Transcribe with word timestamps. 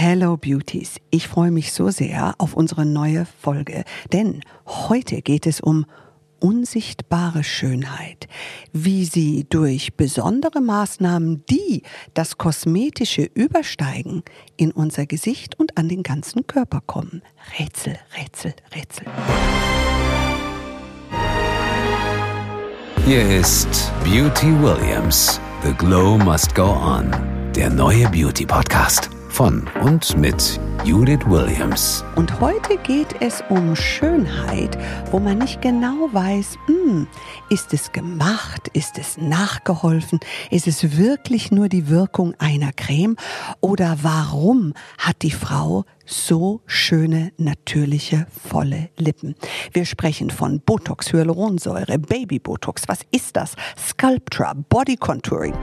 Hello 0.00 0.36
Beauties, 0.36 1.00
ich 1.10 1.26
freue 1.26 1.50
mich 1.50 1.72
so 1.72 1.90
sehr 1.90 2.36
auf 2.38 2.54
unsere 2.54 2.86
neue 2.86 3.26
Folge, 3.42 3.82
denn 4.12 4.42
heute 4.64 5.22
geht 5.22 5.44
es 5.44 5.60
um 5.60 5.86
unsichtbare 6.38 7.42
Schönheit, 7.42 8.28
wie 8.72 9.04
sie 9.04 9.44
durch 9.50 9.94
besondere 9.94 10.60
Maßnahmen, 10.60 11.44
die 11.50 11.82
das 12.14 12.38
Kosmetische 12.38 13.22
übersteigen, 13.34 14.22
in 14.56 14.70
unser 14.70 15.04
Gesicht 15.04 15.58
und 15.58 15.76
an 15.76 15.88
den 15.88 16.04
ganzen 16.04 16.46
Körper 16.46 16.80
kommen. 16.80 17.20
Rätsel, 17.58 17.98
Rätsel, 18.16 18.54
Rätsel. 18.76 19.04
Hier 23.04 23.28
ist 23.36 23.92
Beauty 24.04 24.62
Williams. 24.62 25.40
The 25.64 25.72
Glow 25.72 26.16
Must 26.18 26.54
Go 26.54 26.70
On. 26.70 27.10
Der 27.56 27.68
neue 27.68 28.08
Beauty 28.10 28.46
Podcast 28.46 29.10
von 29.38 29.68
und 29.84 30.16
mit 30.16 30.58
Judith 30.84 31.24
Williams. 31.26 32.04
Und 32.16 32.40
heute 32.40 32.76
geht 32.78 33.14
es 33.20 33.40
um 33.48 33.76
Schönheit, 33.76 34.76
wo 35.12 35.20
man 35.20 35.38
nicht 35.38 35.62
genau 35.62 36.08
weiß, 36.10 36.56
hm, 36.66 37.06
ist 37.48 37.72
es 37.72 37.92
gemacht, 37.92 38.66
ist 38.72 38.98
es 38.98 39.16
nachgeholfen, 39.16 40.18
ist 40.50 40.66
es 40.66 40.98
wirklich 40.98 41.52
nur 41.52 41.68
die 41.68 41.88
Wirkung 41.88 42.34
einer 42.40 42.72
Creme 42.72 43.14
oder 43.60 43.98
warum 44.02 44.74
hat 44.98 45.22
die 45.22 45.30
Frau 45.30 45.84
so 46.04 46.60
schöne, 46.66 47.30
natürliche, 47.36 48.26
volle 48.48 48.88
Lippen. 48.96 49.36
Wir 49.72 49.84
sprechen 49.84 50.30
von 50.30 50.58
Botox, 50.58 51.12
Hyaluronsäure, 51.12 52.00
Baby 52.00 52.40
Botox. 52.40 52.88
Was 52.88 53.02
ist 53.12 53.36
das? 53.36 53.54
Sculptra, 53.76 54.54
Body 54.68 54.96
Contouring. 54.96 55.54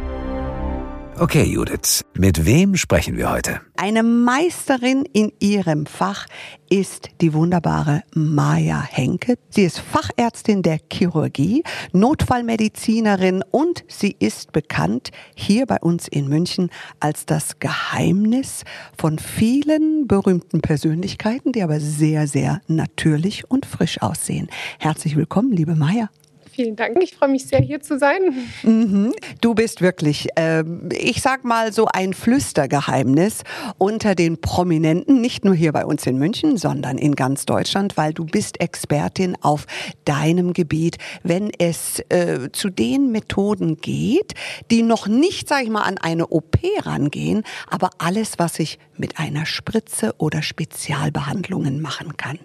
Okay, 1.17 1.43
Judith, 1.43 2.03
mit 2.13 2.45
wem 2.45 2.75
sprechen 2.75 3.15
wir 3.15 3.31
heute? 3.31 3.61
Eine 3.77 4.03
Meisterin 4.03 5.05
in 5.13 5.31
ihrem 5.39 5.85
Fach 5.85 6.27
ist 6.69 7.07
die 7.21 7.33
wunderbare 7.33 8.03
Maja 8.13 8.83
Henke. 8.83 9.37
Sie 9.49 9.63
ist 9.63 9.79
Fachärztin 9.79 10.61
der 10.61 10.77
Chirurgie, 10.91 11.63
Notfallmedizinerin 11.93 13.45
und 13.49 13.85
sie 13.87 14.13
ist 14.19 14.51
bekannt 14.51 15.11
hier 15.35 15.65
bei 15.65 15.77
uns 15.79 16.09
in 16.09 16.27
München 16.27 16.69
als 16.99 17.25
das 17.25 17.59
Geheimnis 17.59 18.65
von 18.97 19.17
vielen 19.17 20.07
berühmten 20.07 20.59
Persönlichkeiten, 20.59 21.53
die 21.53 21.63
aber 21.63 21.79
sehr, 21.79 22.27
sehr 22.27 22.61
natürlich 22.67 23.49
und 23.49 23.65
frisch 23.65 24.01
aussehen. 24.01 24.49
Herzlich 24.79 25.15
willkommen, 25.15 25.53
liebe 25.53 25.75
Maja. 25.75 26.09
Vielen 26.55 26.77
Dank. 26.77 27.03
Ich 27.03 27.13
freue 27.13 27.27
mich 27.27 27.47
sehr, 27.47 27.59
hier 27.59 27.81
zu 27.81 27.99
sein. 27.99 28.47
Mhm. 28.63 29.13
Du 29.41 29.53
bist 29.53 29.81
wirklich, 29.81 30.29
äh, 30.37 30.63
ich 30.93 31.21
sag 31.21 31.43
mal 31.43 31.73
so 31.73 31.87
ein 31.91 32.13
Flüstergeheimnis 32.13 33.43
unter 33.77 34.15
den 34.15 34.39
Prominenten, 34.39 35.19
nicht 35.19 35.43
nur 35.43 35.53
hier 35.53 35.73
bei 35.73 35.85
uns 35.85 36.07
in 36.07 36.17
München, 36.17 36.55
sondern 36.55 36.97
in 36.97 37.15
ganz 37.15 37.45
Deutschland, 37.45 37.97
weil 37.97 38.13
du 38.13 38.23
bist 38.23 38.61
Expertin 38.61 39.35
auf 39.41 39.65
deinem 40.05 40.53
Gebiet, 40.53 40.95
wenn 41.23 41.51
es 41.57 41.99
äh, 42.07 42.49
zu 42.53 42.69
den 42.69 43.11
Methoden 43.11 43.75
geht, 43.75 44.33
die 44.71 44.81
noch 44.81 45.07
nicht, 45.07 45.49
sag 45.49 45.63
ich 45.63 45.69
mal, 45.69 45.81
an 45.81 45.97
eine 45.97 46.27
OP 46.27 46.57
rangehen, 46.83 47.43
aber 47.69 47.89
alles, 47.97 48.39
was 48.39 48.59
ich 48.59 48.79
mit 48.95 49.19
einer 49.19 49.45
Spritze 49.45 50.15
oder 50.19 50.41
Spezialbehandlungen 50.41 51.81
machen 51.81 52.15
kann. 52.15 52.39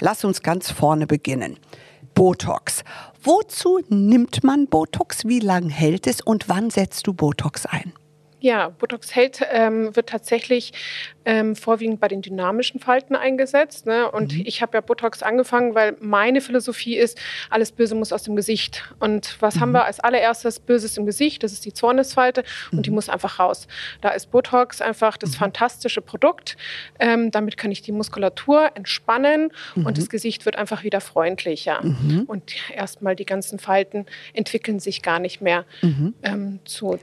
Lass 0.00 0.24
uns 0.24 0.42
ganz 0.42 0.70
vorne 0.70 1.06
beginnen. 1.06 1.58
Botox. 2.14 2.84
Wozu 3.24 3.78
nimmt 3.88 4.42
man 4.42 4.66
Botox? 4.66 5.28
Wie 5.28 5.38
lange 5.38 5.70
hält 5.70 6.08
es 6.08 6.20
und 6.20 6.48
wann 6.48 6.70
setzt 6.70 7.06
du 7.06 7.12
Botox 7.12 7.66
ein? 7.66 7.92
Ja, 8.42 8.70
Botox 8.70 9.14
hält 9.14 9.40
ähm, 9.52 9.94
wird 9.94 10.08
tatsächlich 10.08 10.72
ähm, 11.24 11.54
vorwiegend 11.54 12.00
bei 12.00 12.08
den 12.08 12.22
dynamischen 12.22 12.80
Falten 12.80 13.14
eingesetzt. 13.14 13.86
Ne? 13.86 14.10
Und 14.10 14.34
mhm. 14.34 14.42
ich 14.44 14.62
habe 14.62 14.76
ja 14.76 14.80
Botox 14.80 15.22
angefangen, 15.22 15.76
weil 15.76 15.96
meine 16.00 16.40
Philosophie 16.40 16.96
ist, 16.96 17.20
alles 17.50 17.70
Böse 17.70 17.94
muss 17.94 18.12
aus 18.12 18.24
dem 18.24 18.34
Gesicht. 18.34 18.82
Und 18.98 19.36
was 19.38 19.54
mhm. 19.54 19.60
haben 19.60 19.72
wir 19.72 19.84
als 19.84 20.00
allererstes 20.00 20.58
Böses 20.58 20.98
im 20.98 21.06
Gesicht? 21.06 21.44
Das 21.44 21.52
ist 21.52 21.64
die 21.64 21.72
Zornesfalte 21.72 22.42
mhm. 22.72 22.78
und 22.78 22.86
die 22.86 22.90
mhm. 22.90 22.96
muss 22.96 23.08
einfach 23.08 23.38
raus. 23.38 23.68
Da 24.00 24.08
ist 24.08 24.32
Botox 24.32 24.80
einfach 24.80 25.16
das 25.16 25.30
mhm. 25.30 25.36
fantastische 25.36 26.00
Produkt. 26.00 26.56
Ähm, 26.98 27.30
damit 27.30 27.56
kann 27.56 27.70
ich 27.70 27.80
die 27.82 27.92
Muskulatur 27.92 28.72
entspannen 28.74 29.52
und 29.76 29.98
das 29.98 30.06
mhm. 30.06 30.08
Gesicht 30.08 30.46
wird 30.46 30.56
einfach 30.56 30.82
wieder 30.82 31.00
freundlicher. 31.00 31.80
Und 32.26 32.54
erstmal 32.74 33.14
die 33.14 33.24
ganzen 33.24 33.60
Falten 33.60 34.06
entwickeln 34.32 34.80
sich 34.80 35.00
gar 35.02 35.20
nicht 35.20 35.40
mehr 35.40 35.64
ähm, 36.22 36.58
zu 36.64 36.98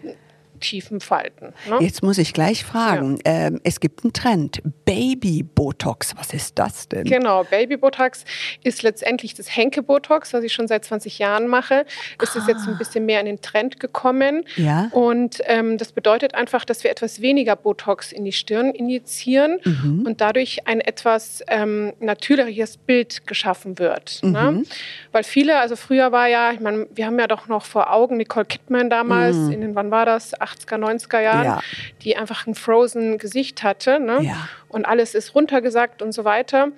tiefen 0.59 0.99
Falten. 0.99 1.53
Ne? 1.69 1.77
Jetzt 1.81 2.03
muss 2.03 2.17
ich 2.17 2.33
gleich 2.33 2.63
fragen, 2.63 3.19
ja. 3.25 3.47
ähm, 3.47 3.61
es 3.63 3.79
gibt 3.79 4.03
einen 4.03 4.13
Trend, 4.13 4.61
Baby-Botox, 4.85 6.15
was 6.17 6.33
ist 6.33 6.59
das 6.59 6.87
denn? 6.87 7.05
Genau, 7.05 7.43
Baby-Botox 7.43 8.25
ist 8.63 8.83
letztendlich 8.83 9.33
das 9.33 9.55
Henke-Botox, 9.55 10.33
was 10.33 10.43
ich 10.43 10.53
schon 10.53 10.67
seit 10.67 10.85
20 10.85 11.19
Jahren 11.19 11.47
mache. 11.47 11.85
Es 12.21 12.35
ah. 12.35 12.39
ist 12.39 12.47
jetzt 12.47 12.67
ein 12.67 12.75
ah. 12.75 12.77
bisschen 12.77 13.05
mehr 13.05 13.19
in 13.19 13.25
den 13.25 13.41
Trend 13.41 13.79
gekommen 13.79 14.43
ja. 14.55 14.89
und 14.91 15.39
ähm, 15.45 15.77
das 15.77 15.91
bedeutet 15.91 16.35
einfach, 16.35 16.65
dass 16.65 16.83
wir 16.83 16.91
etwas 16.91 17.21
weniger 17.21 17.55
Botox 17.55 18.11
in 18.11 18.25
die 18.25 18.31
Stirn 18.31 18.71
injizieren 18.71 19.59
mhm. 19.63 20.05
und 20.05 20.21
dadurch 20.21 20.67
ein 20.67 20.81
etwas 20.81 21.43
ähm, 21.47 21.93
natürlicheres 21.99 22.77
Bild 22.77 23.25
geschaffen 23.27 23.79
wird. 23.79 24.19
Ne? 24.23 24.29
Mhm. 24.51 24.57
Ne? 24.59 24.63
Weil 25.11 25.23
viele, 25.23 25.59
also 25.59 25.75
früher 25.75 26.11
war 26.11 26.27
ja, 26.27 26.51
ich 26.51 26.59
meine, 26.59 26.87
wir 26.93 27.05
haben 27.05 27.19
ja 27.19 27.27
doch 27.27 27.47
noch 27.47 27.65
vor 27.65 27.91
Augen 27.91 28.17
Nicole 28.17 28.45
Kidman 28.45 28.89
damals, 28.89 29.35
mhm. 29.35 29.51
in 29.51 29.61
den, 29.61 29.75
wann 29.75 29.91
war 29.91 30.05
das, 30.05 30.33
80er, 30.49 30.77
90er 30.77 31.19
Jahren, 31.19 31.45
ja. 31.45 31.61
die 32.01 32.17
einfach 32.17 32.47
ein 32.47 32.55
frozen 32.55 33.17
Gesicht 33.17 33.63
hatte. 33.63 33.99
Ne? 33.99 34.19
Ja. 34.21 34.49
Und 34.67 34.85
alles 34.85 35.15
ist 35.15 35.35
runtergesackt 35.35 36.01
und 36.01 36.11
so 36.11 36.25
weiter. 36.25 36.69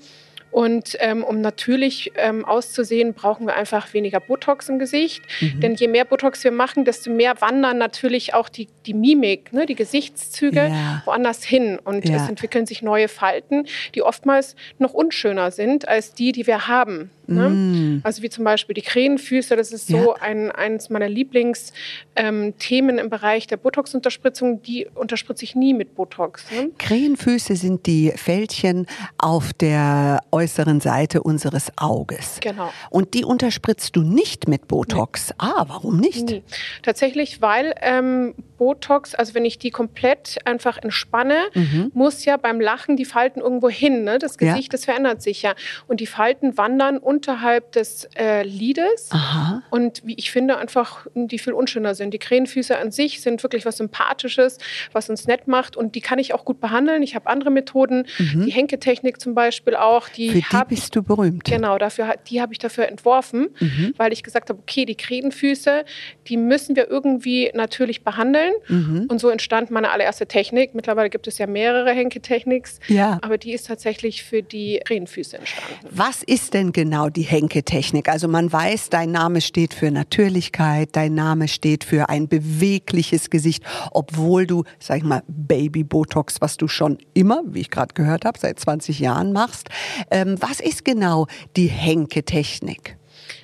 Und 0.52 0.98
ähm, 1.00 1.24
um 1.24 1.42
natürlich 1.42 2.12
ähm, 2.16 2.44
auszusehen, 2.44 3.14
brauchen 3.14 3.48
wir 3.48 3.56
einfach 3.56 3.94
weniger 3.94 4.20
Botox 4.20 4.68
im 4.70 4.80
Gesicht. 4.80 5.22
Mhm. 5.40 5.60
Denn 5.62 5.76
je 5.76 5.88
mehr 5.88 6.06
Botox 6.06 6.44
wir 6.44 6.52
machen, 6.52 6.86
desto 6.86 7.10
mehr 7.10 7.40
wandern 7.40 7.78
natürlich 7.78 8.34
auch 8.34 8.50
die, 8.50 8.68
die 8.86 8.94
Mimik, 8.94 9.54
ne, 9.54 9.66
die 9.66 9.76
Gesichtszüge 9.76 10.68
ja. 10.68 11.02
woanders 11.06 11.44
hin. 11.44 11.80
Und 11.84 12.08
ja. 12.08 12.18
es 12.18 12.28
entwickeln 12.28 12.66
sich 12.66 12.82
neue 12.82 13.08
Falten, 13.08 13.66
die 13.96 14.02
oftmals 14.02 14.56
noch 14.78 14.94
unschöner 14.94 15.52
sind 15.52 15.88
als 15.88 16.14
die, 16.14 16.32
die 16.34 16.46
wir 16.48 16.68
haben. 16.68 17.10
Ne? 17.32 17.50
Mm. 17.50 18.02
Also 18.04 18.22
wie 18.22 18.30
zum 18.30 18.44
Beispiel 18.44 18.74
die 18.74 18.82
Krähenfüße, 18.82 19.56
das 19.56 19.72
ist 19.72 19.88
so 19.88 20.16
ja. 20.16 20.22
ein, 20.22 20.52
eines 20.52 20.90
meiner 20.90 21.08
Lieblingsthemen 21.08 21.90
ähm, 22.16 22.98
im 22.98 23.10
Bereich 23.10 23.48
der 23.48 23.58
Botox-Unterspritzung. 23.58 24.62
Die 24.64 24.88
unterspritze 24.94 25.46
ich 25.46 25.56
nie 25.56 25.74
mit 25.74 25.96
Botox. 25.96 26.44
Ne? 26.52 26.72
Krähenfüße 26.78 27.56
sind 27.56 27.86
die 27.86 28.12
Fältchen 28.16 28.86
auf 29.18 29.54
der 29.54 30.20
äußeren 30.42 30.82
Seite 30.82 31.22
unseres 31.22 31.72
Auges. 31.78 32.40
Genau. 32.42 32.72
Und 32.90 33.14
die 33.14 33.24
unterspritzt 33.24 33.96
du 33.96 34.02
nicht 34.02 34.48
mit 34.48 34.68
Botox. 34.68 35.30
Nee. 35.30 35.36
Ah, 35.38 35.66
warum 35.68 35.98
nicht? 35.98 36.30
Nee. 36.30 36.44
Tatsächlich, 36.82 37.42
weil 37.42 37.76
ähm, 37.82 38.34
Botox, 38.62 39.16
also 39.16 39.34
wenn 39.34 39.44
ich 39.44 39.58
die 39.58 39.72
komplett 39.72 40.38
einfach 40.46 40.78
entspanne, 40.78 41.40
mhm. 41.56 41.90
muss 41.96 42.26
ja 42.26 42.38
beim 42.38 42.62
Lachen 42.62 42.96
die 42.96 43.06
Falten 43.06 43.40
irgendwo 43.40 43.70
hin. 43.72 44.04
Ne? 44.04 44.20
Das 44.20 44.38
Gesicht, 44.38 44.72
ja. 44.72 44.78
das 44.78 44.86
verändert 44.86 45.24
sich 45.24 45.42
ja. 45.42 45.56
Und 45.88 46.00
die 46.00 46.06
Falten 46.06 46.60
wandern 46.60 47.00
unterhalb 47.00 47.72
des 47.72 48.08
äh, 48.16 48.44
Lides. 48.44 49.10
Aha. 49.14 49.64
Und 49.72 50.06
wie 50.06 50.14
ich 50.14 50.30
finde, 50.30 50.60
einfach, 50.60 51.08
die 51.16 51.40
viel 51.40 51.54
unschöner 51.54 51.96
sind. 51.96 52.14
Die 52.14 52.20
Krähenfüße 52.20 52.78
an 52.78 52.92
sich 52.92 53.22
sind 53.22 53.42
wirklich 53.42 53.66
was 53.66 53.78
Sympathisches, 53.78 54.60
was 54.92 55.10
uns 55.10 55.26
nett 55.26 55.48
macht. 55.48 55.76
Und 55.76 55.96
die 55.96 56.02
kann 56.02 56.20
ich 56.20 56.36
auch 56.36 56.46
gut 56.46 56.62
behandeln. 56.62 57.02
Ich 57.02 57.16
habe 57.16 57.32
andere 57.32 57.50
Methoden. 57.50 58.06
Mhm. 58.20 58.46
Die 58.46 58.52
Henketechnik 58.52 59.20
zum 59.20 59.34
Beispiel 59.34 59.76
auch. 59.76 60.08
Die 60.08 60.30
Für 60.30 60.38
die 60.38 60.44
hab, 60.44 60.70
bist 60.70 60.96
du 60.96 61.02
berühmt. 61.02 61.46
Genau, 61.46 61.80
dafür, 61.80 62.14
die 62.30 62.44
habe 62.44 62.54
ich 62.54 62.60
dafür 62.60 62.88
entworfen, 62.88 63.50
mhm. 63.60 63.96
weil 63.98 64.14
ich 64.14 64.22
gesagt 64.22 64.52
habe, 64.52 64.60
okay, 64.60 64.86
die 64.86 64.94
Krähenfüße, 64.94 65.84
die 66.28 66.38
müssen 66.38 66.76
wir 66.76 66.92
irgendwie 66.92 67.50
natürlich 67.56 68.04
behandeln. 68.04 68.51
Mhm. 68.68 69.08
Und 69.10 69.20
so 69.20 69.30
entstand 69.30 69.72
meine 69.72 69.92
allererste 69.92 70.28
Technik. 70.28 70.76
Mittlerweile 70.76 71.10
gibt 71.10 71.28
es 71.28 71.38
ja 71.38 71.48
mehrere 71.48 71.92
Henketechniks. 71.92 72.80
Ja. 72.88 73.20
Aber 73.22 73.38
die 73.38 73.54
ist 73.54 73.68
tatsächlich 73.68 74.24
für 74.24 74.42
die 74.42 74.82
Krähenfüße 74.86 75.38
entstanden. 75.38 75.88
Was 75.90 76.24
ist 76.24 76.54
denn 76.54 76.72
genau 76.72 77.10
die 77.10 77.24
Henke-Technik? 77.24 78.10
Also 78.10 78.28
man 78.28 78.52
weiß, 78.52 78.90
dein 78.90 79.12
Name 79.12 79.42
steht 79.42 79.74
für 79.74 79.92
Natürlichkeit, 79.92 80.90
dein 80.94 81.14
Name 81.14 81.48
steht 81.48 81.84
für 81.84 82.10
ein 82.10 82.28
bewegliches 82.28 83.30
Gesicht, 83.30 83.64
obwohl 83.92 84.48
du, 84.48 84.64
sag 84.80 84.98
ich 84.98 85.04
mal, 85.04 85.24
Baby-Botox, 85.28 86.42
was 86.42 86.58
du 86.58 86.68
schon 86.68 86.98
immer, 87.14 87.42
wie 87.46 87.62
ich 87.62 87.72
gerade 87.72 87.94
gehört 87.94 88.26
habe, 88.26 88.40
seit 88.40 88.60
20 88.60 89.00
Jahren 89.00 89.34
machst. 89.34 89.70
Ähm, 90.10 90.36
was 90.40 90.60
ist 90.60 90.86
genau 90.86 91.28
die 91.56 91.68
Henke-Technik? 91.68 92.98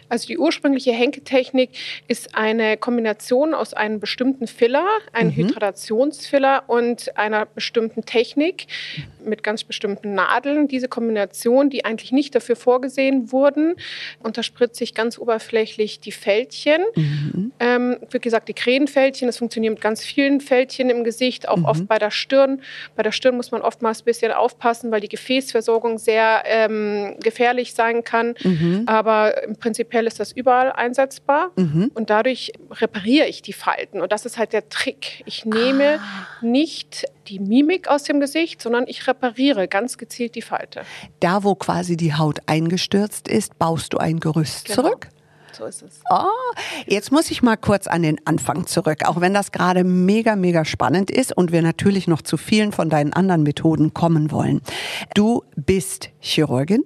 Also 0.09 0.27
die 0.27 0.37
ursprüngliche 0.37 0.91
Henketechnik 0.91 1.71
ist 2.07 2.35
eine 2.35 2.77
Kombination 2.77 3.53
aus 3.53 3.73
einem 3.73 3.99
bestimmten 3.99 4.47
Filler, 4.47 4.85
einem 5.13 5.31
mhm. 5.31 5.35
Hydratationsfiller 5.35 6.63
und 6.67 7.17
einer 7.17 7.45
bestimmten 7.45 8.05
Technik 8.05 8.67
mit 9.23 9.43
ganz 9.43 9.63
bestimmten 9.63 10.13
Nadeln. 10.13 10.67
Diese 10.67 10.87
Kombination, 10.87 11.69
die 11.69 11.85
eigentlich 11.85 12.11
nicht 12.11 12.33
dafür 12.33 12.55
vorgesehen 12.55 13.31
wurden, 13.31 13.75
unterspritze 14.23 14.83
ich 14.83 14.93
ganz 14.93 15.19
oberflächlich 15.19 15.99
die 15.99 16.11
Fältchen. 16.11 16.81
Mhm. 16.95 17.51
Ähm, 17.59 17.97
wie 18.09 18.19
gesagt, 18.19 18.47
die 18.47 18.53
Krähenfältchen, 18.53 19.27
das 19.27 19.37
funktioniert 19.37 19.73
mit 19.73 19.81
ganz 19.81 20.03
vielen 20.03 20.41
Fältchen 20.41 20.89
im 20.89 21.03
Gesicht, 21.03 21.47
auch 21.47 21.57
mhm. 21.57 21.65
oft 21.65 21.87
bei 21.87 21.99
der 21.99 22.11
Stirn. 22.11 22.61
Bei 22.95 23.03
der 23.03 23.11
Stirn 23.11 23.35
muss 23.35 23.51
man 23.51 23.61
oftmals 23.61 24.01
ein 24.01 24.05
bisschen 24.05 24.31
aufpassen, 24.31 24.91
weil 24.91 25.01
die 25.01 25.09
Gefäßversorgung 25.09 25.97
sehr 25.97 26.43
ähm, 26.45 27.15
gefährlich 27.21 27.73
sein 27.73 28.03
kann. 28.03 28.35
Mhm. 28.43 28.83
Aber 28.85 29.35
prinzipiell 29.97 30.07
ist 30.07 30.19
das 30.19 30.31
überall 30.31 30.71
einsetzbar 30.71 31.51
mhm. 31.55 31.91
und 31.93 32.09
dadurch 32.09 32.53
repariere 32.71 33.27
ich 33.27 33.41
die 33.41 33.53
Falten. 33.53 34.01
Und 34.01 34.11
das 34.11 34.25
ist 34.25 34.37
halt 34.37 34.53
der 34.53 34.69
Trick. 34.69 35.23
Ich 35.25 35.45
nehme 35.45 35.99
ah. 35.99 36.27
nicht 36.41 37.05
die 37.27 37.39
Mimik 37.39 37.87
aus 37.87 38.03
dem 38.03 38.19
Gesicht, 38.19 38.61
sondern 38.61 38.85
ich 38.87 39.07
repariere 39.07 39.67
ganz 39.67 39.97
gezielt 39.97 40.35
die 40.35 40.41
Falte. 40.41 40.81
Da, 41.19 41.43
wo 41.43 41.55
quasi 41.55 41.97
die 41.97 42.13
Haut 42.13 42.39
eingestürzt 42.45 43.27
ist, 43.27 43.57
baust 43.57 43.93
du 43.93 43.97
ein 43.97 44.19
Gerüst 44.19 44.67
genau. 44.67 44.83
zurück? 44.83 45.07
So 45.51 45.65
ist 45.65 45.81
es. 45.81 46.01
Oh, 46.11 46.25
jetzt 46.85 47.11
muss 47.11 47.31
ich 47.31 47.41
mal 47.41 47.57
kurz 47.57 47.87
an 47.87 48.03
den 48.03 48.19
Anfang 48.25 48.67
zurück, 48.67 49.05
auch 49.05 49.19
wenn 49.21 49.33
das 49.33 49.51
gerade 49.51 49.83
mega, 49.83 50.35
mega 50.35 50.65
spannend 50.65 51.09
ist 51.09 51.35
und 51.35 51.51
wir 51.51 51.63
natürlich 51.63 52.07
noch 52.07 52.21
zu 52.21 52.37
vielen 52.37 52.71
von 52.71 52.89
deinen 52.89 53.13
anderen 53.13 53.41
Methoden 53.41 53.91
kommen 53.93 54.29
wollen. 54.29 54.61
Du 55.15 55.43
bist 55.55 56.09
Chirurgin. 56.19 56.83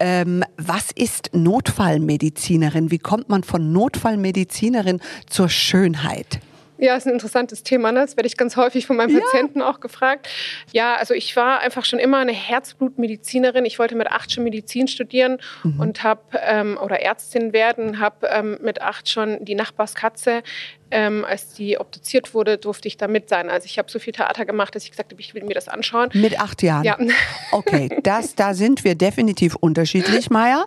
Ähm, 0.00 0.44
was 0.56 0.90
ist 0.92 1.30
Notfallmedizinerin? 1.32 2.90
Wie 2.90 2.98
kommt 2.98 3.28
man 3.28 3.42
von 3.42 3.72
Notfallmedizinerin 3.72 5.00
zur 5.26 5.48
Schönheit? 5.48 6.40
Ja, 6.78 6.96
ist 6.96 7.06
ein 7.06 7.12
interessantes 7.12 7.62
Thema. 7.62 7.90
Ne? 7.92 8.00
Das 8.00 8.16
werde 8.16 8.26
ich 8.26 8.36
ganz 8.36 8.56
häufig 8.56 8.86
von 8.86 8.96
meinen 8.96 9.14
ja. 9.14 9.20
Patienten 9.20 9.62
auch 9.62 9.80
gefragt. 9.80 10.28
Ja, 10.72 10.96
also 10.96 11.14
ich 11.14 11.34
war 11.36 11.60
einfach 11.60 11.84
schon 11.84 11.98
immer 11.98 12.18
eine 12.18 12.32
Herzblutmedizinerin. 12.32 13.64
Ich 13.64 13.78
wollte 13.78 13.94
mit 13.94 14.08
acht 14.08 14.32
schon 14.32 14.44
Medizin 14.44 14.88
studieren 14.88 15.38
mhm. 15.62 15.80
und 15.80 16.02
habe 16.02 16.20
ähm, 16.42 16.78
oder 16.82 17.00
Ärztin 17.00 17.52
werden, 17.52 17.98
habe 17.98 18.26
ähm, 18.28 18.58
mit 18.62 18.82
acht 18.82 19.08
schon 19.08 19.44
die 19.44 19.54
Nachbarskatze 19.54 20.42
ähm, 20.90 21.24
als 21.24 21.54
die 21.54 21.78
obduziert 21.78 22.34
wurde, 22.34 22.58
durfte 22.58 22.88
ich 22.88 22.96
da 22.96 23.08
mit 23.08 23.28
sein. 23.28 23.50
Also 23.50 23.66
ich 23.66 23.78
habe 23.78 23.90
so 23.90 23.98
viel 23.98 24.12
Theater 24.12 24.44
gemacht, 24.44 24.74
dass 24.74 24.84
ich 24.84 24.90
gesagt 24.90 25.12
habe, 25.12 25.20
ich 25.20 25.34
will 25.34 25.44
mir 25.44 25.54
das 25.54 25.68
anschauen. 25.68 26.10
Mit 26.12 26.38
acht 26.38 26.62
Jahren? 26.62 26.84
Ja. 26.84 26.96
Okay, 27.52 27.88
das, 28.02 28.34
da 28.34 28.54
sind 28.54 28.84
wir 28.84 28.94
definitiv 28.94 29.56
unterschiedlich, 29.56 30.30
Maya. 30.30 30.64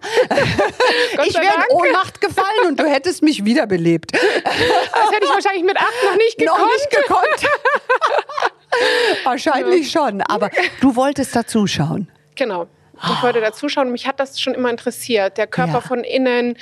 ich 1.25 1.33
wäre 1.35 1.45
in 1.45 1.75
Ohnmacht 1.75 2.21
gefallen 2.21 2.67
und 2.67 2.79
du 2.79 2.85
hättest 2.85 3.23
mich 3.23 3.45
wiederbelebt. 3.45 4.13
Das 4.13 4.21
hätte 4.23 5.25
ich 5.25 5.33
wahrscheinlich 5.33 5.63
mit 5.63 5.77
acht 5.77 5.93
noch 6.05 6.17
nicht 6.17 6.37
gekonnt. 6.37 6.59
Noch 6.59 6.73
nicht 6.73 6.89
gekonnt. 6.89 7.51
Wahrscheinlich 9.23 9.93
ja. 9.93 10.01
schon, 10.01 10.21
aber 10.21 10.49
du 10.81 10.95
wolltest 10.95 11.35
da 11.35 11.45
zuschauen. 11.45 12.09
Genau. 12.35 12.67
Ich 13.03 13.23
wollte 13.23 13.41
da 13.41 13.51
zuschauen. 13.51 13.91
Mich 13.91 14.07
hat 14.07 14.19
das 14.19 14.39
schon 14.39 14.53
immer 14.53 14.69
interessiert. 14.69 15.37
Der 15.37 15.47
Körper 15.47 15.73
ja. 15.73 15.81
von 15.81 16.03
innen, 16.03 16.55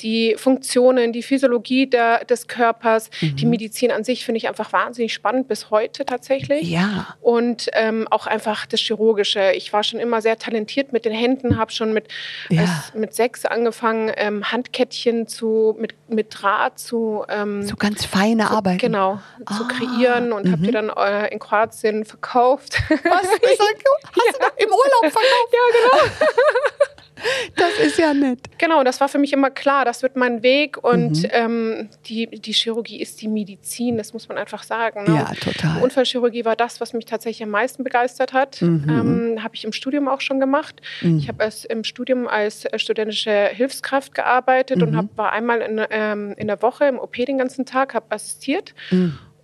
die 0.00 0.34
Funktionen, 0.38 1.12
die 1.12 1.22
Physiologie 1.22 1.86
der, 1.86 2.24
des 2.24 2.48
Körpers, 2.48 3.10
mhm. 3.20 3.36
die 3.36 3.46
Medizin 3.46 3.90
an 3.90 4.04
sich 4.04 4.24
finde 4.24 4.38
ich 4.38 4.48
einfach 4.48 4.72
wahnsinnig 4.72 5.12
spannend 5.12 5.48
bis 5.48 5.70
heute 5.70 6.04
tatsächlich. 6.04 6.68
Ja. 6.68 7.16
Und 7.20 7.68
ähm, 7.74 8.08
auch 8.10 8.26
einfach 8.26 8.66
das 8.66 8.80
Chirurgische. 8.80 9.52
Ich 9.52 9.72
war 9.72 9.82
schon 9.82 10.00
immer 10.00 10.22
sehr 10.22 10.38
talentiert 10.38 10.92
mit 10.92 11.04
den 11.04 11.12
Händen, 11.12 11.58
habe 11.58 11.72
schon 11.72 11.92
mit, 11.92 12.08
ja. 12.48 12.62
als, 12.62 12.94
mit 12.94 13.14
sechs 13.14 13.44
angefangen, 13.44 14.10
ähm, 14.16 14.50
Handkettchen 14.50 15.26
zu, 15.26 15.76
mit, 15.78 15.94
mit 16.08 16.28
Draht 16.30 16.78
zu. 16.78 17.24
Ähm, 17.28 17.62
so 17.62 17.76
ganz 17.76 18.04
feine 18.04 18.46
zu, 18.46 18.50
Arbeit. 18.50 18.80
Genau, 18.80 19.20
ah. 19.44 19.56
zu 19.56 19.68
kreieren 19.68 20.32
und 20.32 20.46
mhm. 20.46 20.52
habe 20.52 20.62
die 20.62 20.70
dann 20.70 20.90
äh, 20.90 21.28
in 21.28 21.38
Kroatien 21.38 22.04
verkauft. 22.04 22.80
Was? 22.88 23.00
Hast 23.02 24.40
ja. 24.40 24.48
du 24.56 24.64
im 24.64 24.70
Urlaub 24.70 25.12
verkauft? 25.12 25.52
Ja, 25.52 25.58
genau. 25.72 25.81
Das 27.56 27.78
ist 27.78 27.98
ja 27.98 28.14
nett. 28.14 28.40
Genau, 28.58 28.82
das 28.84 29.00
war 29.00 29.08
für 29.08 29.18
mich 29.18 29.32
immer 29.32 29.50
klar, 29.50 29.84
das 29.84 30.02
wird 30.02 30.16
mein 30.16 30.42
Weg 30.42 30.82
und 30.82 31.22
mhm. 31.22 31.28
ähm, 31.30 31.88
die, 32.06 32.26
die 32.26 32.52
Chirurgie 32.52 33.00
ist 33.00 33.20
die 33.20 33.28
Medizin, 33.28 33.96
das 33.96 34.12
muss 34.12 34.28
man 34.28 34.38
einfach 34.38 34.62
sagen. 34.62 35.04
Ne? 35.04 35.16
Ja, 35.16 35.32
total. 35.34 35.76
Die 35.76 35.82
Unfallchirurgie 35.82 36.44
war 36.44 36.56
das, 36.56 36.80
was 36.80 36.92
mich 36.92 37.04
tatsächlich 37.04 37.42
am 37.42 37.50
meisten 37.50 37.84
begeistert 37.84 38.32
hat. 38.32 38.60
Mhm. 38.60 38.84
Ähm, 38.88 39.42
habe 39.42 39.54
ich 39.54 39.64
im 39.64 39.72
Studium 39.72 40.08
auch 40.08 40.20
schon 40.20 40.40
gemacht. 40.40 40.80
Mhm. 41.00 41.18
Ich 41.18 41.28
habe 41.28 41.48
im 41.68 41.84
Studium 41.84 42.26
als 42.26 42.66
studentische 42.76 43.48
Hilfskraft 43.52 44.14
gearbeitet 44.14 44.82
und 44.82 44.92
mhm. 44.92 44.96
hab, 44.96 45.16
war 45.16 45.32
einmal 45.32 45.60
in, 45.60 45.80
ähm, 45.90 46.34
in 46.36 46.46
der 46.46 46.62
Woche 46.62 46.86
im 46.86 46.98
OP 46.98 47.14
den 47.14 47.38
ganzen 47.38 47.66
Tag, 47.66 47.94
habe 47.94 48.06
assistiert. 48.10 48.74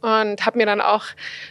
Und 0.01 0.47
habe 0.47 0.59
mir 0.59 0.67
dann 0.67 0.81
auch 0.81 1.07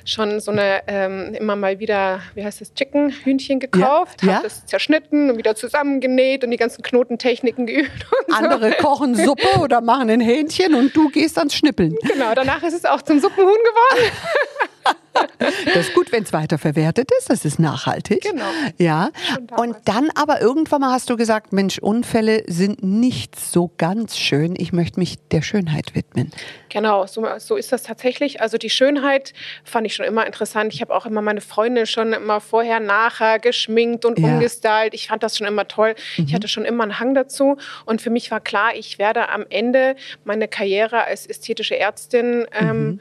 schon 0.06 0.40
so 0.40 0.52
eine 0.52 0.82
ähm, 0.88 1.34
immer 1.34 1.58
mal 1.58 1.80
wieder, 1.80 2.22
wie 2.34 2.46
heißt 2.46 2.62
das, 2.62 2.74
Chicken, 2.74 3.10
Hühnchen 3.10 3.60
gekauft, 3.60 4.24
ja, 4.24 4.28
habe 4.28 4.38
ja. 4.38 4.44
das 4.44 4.66
zerschnitten 4.66 5.30
und 5.30 5.38
wieder 5.38 5.56
zusammengenäht 5.56 6.46
und 6.46 6.52
die 6.52 6.58
ganzen 6.58 6.82
Knotentechniken 6.82 7.66
geübt. 7.68 8.06
Andere 8.32 8.70
so. 8.70 8.88
kochen 8.88 9.16
Suppe 9.16 9.60
oder 9.60 9.82
machen 9.82 10.10
ein 10.10 10.22
Hähnchen 10.22 10.76
und 10.76 10.96
du 10.96 11.10
gehst 11.10 11.38
ans 11.38 11.56
Schnippeln. 11.56 11.96
Genau, 12.04 12.34
danach 12.36 12.64
ist 12.64 12.74
es 12.74 12.86
auch 12.86 13.02
zum 13.02 13.20
Suppenhuhn 13.20 13.48
geworden. 13.48 14.12
Das 15.40 15.88
ist 15.88 15.94
gut, 15.94 16.12
wenn 16.12 16.24
es 16.24 16.34
weiterverwertet 16.34 17.10
ist. 17.20 17.30
Das 17.30 17.46
ist 17.46 17.60
nachhaltig. 17.60 18.22
Genau. 18.22 18.46
Ja. 18.78 19.10
Und 19.58 19.76
dann 19.86 20.10
aber 20.16 20.42
irgendwann 20.42 20.82
mal 20.82 20.92
hast 20.92 21.10
du 21.10 21.18
gesagt, 21.18 21.54
Mensch, 21.54 21.80
Unfälle 21.80 22.44
sind 22.48 22.84
nicht 22.84 23.40
so 23.40 23.72
ganz 23.78 24.18
schön. 24.18 24.56
Ich 24.58 24.74
möchte 24.74 25.00
mich 25.00 25.18
der 25.32 25.42
Schönheit 25.42 25.96
widmen. 25.96 26.32
Genau, 26.70 27.06
so, 27.06 27.26
so 27.38 27.56
ist 27.56 27.72
das 27.72 27.84
tatsächlich. 27.84 28.42
Also 28.42 28.58
die 28.58 28.70
Schönheit 28.70 29.34
fand 29.64 29.86
ich 29.86 29.96
schon 29.96 30.06
immer 30.06 30.26
interessant. 30.26 30.74
Ich 30.74 30.82
habe 30.82 30.94
auch 30.94 31.06
immer 31.06 31.22
meine 31.22 31.42
Freunde 31.42 31.86
schon 31.86 32.14
immer 32.14 32.42
vorher, 32.42 32.80
nachher 32.80 33.40
geschminkt 33.40 34.06
und 34.06 34.20
ja. 34.20 34.28
umgestylt. 34.28 34.94
Ich 34.94 35.08
fand 35.08 35.24
das 35.24 35.38
schon 35.38 35.48
immer 35.48 35.68
toll. 35.68 35.96
Mhm. 36.18 36.26
Ich 36.26 36.34
hatte 36.34 36.48
schon 36.48 36.66
immer 36.66 36.84
einen 36.84 37.00
Hang 37.00 37.14
dazu. 37.14 37.58
Und 37.86 38.02
für 38.02 38.10
mich 38.10 38.32
war 38.32 38.40
klar, 38.40 38.76
ich 38.76 39.00
werde 39.00 39.30
am 39.30 39.46
Ende 39.50 39.96
meine 40.24 40.48
Karriere 40.48 41.06
als 41.06 41.26
ästhetische 41.26 41.78
Ärztin 41.78 42.48
ähm, 42.60 42.86
mhm 42.86 43.00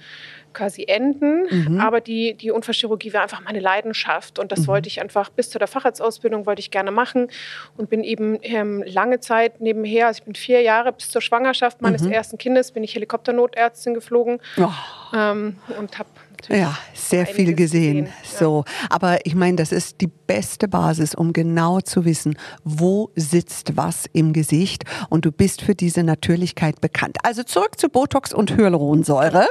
quasi 0.56 0.84
enden. 0.88 1.46
Mhm. 1.50 1.80
Aber 1.80 2.00
die, 2.00 2.34
die 2.34 2.50
Unfallchirurgie 2.50 3.12
war 3.12 3.22
einfach 3.22 3.42
meine 3.42 3.60
Leidenschaft. 3.60 4.38
Und 4.38 4.50
das 4.50 4.60
mhm. 4.60 4.66
wollte 4.68 4.88
ich 4.88 5.00
einfach 5.00 5.28
bis 5.30 5.50
zu 5.50 5.58
der 5.58 5.68
Facharztausbildung 5.68 6.46
wollte 6.46 6.60
ich 6.60 6.70
gerne 6.70 6.90
machen. 6.90 7.28
Und 7.76 7.90
bin 7.90 8.02
eben 8.02 8.38
ähm, 8.42 8.82
lange 8.86 9.20
Zeit 9.20 9.60
nebenher, 9.60 10.06
also 10.08 10.18
ich 10.18 10.24
bin 10.24 10.34
vier 10.34 10.62
Jahre 10.62 10.92
bis 10.92 11.10
zur 11.10 11.20
Schwangerschaft 11.20 11.82
meines 11.82 12.02
mhm. 12.02 12.12
ersten 12.12 12.38
Kindes, 12.38 12.72
bin 12.72 12.82
ich 12.82 12.94
Helikopternotärztin 12.94 13.94
geflogen. 13.94 14.40
Oh. 14.56 14.68
Ähm, 15.14 15.58
und 15.78 15.98
habe 15.98 16.08
ja, 16.48 16.76
sehr 16.94 17.26
viel 17.26 17.54
gesehen. 17.54 18.08
So, 18.38 18.64
aber 18.90 19.24
ich 19.24 19.34
meine, 19.34 19.56
das 19.56 19.72
ist 19.72 20.00
die 20.00 20.06
beste 20.06 20.68
Basis, 20.68 21.14
um 21.14 21.32
genau 21.32 21.80
zu 21.80 22.04
wissen, 22.04 22.36
wo 22.64 23.10
sitzt 23.14 23.76
was 23.76 24.04
im 24.12 24.32
Gesicht 24.32 24.84
und 25.08 25.24
du 25.24 25.32
bist 25.32 25.62
für 25.62 25.74
diese 25.74 26.02
Natürlichkeit 26.02 26.80
bekannt. 26.80 27.18
Also 27.22 27.42
zurück 27.42 27.78
zu 27.78 27.88
Botox 27.88 28.32
und 28.32 28.56
Hyaluronsäure. 28.56 29.48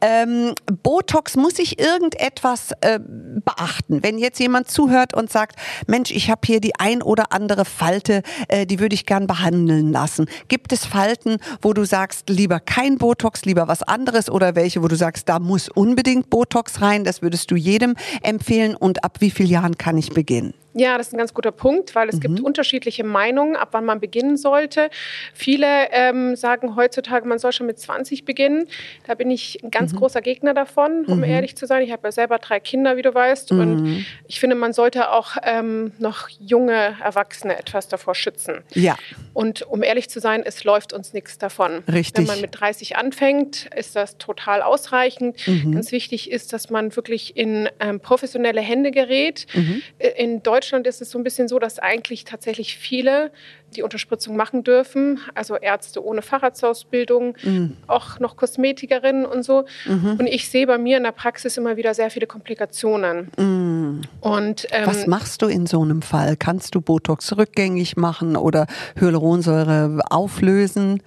Ähm, 0.00 0.54
Botox 0.82 1.36
muss 1.36 1.58
ich 1.58 1.78
irgendetwas 1.78 2.72
äh, 2.80 2.98
beachten. 2.98 4.02
Wenn 4.02 4.18
jetzt 4.18 4.40
jemand 4.40 4.70
zuhört 4.70 5.14
und 5.14 5.30
sagt, 5.30 5.56
Mensch, 5.86 6.10
ich 6.10 6.30
habe 6.30 6.40
hier 6.44 6.60
die 6.60 6.74
ein 6.78 7.02
oder 7.02 7.32
andere 7.32 7.64
Falte, 7.64 8.22
äh, 8.48 8.66
die 8.66 8.80
würde 8.80 8.94
ich 8.94 9.06
gern 9.06 9.26
behandeln 9.26 9.92
lassen. 9.92 10.26
Gibt 10.48 10.72
es 10.72 10.86
Falten, 10.86 11.38
wo 11.60 11.72
du 11.72 11.84
sagst, 11.84 12.28
lieber 12.28 12.60
kein 12.60 12.98
Botox, 12.98 13.44
lieber 13.44 13.68
was 13.68 13.82
anderes 13.82 14.30
oder 14.30 14.54
welche, 14.54 14.82
wo 14.82 14.88
du 14.88 14.96
sagst, 14.96 15.28
da 15.28 15.38
muss 15.38 15.68
unbedingt 15.68 16.23
Botox 16.26 16.80
rein? 16.80 17.04
Das 17.04 17.22
würdest 17.22 17.50
du 17.50 17.56
jedem 17.56 17.94
empfehlen 18.22 18.74
und 18.74 19.04
ab 19.04 19.18
wie 19.20 19.30
vielen 19.30 19.50
Jahren 19.50 19.78
kann 19.78 19.98
ich 19.98 20.10
beginnen? 20.10 20.54
Ja, 20.74 20.98
das 20.98 21.08
ist 21.08 21.12
ein 21.14 21.18
ganz 21.18 21.32
guter 21.32 21.52
Punkt, 21.52 21.94
weil 21.94 22.08
es 22.08 22.16
mhm. 22.16 22.20
gibt 22.20 22.40
unterschiedliche 22.40 23.04
Meinungen, 23.04 23.54
ab 23.54 23.68
wann 23.72 23.84
man 23.84 24.00
beginnen 24.00 24.36
sollte. 24.36 24.90
Viele 25.32 25.66
ähm, 25.92 26.34
sagen 26.34 26.74
heutzutage, 26.74 27.26
man 27.28 27.38
soll 27.38 27.52
schon 27.52 27.66
mit 27.66 27.78
20 27.78 28.24
beginnen. 28.24 28.66
Da 29.06 29.14
bin 29.14 29.30
ich 29.30 29.62
ein 29.62 29.70
ganz 29.70 29.92
mhm. 29.92 29.98
großer 29.98 30.20
Gegner 30.20 30.52
davon, 30.52 31.04
um 31.06 31.18
mhm. 31.18 31.24
ehrlich 31.24 31.56
zu 31.56 31.66
sein. 31.66 31.82
Ich 31.82 31.92
habe 31.92 32.08
ja 32.08 32.12
selber 32.12 32.38
drei 32.38 32.58
Kinder, 32.58 32.96
wie 32.96 33.02
du 33.02 33.14
weißt. 33.14 33.52
Und 33.52 33.82
mhm. 33.82 34.06
ich 34.26 34.40
finde, 34.40 34.56
man 34.56 34.72
sollte 34.72 35.12
auch 35.12 35.36
ähm, 35.44 35.92
noch 35.98 36.28
junge 36.28 36.96
Erwachsene 37.00 37.56
etwas 37.56 37.86
davor 37.86 38.16
schützen. 38.16 38.64
Ja. 38.72 38.96
Und 39.32 39.62
um 39.62 39.84
ehrlich 39.84 40.10
zu 40.10 40.18
sein, 40.18 40.42
es 40.44 40.64
läuft 40.64 40.92
uns 40.92 41.12
nichts 41.12 41.38
davon. 41.38 41.84
Richtig. 41.86 42.16
Wenn 42.16 42.26
man 42.26 42.40
mit 42.40 42.60
30 42.60 42.96
anfängt, 42.96 43.70
ist 43.76 43.94
das 43.94 44.18
total 44.18 44.60
ausreichend. 44.60 45.46
Mhm. 45.46 45.72
Ganz 45.72 45.92
wichtig 45.92 46.32
ist, 46.32 46.52
dass 46.52 46.68
man 46.68 46.96
wirklich 46.96 47.36
in 47.36 47.68
ähm, 47.78 48.00
professionelle 48.00 48.60
Hände 48.60 48.90
gerät. 48.90 49.46
Mhm. 49.54 49.80
Äh, 49.98 50.08
in 50.20 50.42
Deutschland 50.42 50.63
Deutschland 50.64 50.86
ist 50.86 51.02
es 51.02 51.10
so 51.10 51.18
ein 51.18 51.24
bisschen 51.24 51.46
so, 51.46 51.58
dass 51.58 51.78
eigentlich 51.78 52.24
tatsächlich 52.24 52.78
viele 52.78 53.30
die 53.76 53.82
Unterspritzung 53.82 54.34
machen 54.34 54.64
dürfen. 54.64 55.20
Also 55.34 55.56
Ärzte 55.56 56.02
ohne 56.02 56.22
Facharztausbildung, 56.22 57.36
mhm. 57.42 57.76
auch 57.86 58.18
noch 58.18 58.38
Kosmetikerinnen 58.38 59.26
und 59.26 59.42
so. 59.42 59.66
Mhm. 59.84 60.16
Und 60.18 60.26
ich 60.26 60.48
sehe 60.48 60.66
bei 60.66 60.78
mir 60.78 60.96
in 60.96 61.02
der 61.02 61.12
Praxis 61.12 61.58
immer 61.58 61.76
wieder 61.76 61.92
sehr 61.92 62.08
viele 62.08 62.26
Komplikationen. 62.26 63.30
Mhm. 63.36 63.63
Und, 64.20 64.66
ähm, 64.70 64.86
Was 64.86 65.06
machst 65.06 65.42
du 65.42 65.46
in 65.46 65.66
so 65.66 65.82
einem 65.82 66.02
Fall? 66.02 66.36
Kannst 66.36 66.74
du 66.74 66.80
Botox 66.80 67.36
rückgängig 67.36 67.96
machen 67.96 68.36
oder 68.36 68.66
Hyaluronsäure 68.98 70.00
auflösen? 70.10 71.02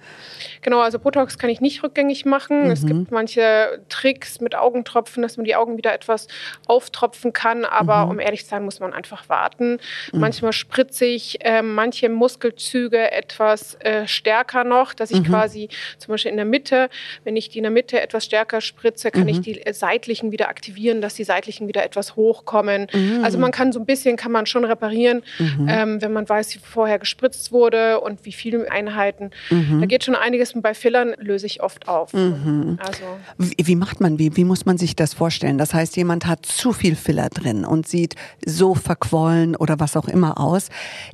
Genau, 0.62 0.80
also 0.80 0.98
Botox 0.98 1.38
kann 1.38 1.50
ich 1.50 1.60
nicht 1.60 1.82
rückgängig 1.82 2.24
machen. 2.24 2.64
Mhm. 2.64 2.70
Es 2.70 2.86
gibt 2.86 3.10
manche 3.10 3.80
Tricks 3.88 4.40
mit 4.40 4.54
Augentropfen, 4.54 5.22
dass 5.22 5.36
man 5.36 5.44
die 5.44 5.56
Augen 5.56 5.76
wieder 5.76 5.92
etwas 5.92 6.28
auftropfen 6.66 7.32
kann. 7.32 7.64
Aber 7.64 8.06
mhm. 8.06 8.10
um 8.10 8.20
ehrlich 8.20 8.44
zu 8.44 8.50
sein, 8.50 8.64
muss 8.64 8.80
man 8.80 8.92
einfach 8.92 9.28
warten. 9.28 9.78
Mhm. 10.12 10.20
Manchmal 10.20 10.52
spritze 10.52 11.04
ich 11.04 11.44
äh, 11.44 11.62
manche 11.62 12.08
Muskelzüge 12.08 13.10
etwas 13.12 13.76
äh, 13.80 14.06
stärker 14.06 14.64
noch, 14.64 14.94
dass 14.94 15.10
ich 15.10 15.20
mhm. 15.20 15.24
quasi 15.24 15.68
zum 15.98 16.12
Beispiel 16.12 16.30
in 16.30 16.36
der 16.36 16.46
Mitte, 16.46 16.90
wenn 17.24 17.36
ich 17.36 17.48
die 17.48 17.58
in 17.58 17.64
der 17.64 17.70
Mitte 17.70 18.00
etwas 18.00 18.24
stärker 18.24 18.60
spritze, 18.60 19.10
kann 19.10 19.28
ich 19.28 19.38
mhm. 19.38 19.42
die 19.42 19.62
seitlichen 19.72 20.32
wieder 20.32 20.48
aktivieren, 20.48 21.00
dass 21.00 21.14
die 21.14 21.24
seitlichen 21.24 21.68
wieder 21.68 21.84
etwas 21.84 22.16
hochkommen. 22.16 22.87
Mhm. 22.92 23.24
Also 23.24 23.38
man 23.38 23.50
kann 23.50 23.72
so 23.72 23.80
ein 23.80 23.86
bisschen, 23.86 24.16
kann 24.16 24.32
man 24.32 24.46
schon 24.46 24.64
reparieren, 24.64 25.22
ähm, 25.66 26.00
wenn 26.00 26.12
man 26.12 26.28
weiß, 26.28 26.54
wie 26.54 26.58
vorher 26.58 26.98
gespritzt 26.98 27.52
wurde 27.52 28.00
und 28.00 28.24
wie 28.24 28.32
viele 28.32 28.70
Einheiten. 28.70 29.30
Da 29.50 29.86
geht 29.86 30.04
schon 30.04 30.14
einiges 30.14 30.54
bei 30.60 30.74
Fillern 30.74 31.14
löse 31.18 31.46
ich 31.46 31.62
oft 31.62 31.88
auf. 31.88 32.12
Mhm. 32.12 32.78
Also. 32.84 33.04
Wie, 33.36 33.54
wie, 33.66 33.76
macht 33.76 34.00
man, 34.00 34.18
wie, 34.18 34.36
wie 34.36 34.44
muss 34.44 34.66
man 34.66 34.78
sich 34.78 34.96
das 34.96 35.14
vorstellen? 35.14 35.58
Das 35.58 35.74
heißt, 35.74 35.96
jemand 35.96 36.26
hat 36.26 36.46
zu 36.46 36.72
viel 36.72 36.96
Filler 36.96 37.28
drin 37.28 37.64
und 37.64 37.86
sieht 37.86 38.14
so 38.44 38.74
verquollen 38.74 39.56
oder 39.56 39.78
was 39.80 39.96
auch 39.96 40.08
immer 40.08 40.40
aus. 40.40 40.68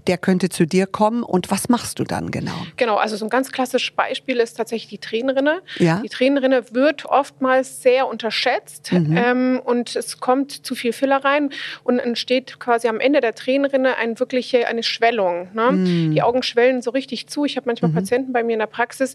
Der 0.07 0.19
könnte 0.19 0.49
zu 0.49 0.67
dir 0.67 0.87
kommen 0.87 1.23
und 1.23 1.51
was 1.51 1.69
machst 1.69 1.99
du 1.99 2.05
dann 2.05 2.31
genau? 2.31 2.53
Genau, 2.77 2.97
also 2.97 3.17
so 3.17 3.27
ein 3.27 3.31
ganz 3.31 3.53
klassisches 3.53 3.95
Beispiel 3.95 4.37
ist 4.39 4.55
tatsächlich 4.55 4.89
die 4.89 4.99
Tränenrinne. 4.99 5.63
Ja? 5.79 6.01
Die 6.03 6.09
Tränenrinne 6.09 6.65
wird 6.73 7.07
oftmals 7.07 7.83
sehr 7.83 8.07
unterschätzt 8.07 8.93
mhm. 8.93 9.17
ähm, 9.17 9.63
und 9.65 9.97
es 9.97 10.21
kommt 10.21 10.53
zu 10.53 10.75
viel 10.75 10.93
Filler 10.93 11.25
rein 11.25 11.51
und 11.83 11.99
entsteht 11.99 12.59
quasi 12.59 12.89
am 12.89 13.01
Ende 13.01 13.21
der 13.21 13.35
Tränenrinne 13.35 13.97
eine 13.97 14.19
wirkliche 14.19 14.67
eine 14.67 14.83
Schwellung. 14.83 15.49
Ne? 15.55 15.73
Mhm. 15.73 16.15
Die 16.15 16.23
Augen 16.23 16.43
schwellen 16.43 16.83
so 16.83 16.91
richtig 16.91 17.27
zu. 17.27 17.45
Ich 17.45 17.57
habe 17.57 17.67
manchmal 17.67 17.91
mhm. 17.91 17.97
Patienten 17.97 18.33
bei 18.33 18.43
mir 18.43 18.55
in 18.55 18.59
der 18.59 18.67
Praxis, 18.67 19.15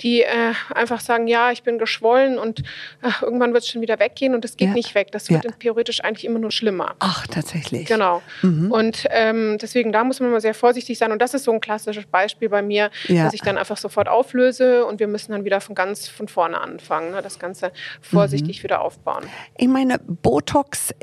die 0.00 0.22
äh, 0.22 0.52
einfach 0.74 1.00
sagen, 1.00 1.26
ja, 1.26 1.50
ich 1.50 1.62
bin 1.62 1.78
geschwollen 1.78 2.38
und 2.38 2.62
ach, 3.02 3.22
irgendwann 3.22 3.52
wird 3.52 3.64
es 3.64 3.68
schon 3.68 3.82
wieder 3.82 3.98
weggehen 3.98 4.34
und 4.34 4.44
es 4.44 4.56
geht 4.56 4.68
ja. 4.68 4.74
nicht 4.74 4.94
weg. 4.94 5.12
Das 5.12 5.30
wird 5.30 5.44
ja. 5.44 5.50
theoretisch 5.58 6.02
eigentlich 6.02 6.24
immer 6.24 6.38
nur 6.38 6.50
schlimmer. 6.50 6.94
Ach, 6.98 7.26
tatsächlich. 7.26 7.86
Genau. 7.86 8.22
Mhm. 8.42 8.70
Und 8.70 9.06
ähm, 9.10 9.58
deswegen, 9.60 9.92
da 9.92 10.04
muss 10.04 10.20
man 10.20 10.30
mal 10.30 10.40
sehr 10.40 10.54
vorsichtig 10.54 10.98
sein. 10.98 11.12
Und 11.12 11.20
das 11.20 11.34
ist 11.34 11.44
so 11.44 11.52
ein 11.52 11.60
klassisches 11.60 12.06
Beispiel 12.06 12.48
bei 12.48 12.62
mir, 12.62 12.90
ja. 13.08 13.24
dass 13.24 13.34
ich 13.34 13.42
dann 13.42 13.58
einfach 13.58 13.76
sofort 13.76 14.08
auflöse 14.08 14.84
und 14.84 15.00
wir 15.00 15.08
müssen 15.08 15.32
dann 15.32 15.44
wieder 15.44 15.60
von 15.60 15.74
ganz 15.74 16.08
von 16.08 16.28
vorne 16.28 16.60
anfangen, 16.60 17.12
ne? 17.12 17.22
das 17.22 17.38
Ganze 17.38 17.72
vorsichtig 18.00 18.58
mhm. 18.58 18.62
wieder 18.64 18.80
aufbauen. 18.82 19.24
Ich 19.56 19.68
meine, 19.68 19.98
Botox 19.98 20.94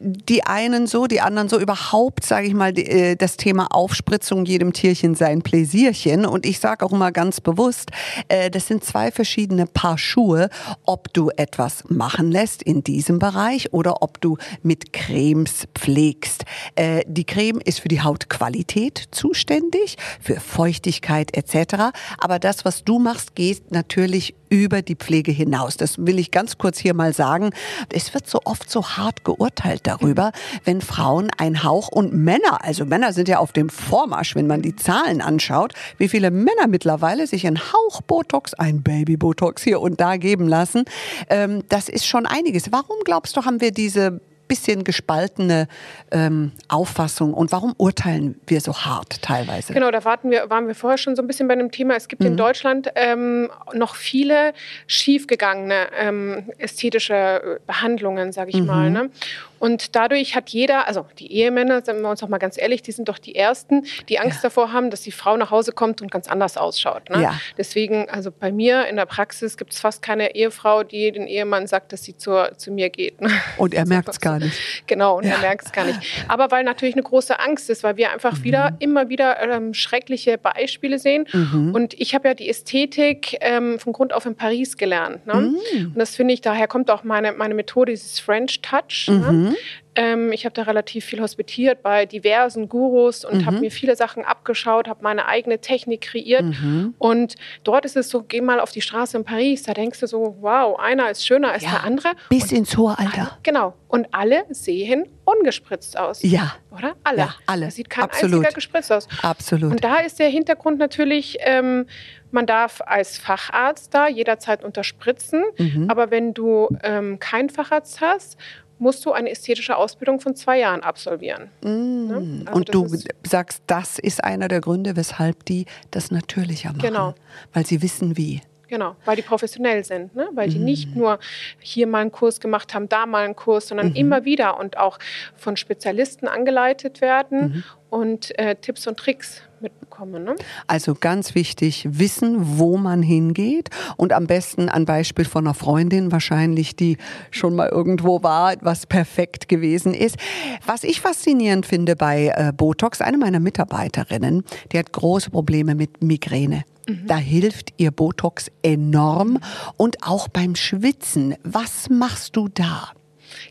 die 0.00 0.44
einen 0.44 0.86
so, 0.86 1.06
die 1.06 1.20
anderen 1.20 1.48
so 1.48 1.58
überhaupt, 1.58 2.24
sage 2.24 2.46
ich 2.46 2.54
mal, 2.54 2.76
äh, 2.76 3.16
das 3.16 3.36
Thema 3.36 3.68
Aufspritzung 3.70 4.44
jedem 4.44 4.72
Tierchen 4.72 5.14
sein 5.14 5.42
Pläsierchen. 5.42 6.26
Und 6.26 6.44
ich 6.44 6.58
sage 6.58 6.84
auch 6.84 6.92
immer 6.92 7.12
ganz 7.12 7.40
bewusst, 7.40 7.90
äh, 8.28 8.50
das 8.50 8.66
sind 8.66 8.84
zwei 8.84 9.10
verschiedene 9.12 9.66
Paar 9.66 9.98
Schuhe, 9.98 10.48
ob 10.84 11.12
du 11.12 11.30
etwas 11.36 11.84
machen 11.88 12.30
lässt 12.30 12.62
in 12.62 12.82
diesem 12.82 13.18
Bereich 13.18 13.72
oder 13.72 14.02
ob 14.02 14.20
du 14.20 14.38
mit 14.62 14.92
Cremes 14.92 15.68
pflegst. 15.74 16.44
Äh, 16.74 17.04
die 17.06 17.24
Creme 17.24 17.60
ist 17.64 17.80
für 17.80 17.88
die 17.88 18.00
Hautqualität 18.00 19.04
zuständig, 19.12 19.96
für 20.20 20.40
Feuchtigkeit 20.40 21.36
etc. 21.36 21.92
Aber 22.18 22.38
das, 22.38 22.64
was 22.64 22.82
du 22.84 22.98
machst, 22.98 23.34
geht 23.34 23.70
natürlich 23.70 24.34
über 24.48 24.82
die 24.82 24.94
Pflege 24.94 25.32
hinaus. 25.32 25.76
Das 25.76 25.98
will 25.98 26.18
ich 26.18 26.30
ganz 26.30 26.58
kurz 26.58 26.78
hier 26.78 26.94
mal 26.94 27.12
sagen. 27.12 27.50
Es 27.90 28.14
wird 28.14 28.28
so 28.28 28.40
oft 28.44 28.70
so 28.70 28.84
hart 28.84 29.24
geurteilt 29.24 29.75
darüber, 29.82 30.32
wenn 30.64 30.80
Frauen 30.80 31.28
ein 31.38 31.64
Hauch 31.64 31.88
und 31.88 32.12
Männer, 32.12 32.64
also 32.64 32.84
Männer 32.84 33.12
sind 33.12 33.28
ja 33.28 33.38
auf 33.38 33.52
dem 33.52 33.68
Vormarsch, 33.68 34.34
wenn 34.34 34.46
man 34.46 34.62
die 34.62 34.76
Zahlen 34.76 35.20
anschaut, 35.20 35.72
wie 35.98 36.08
viele 36.08 36.30
Männer 36.30 36.66
mittlerweile 36.68 37.26
sich 37.26 37.46
ein 37.46 37.58
Hauch 37.58 38.02
Botox, 38.02 38.54
ein 38.54 38.82
Baby 38.82 39.16
Botox 39.16 39.62
hier 39.62 39.80
und 39.80 40.00
da 40.00 40.16
geben 40.16 40.48
lassen. 40.48 40.84
Ähm, 41.28 41.62
das 41.68 41.88
ist 41.88 42.06
schon 42.06 42.26
einiges. 42.26 42.72
Warum 42.72 42.96
glaubst 43.04 43.36
du, 43.36 43.44
haben 43.44 43.60
wir 43.60 43.72
diese 43.72 44.20
bisschen 44.48 44.84
gespaltene 44.84 45.68
ähm, 46.10 46.52
Auffassung 46.68 47.34
und 47.34 47.52
warum 47.52 47.74
urteilen 47.78 48.40
wir 48.46 48.60
so 48.60 48.74
hart 48.74 49.22
teilweise? 49.22 49.72
Genau, 49.72 49.90
da 49.90 50.04
warten 50.04 50.30
wir, 50.30 50.48
waren 50.50 50.66
wir 50.66 50.74
vorher 50.74 50.98
schon 50.98 51.16
so 51.16 51.22
ein 51.22 51.26
bisschen 51.26 51.48
bei 51.48 51.56
dem 51.56 51.70
Thema. 51.70 51.96
Es 51.96 52.08
gibt 52.08 52.22
mhm. 52.22 52.28
in 52.28 52.36
Deutschland 52.36 52.90
ähm, 52.94 53.50
noch 53.74 53.96
viele 53.96 54.52
schiefgegangene 54.86 55.88
ähm, 55.98 56.50
ästhetische 56.58 57.60
Behandlungen, 57.66 58.32
sage 58.32 58.50
ich 58.50 58.60
mhm. 58.60 58.66
mal. 58.66 58.90
Ne? 58.90 59.10
Und 59.58 59.96
dadurch 59.96 60.34
hat 60.34 60.50
jeder, 60.50 60.86
also 60.86 61.06
die 61.18 61.32
Ehemänner, 61.32 61.84
sagen 61.84 62.00
wir 62.02 62.10
uns 62.10 62.22
auch 62.22 62.28
mal 62.28 62.38
ganz 62.38 62.58
ehrlich, 62.58 62.82
die 62.82 62.92
sind 62.92 63.08
doch 63.08 63.18
die 63.18 63.34
Ersten, 63.34 63.86
die 64.08 64.18
Angst 64.18 64.38
ja. 64.38 64.48
davor 64.48 64.72
haben, 64.72 64.90
dass 64.90 65.02
die 65.02 65.12
Frau 65.12 65.36
nach 65.36 65.50
Hause 65.50 65.72
kommt 65.72 66.02
und 66.02 66.10
ganz 66.10 66.28
anders 66.28 66.56
ausschaut. 66.56 67.10
Ne? 67.10 67.22
Ja. 67.22 67.40
Deswegen, 67.56 68.08
also 68.10 68.30
bei 68.30 68.52
mir 68.52 68.86
in 68.86 68.96
der 68.96 69.06
Praxis 69.06 69.56
gibt 69.56 69.72
es 69.72 69.80
fast 69.80 70.02
keine 70.02 70.34
Ehefrau, 70.34 70.82
die 70.82 71.12
den 71.12 71.26
Ehemann 71.26 71.66
sagt, 71.66 71.92
dass 71.92 72.04
sie 72.04 72.16
zur, 72.16 72.52
zu 72.56 72.70
mir 72.70 72.90
geht. 72.90 73.20
Ne? 73.20 73.30
Und 73.56 73.74
er 73.74 73.86
merkt 73.86 74.08
es 74.08 74.20
gar 74.20 74.38
nicht. 74.38 74.56
Genau, 74.86 75.16
und 75.16 75.24
ja. 75.24 75.32
er 75.32 75.38
merkt 75.38 75.66
es 75.66 75.72
gar 75.72 75.84
nicht. 75.84 75.98
Aber 76.28 76.50
weil 76.50 76.64
natürlich 76.64 76.94
eine 76.94 77.02
große 77.02 77.38
Angst 77.38 77.70
ist, 77.70 77.82
weil 77.82 77.96
wir 77.96 78.12
einfach 78.12 78.38
mhm. 78.38 78.44
wieder, 78.44 78.76
immer 78.78 79.08
wieder 79.08 79.40
ähm, 79.40 79.74
schreckliche 79.74 80.38
Beispiele 80.38 80.98
sehen. 80.98 81.26
Mhm. 81.32 81.74
Und 81.74 81.94
ich 81.94 82.14
habe 82.14 82.28
ja 82.28 82.34
die 82.34 82.48
Ästhetik 82.48 83.36
ähm, 83.40 83.78
von 83.78 83.92
Grund 83.92 84.12
auf 84.12 84.26
in 84.26 84.34
Paris 84.34 84.76
gelernt. 84.76 85.26
Ne? 85.26 85.34
Mhm. 85.34 85.86
Und 85.88 85.98
das 85.98 86.16
finde 86.16 86.34
ich, 86.34 86.40
daher 86.40 86.68
kommt 86.68 86.90
auch 86.90 87.04
meine, 87.04 87.32
meine 87.32 87.54
Methode, 87.54 87.92
dieses 87.92 88.20
French 88.20 88.60
Touch. 88.60 89.08
Ne? 89.08 89.45
Mhm. 89.50 89.56
Ähm, 89.96 90.32
ich 90.32 90.44
habe 90.44 90.52
da 90.52 90.62
relativ 90.62 91.06
viel 91.06 91.20
hospitiert 91.20 91.82
bei 91.82 92.04
diversen 92.04 92.68
Gurus 92.68 93.24
und 93.24 93.38
mhm. 93.38 93.46
habe 93.46 93.60
mir 93.60 93.70
viele 93.70 93.96
Sachen 93.96 94.24
abgeschaut, 94.24 94.88
habe 94.88 95.02
meine 95.02 95.26
eigene 95.26 95.58
Technik 95.58 96.02
kreiert. 96.02 96.44
Mhm. 96.44 96.94
Und 96.98 97.36
dort 97.64 97.86
ist 97.86 97.96
es 97.96 98.10
so, 98.10 98.22
geh 98.22 98.42
mal 98.42 98.60
auf 98.60 98.72
die 98.72 98.82
Straße 98.82 99.16
in 99.16 99.24
Paris, 99.24 99.62
da 99.62 99.72
denkst 99.72 100.00
du 100.00 100.06
so, 100.06 100.36
wow, 100.40 100.78
einer 100.78 101.10
ist 101.10 101.26
schöner 101.26 101.52
als 101.52 101.62
ja, 101.62 101.70
der 101.70 101.84
andere. 101.84 102.12
Bis 102.28 102.52
und 102.52 102.58
ins 102.58 102.76
hohe 102.76 102.98
Alter. 102.98 103.20
Alle, 103.22 103.30
genau. 103.42 103.74
Und 103.88 104.08
alle 104.12 104.44
sehen 104.50 105.08
ungespritzt 105.24 105.98
aus. 105.98 106.22
Ja. 106.22 106.56
Oder? 106.70 106.94
Alle. 107.04 107.18
Ja, 107.18 107.34
alle. 107.46 107.66
Da 107.66 107.70
sieht 107.70 107.88
kein 107.88 108.04
Absolut. 108.04 108.40
einziger 108.40 108.54
gespritzt 108.54 108.92
aus. 108.92 109.08
Absolut. 109.22 109.70
Und 109.70 109.84
da 109.84 110.00
ist 110.00 110.18
der 110.18 110.28
Hintergrund 110.28 110.78
natürlich, 110.78 111.38
ähm, 111.40 111.86
man 112.30 112.46
darf 112.46 112.82
als 112.84 113.16
Facharzt 113.16 113.94
da 113.94 114.08
jederzeit 114.08 114.62
unterspritzen. 114.62 115.42
Mhm. 115.56 115.88
Aber 115.88 116.10
wenn 116.10 116.34
du 116.34 116.68
ähm, 116.82 117.18
keinen 117.18 117.48
Facharzt 117.48 118.00
hast 118.00 118.36
musst 118.78 119.04
du 119.04 119.12
eine 119.12 119.30
ästhetische 119.30 119.76
Ausbildung 119.76 120.20
von 120.20 120.34
zwei 120.34 120.58
Jahren 120.58 120.82
absolvieren. 120.82 121.50
Mm. 121.62 122.06
Ne? 122.06 122.42
Also 122.46 122.56
und 122.58 122.74
du 122.74 122.88
sagst, 123.26 123.62
das 123.66 123.98
ist 123.98 124.22
einer 124.22 124.48
der 124.48 124.60
Gründe, 124.60 124.96
weshalb 124.96 125.44
die 125.44 125.66
das 125.90 126.10
natürlicher 126.10 126.70
machen. 126.70 126.82
Genau. 126.82 127.14
Weil 127.52 127.66
sie 127.66 127.82
wissen 127.82 128.16
wie. 128.16 128.42
Genau, 128.68 128.96
weil 129.04 129.14
die 129.14 129.22
professionell 129.22 129.84
sind, 129.84 130.16
ne? 130.16 130.28
weil 130.34 130.48
die 130.48 130.58
mm. 130.58 130.64
nicht 130.64 130.96
nur 130.96 131.20
hier 131.60 131.86
mal 131.86 132.00
einen 132.00 132.10
Kurs 132.10 132.40
gemacht 132.40 132.74
haben, 132.74 132.88
da 132.88 133.06
mal 133.06 133.24
einen 133.24 133.36
Kurs, 133.36 133.68
sondern 133.68 133.90
mhm. 133.90 133.94
immer 133.94 134.24
wieder 134.24 134.58
und 134.58 134.76
auch 134.76 134.98
von 135.36 135.56
Spezialisten 135.56 136.26
angeleitet 136.26 137.00
werden 137.00 137.40
mhm. 137.40 137.64
und 137.90 138.36
äh, 138.40 138.56
Tipps 138.56 138.88
und 138.88 138.98
Tricks 138.98 139.42
mitbekommen. 139.60 140.24
Ne? 140.24 140.36
Also 140.66 140.94
ganz 140.94 141.34
wichtig, 141.34 141.86
wissen, 141.90 142.58
wo 142.58 142.76
man 142.76 143.02
hingeht 143.02 143.70
und 143.96 144.12
am 144.12 144.26
besten 144.26 144.68
ein 144.68 144.84
Beispiel 144.84 145.24
von 145.24 145.46
einer 145.46 145.54
Freundin 145.54 146.12
wahrscheinlich, 146.12 146.76
die 146.76 146.98
schon 147.30 147.56
mal 147.56 147.68
irgendwo 147.68 148.22
war, 148.22 148.54
was 148.60 148.86
perfekt 148.86 149.48
gewesen 149.48 149.94
ist. 149.94 150.16
Was 150.64 150.84
ich 150.84 151.00
faszinierend 151.00 151.66
finde 151.66 151.96
bei 151.96 152.32
äh, 152.34 152.52
Botox, 152.52 153.00
eine 153.00 153.18
meiner 153.18 153.40
Mitarbeiterinnen, 153.40 154.44
die 154.72 154.78
hat 154.78 154.92
große 154.92 155.30
Probleme 155.30 155.74
mit 155.74 156.02
Migräne. 156.02 156.64
Mhm. 156.88 157.06
Da 157.06 157.16
hilft 157.16 157.74
ihr 157.76 157.90
Botox 157.90 158.50
enorm 158.62 159.38
und 159.76 159.98
auch 160.02 160.28
beim 160.28 160.54
Schwitzen. 160.54 161.34
Was 161.42 161.88
machst 161.90 162.36
du 162.36 162.48
da? 162.48 162.92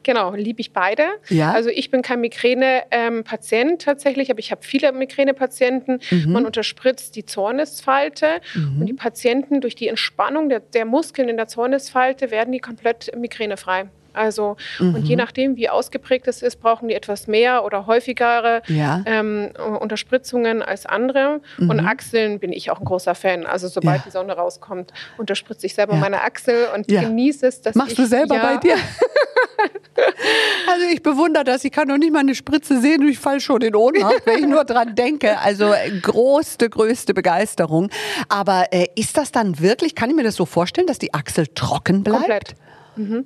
Genau, 0.04 0.34
liebe 0.34 0.62
ich 0.62 0.74
beide. 0.74 1.04
Ja? 1.30 1.52
Also 1.52 1.70
ich 1.70 1.92
bin 1.92 2.02
kein 2.02 2.22
Migräne-Patient 2.22 3.82
tatsächlich, 3.82 4.30
aber 4.32 4.40
ich 4.40 4.52
habe 4.52 4.62
viele 4.64 4.92
Migräne-Patienten. 4.92 6.00
Mhm. 6.12 6.32
Man 6.32 6.46
unterspritzt 6.46 7.16
die 7.16 7.26
Zornesfalte 7.26 8.42
mhm. 8.54 8.82
und 8.82 8.86
die 8.88 8.94
Patienten 8.94 9.62
durch 9.62 9.76
die 9.76 9.88
Entspannung 9.88 10.50
der, 10.50 10.60
der 10.60 10.86
Muskeln 10.86 11.30
in 11.30 11.38
der 11.38 11.48
Zornesfalte 11.48 12.32
werden 12.32 12.52
die 12.52 12.60
komplett 12.60 13.12
migränefrei. 13.18 13.90
Also, 14.16 14.58
mhm. 14.80 14.96
und 14.96 15.04
je 15.04 15.16
mhm. 15.16 15.22
nachdem, 15.22 15.56
wie 15.56 15.70
ausgeprägt 15.70 16.28
es 16.28 16.42
ist, 16.42 16.58
brauchen 16.58 16.88
die 16.88 16.94
etwas 16.94 17.28
mehr 17.28 17.66
oder 17.66 17.86
häufigere 17.88 18.62
ja. 18.68 19.04
ähm, 19.06 19.52
Unterspritzungen 19.80 20.62
als 20.62 20.86
andere. 20.86 21.42
Mhm. 21.58 21.70
Und 21.70 21.80
Achseln 21.82 22.40
bin 22.40 22.52
ich 22.52 22.72
auch 22.72 22.80
ein 22.80 22.86
großer 22.86 23.16
Fan. 23.16 23.46
Also, 23.46 23.68
sobald 23.68 23.98
ja. 23.98 24.04
die 24.06 24.12
Sonne 24.12 24.34
rauskommt, 24.34 24.94
unterspritze 25.18 25.66
ich 25.66 25.76
selber 25.76 25.94
ja. 25.94 26.00
meine 26.00 26.22
Achsel 26.22 26.68
und 26.74 26.88
genieße 26.88 27.48
es. 27.48 27.62
Dass 27.62 27.76
Machst 27.76 27.92
ich, 27.92 27.98
du 27.98 28.06
selber 28.06 28.38
bei 28.38 28.58
dir? 28.58 28.76
also, 30.72 30.86
ich 30.92 31.02
bewundere 31.04 31.44
das. 31.44 31.64
Ich 31.64 31.72
kann 31.72 31.88
noch 31.88 31.98
nicht 31.98 32.12
mal 32.12 32.20
eine 32.20 32.36
Spritze 32.36 32.80
sehen 32.80 33.02
und 33.02 33.10
ich 33.10 33.20
falle 33.20 33.40
schon 33.40 33.62
in 33.62 33.76
Ohnmacht, 33.76 34.26
wenn 34.26 34.40
ich 34.40 34.48
nur 34.48 34.64
dran 34.66 34.96
denke. 34.96 35.38
Also, 35.40 35.74
größte, 36.02 36.70
größte 36.70 37.14
Begeisterung. 37.14 37.90
Aber 38.30 38.68
äh, 38.72 38.88
ist 38.96 39.18
das 39.18 39.32
dann 39.32 39.60
wirklich, 39.60 39.96
kann 39.96 40.10
ich 40.10 40.16
mir 40.16 40.24
das 40.24 40.36
so 40.36 40.46
vorstellen, 40.46 40.88
dass 40.88 41.00
die 41.00 41.14
Achsel 41.14 41.48
trocken 41.48 42.04
bleibt? 42.04 42.18
Komplett. 42.18 42.56
Mhm. 42.96 43.26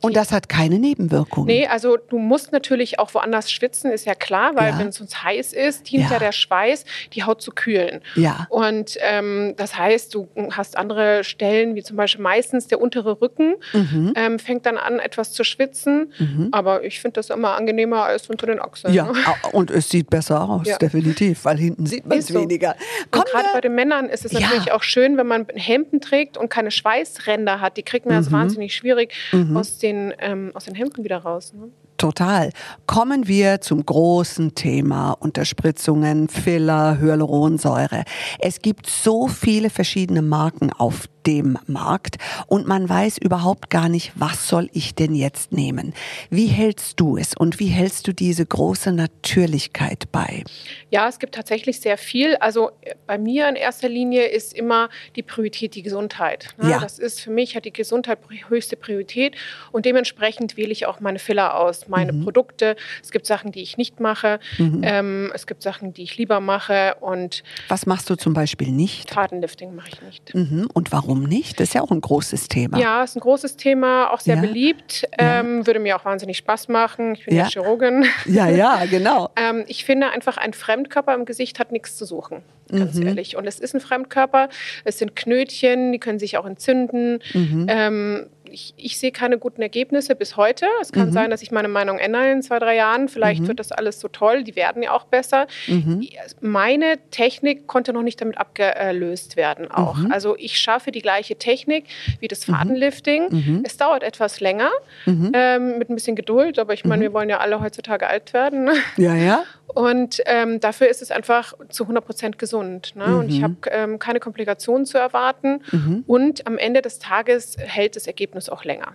Und 0.00 0.16
das 0.16 0.32
hat 0.32 0.48
keine 0.48 0.78
Nebenwirkungen? 0.78 1.46
Nee, 1.46 1.66
also 1.66 1.96
du 1.96 2.18
musst 2.18 2.52
natürlich 2.52 2.98
auch 2.98 3.12
woanders 3.14 3.50
schwitzen, 3.50 3.90
ist 3.90 4.06
ja 4.06 4.14
klar, 4.14 4.52
weil 4.54 4.70
Ja. 4.72 4.78
wenn 4.78 4.88
es 4.88 5.00
uns 5.00 5.22
heiß 5.22 5.52
ist, 5.52 5.90
dient 5.90 6.04
ja. 6.04 6.12
Ja. 6.12 6.18
der 6.18 6.32
Schweiß, 6.32 6.84
die 7.14 7.24
Haut 7.24 7.40
zu 7.42 7.50
kühlen. 7.52 8.00
Ja. 8.14 8.46
Und 8.50 8.96
ähm, 9.00 9.54
das 9.56 9.76
heißt, 9.78 10.14
du 10.14 10.28
hast 10.52 10.76
andere 10.76 11.24
Stellen, 11.24 11.74
wie 11.74 11.82
zum 11.82 11.96
Beispiel 11.96 12.22
meistens 12.22 12.66
der 12.68 12.80
untere 12.80 13.20
Rücken, 13.20 13.54
Mhm. 13.72 14.12
ähm, 14.16 14.38
fängt 14.38 14.66
dann 14.66 14.76
an, 14.78 14.98
etwas 14.98 15.32
zu 15.32 15.44
schwitzen. 15.44 16.12
Aber 16.52 16.84
ich 16.84 17.00
finde 17.00 17.14
das 17.14 17.30
immer 17.30 17.56
angenehmer 17.56 18.02
als 18.04 18.28
unter 18.28 18.46
den 18.46 18.60
Achseln. 18.60 18.92
Ja, 18.94 19.04
ne? 19.04 19.14
und 19.52 19.70
es 19.70 19.88
sieht 19.88 20.10
besser 20.10 20.48
aus, 20.48 20.66
Ja. 20.66 20.76
definitiv, 20.78 21.44
weil 21.44 21.56
hinten 21.58 21.86
sieht 21.86 22.06
man 22.06 22.18
es 22.18 22.28
so. 22.28 22.40
weniger. 22.40 22.74
Und 23.14 23.24
gerade 23.26 23.46
bei 23.52 23.60
den 23.60 23.74
Männern 23.74 24.08
ist 24.08 24.24
es 24.24 24.32
natürlich 24.32 24.72
auch 24.72 24.82
schön, 24.82 25.16
wenn 25.16 25.26
man 25.26 25.46
Hemden 25.54 26.00
trägt 26.00 26.36
und 26.36 26.48
keine 26.48 26.70
Schweißränder 26.70 27.60
hat. 27.60 27.76
Die 27.76 27.82
kriegt 27.82 28.06
man 28.06 28.16
Mhm. 28.16 28.22
jetzt 28.22 28.32
wahnsinnig 28.32 28.74
schwierig 28.74 29.12
aus, 29.54 29.78
den, 29.78 29.85
ähm, 30.18 30.50
aus 30.54 30.64
den 30.64 30.74
Hemden 30.74 31.04
wieder 31.04 31.18
raus. 31.18 31.52
Ne? 31.52 31.70
Total. 31.96 32.50
Kommen 32.86 33.26
wir 33.26 33.60
zum 33.60 33.84
großen 33.84 34.54
Thema 34.54 35.12
Unterspritzungen, 35.12 36.28
Filler, 36.28 36.98
Hyaluronsäure. 37.00 38.04
Es 38.38 38.60
gibt 38.60 38.86
so 38.86 39.28
viele 39.28 39.70
verschiedene 39.70 40.20
Marken 40.20 40.72
auf 40.72 41.08
dem 41.26 41.58
Markt 41.66 42.16
und 42.46 42.68
man 42.68 42.88
weiß 42.88 43.18
überhaupt 43.18 43.68
gar 43.68 43.88
nicht, 43.88 44.12
was 44.14 44.48
soll 44.48 44.68
ich 44.72 44.94
denn 44.94 45.14
jetzt 45.14 45.52
nehmen? 45.52 45.92
Wie 46.30 46.46
hältst 46.46 47.00
du 47.00 47.16
es 47.16 47.34
und 47.36 47.58
wie 47.58 47.66
hältst 47.66 48.06
du 48.06 48.12
diese 48.12 48.46
große 48.46 48.92
Natürlichkeit 48.92 50.04
bei? 50.12 50.44
Ja, 50.90 51.08
es 51.08 51.18
gibt 51.18 51.34
tatsächlich 51.34 51.80
sehr 51.80 51.98
viel. 51.98 52.36
Also 52.36 52.70
äh, 52.82 52.94
bei 53.06 53.18
mir 53.18 53.48
in 53.48 53.56
erster 53.56 53.88
Linie 53.88 54.26
ist 54.26 54.54
immer 54.54 54.88
die 55.16 55.22
Priorität 55.22 55.74
die 55.74 55.82
Gesundheit. 55.82 56.54
ne? 56.58 56.70
Ja. 56.70 56.78
Das 56.78 56.98
ist 56.98 57.20
für 57.20 57.30
mich 57.30 57.56
hat 57.56 57.64
die 57.64 57.72
Gesundheit 57.72 58.20
höchste 58.48 58.76
Priorität 58.76 59.34
und 59.72 59.84
dementsprechend 59.84 60.56
wähle 60.56 60.70
ich 60.70 60.86
auch 60.86 61.00
meine 61.00 61.18
Filler 61.18 61.58
aus, 61.58 61.85
meine 61.88 62.12
Mhm. 62.12 62.24
Produkte. 62.24 62.76
Es 63.02 63.10
gibt 63.10 63.26
Sachen, 63.26 63.52
die 63.52 63.62
ich 63.62 63.76
nicht 63.76 64.00
mache. 64.00 64.38
Ähm, 64.58 65.30
es 65.34 65.46
gibt 65.46 65.62
Sachen, 65.62 65.92
die 65.94 66.02
ich 66.02 66.16
lieber 66.16 66.40
mache 66.40 66.96
und 67.00 67.42
Was 67.68 67.86
machst 67.86 68.08
du 68.10 68.14
zum 68.16 68.32
Beispiel 68.34 68.70
nicht? 68.72 69.10
Fadenlifting 69.10 69.74
mache 69.74 69.88
ich 69.92 70.02
nicht. 70.02 70.34
Mhm. 70.34 70.68
Und 70.72 70.92
warum 70.92 71.22
nicht? 71.24 71.60
Das 71.60 71.68
ist 71.68 71.74
ja 71.74 71.82
auch 71.82 71.90
ein 71.90 72.00
großes 72.00 72.48
Thema. 72.48 72.78
Ja, 72.78 73.02
ist 73.04 73.16
ein 73.16 73.20
großes 73.20 73.56
Thema, 73.56 74.10
auch 74.12 74.20
sehr 74.20 74.36
Ja. 74.36 74.40
beliebt. 74.40 75.06
Ähm, 75.18 75.66
würde 75.66 75.80
mir 75.80 75.96
auch 75.96 76.04
wahnsinnig 76.04 76.36
Spaß 76.38 76.68
machen. 76.68 77.14
Ich 77.14 77.24
bin 77.24 77.34
ja, 77.36 77.44
Ja. 77.44 77.48
Chirurgin. 77.50 78.04
Ja, 78.26 78.48
ja, 78.48 78.84
genau. 78.90 79.30
Ähm, 79.36 79.64
ich 79.68 79.84
finde 79.84 80.10
einfach, 80.10 80.36
ein 80.36 80.52
Fremdkörper 80.54 81.14
im 81.14 81.24
Gesicht 81.24 81.58
hat 81.58 81.70
nichts 81.72 81.96
zu 81.96 82.04
suchen, 82.04 82.42
ganz 82.70 82.94
Mhm. 82.94 83.06
ehrlich. 83.06 83.36
Und 83.36 83.46
es 83.46 83.60
ist 83.60 83.74
ein 83.74 83.80
Fremdkörper, 83.80 84.48
es 84.84 84.98
sind 84.98 85.14
Knötchen, 85.14 85.92
die 85.92 85.98
können 85.98 86.18
sich 86.18 86.36
auch 86.38 86.46
entzünden. 86.46 87.18
Mhm. 87.34 87.66
Ähm, 87.68 88.26
ich, 88.56 88.72
ich 88.78 88.98
sehe 88.98 89.12
keine 89.12 89.36
guten 89.36 89.60
Ergebnisse 89.60 90.14
bis 90.16 90.38
heute. 90.38 90.64
Es 90.80 90.90
Mhm. 90.90 90.96
kann 90.96 91.12
sein, 91.12 91.30
dass 91.30 91.42
ich 91.42 91.50
meine 91.50 91.68
Meinung 91.68 91.98
ändere 91.98 92.30
in 92.32 92.40
zwei, 92.42 92.58
drei 92.58 92.74
Jahren. 92.74 93.08
Vielleicht 93.08 93.46
wird 93.46 93.60
das 93.60 93.70
alles 93.70 94.00
so 94.00 94.08
toll, 94.08 94.44
die 94.44 94.56
werden 94.56 94.82
ja 94.82 94.92
auch 94.92 95.04
besser. 95.04 95.46
Mhm. 95.66 96.06
Meine 96.40 96.98
Technik 97.10 97.66
konnte 97.66 97.92
noch 97.92 98.00
nicht 98.02 98.18
damit 98.20 98.38
abgelöst 98.38 99.36
werden 99.36 99.70
auch. 99.70 99.96
Mhm. 99.98 100.10
Also 100.10 100.36
ich 100.38 100.58
schaffe 100.58 100.90
die 100.90 101.02
gleiche 101.02 101.36
Technik 101.36 101.84
wie 102.20 102.28
das 102.28 102.46
Fadenlifting. 102.46 103.28
Mhm. 103.30 103.62
Es 103.66 103.76
dauert 103.76 104.02
etwas 104.02 104.40
länger, 104.40 104.70
ähm, 105.06 105.76
mit 105.78 105.90
ein 105.90 105.94
bisschen 105.94 106.16
Geduld, 106.16 106.58
aber 106.58 106.72
ich 106.72 106.82
Mhm. 106.84 106.88
meine, 106.88 107.02
wir 107.02 107.12
wollen 107.12 107.28
ja 107.28 107.38
alle 107.40 107.60
heutzutage 107.60 108.06
alt 108.06 108.32
werden. 108.32 108.70
Ja, 108.96 109.14
ja. 109.14 109.44
Und 109.76 110.22
ähm, 110.24 110.58
dafür 110.58 110.88
ist 110.88 111.02
es 111.02 111.10
einfach 111.10 111.52
zu 111.68 111.84
100 111.84 112.02
Prozent 112.02 112.38
gesund. 112.38 112.96
Ne? 112.96 113.18
Und 113.18 113.28
ich 113.28 113.42
habe 113.42 113.56
ähm, 113.70 113.98
keine 113.98 114.20
Komplikationen 114.20 114.86
zu 114.86 114.96
erwarten. 114.96 115.60
Und 116.06 116.46
am 116.46 116.56
Ende 116.56 116.80
des 116.80 116.98
Tages 116.98 117.58
hält 117.58 117.94
das 117.94 118.06
Ergebnis 118.06 118.48
auch 118.48 118.64
länger. 118.64 118.94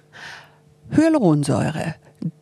Hyaluronsäure. 0.89 1.93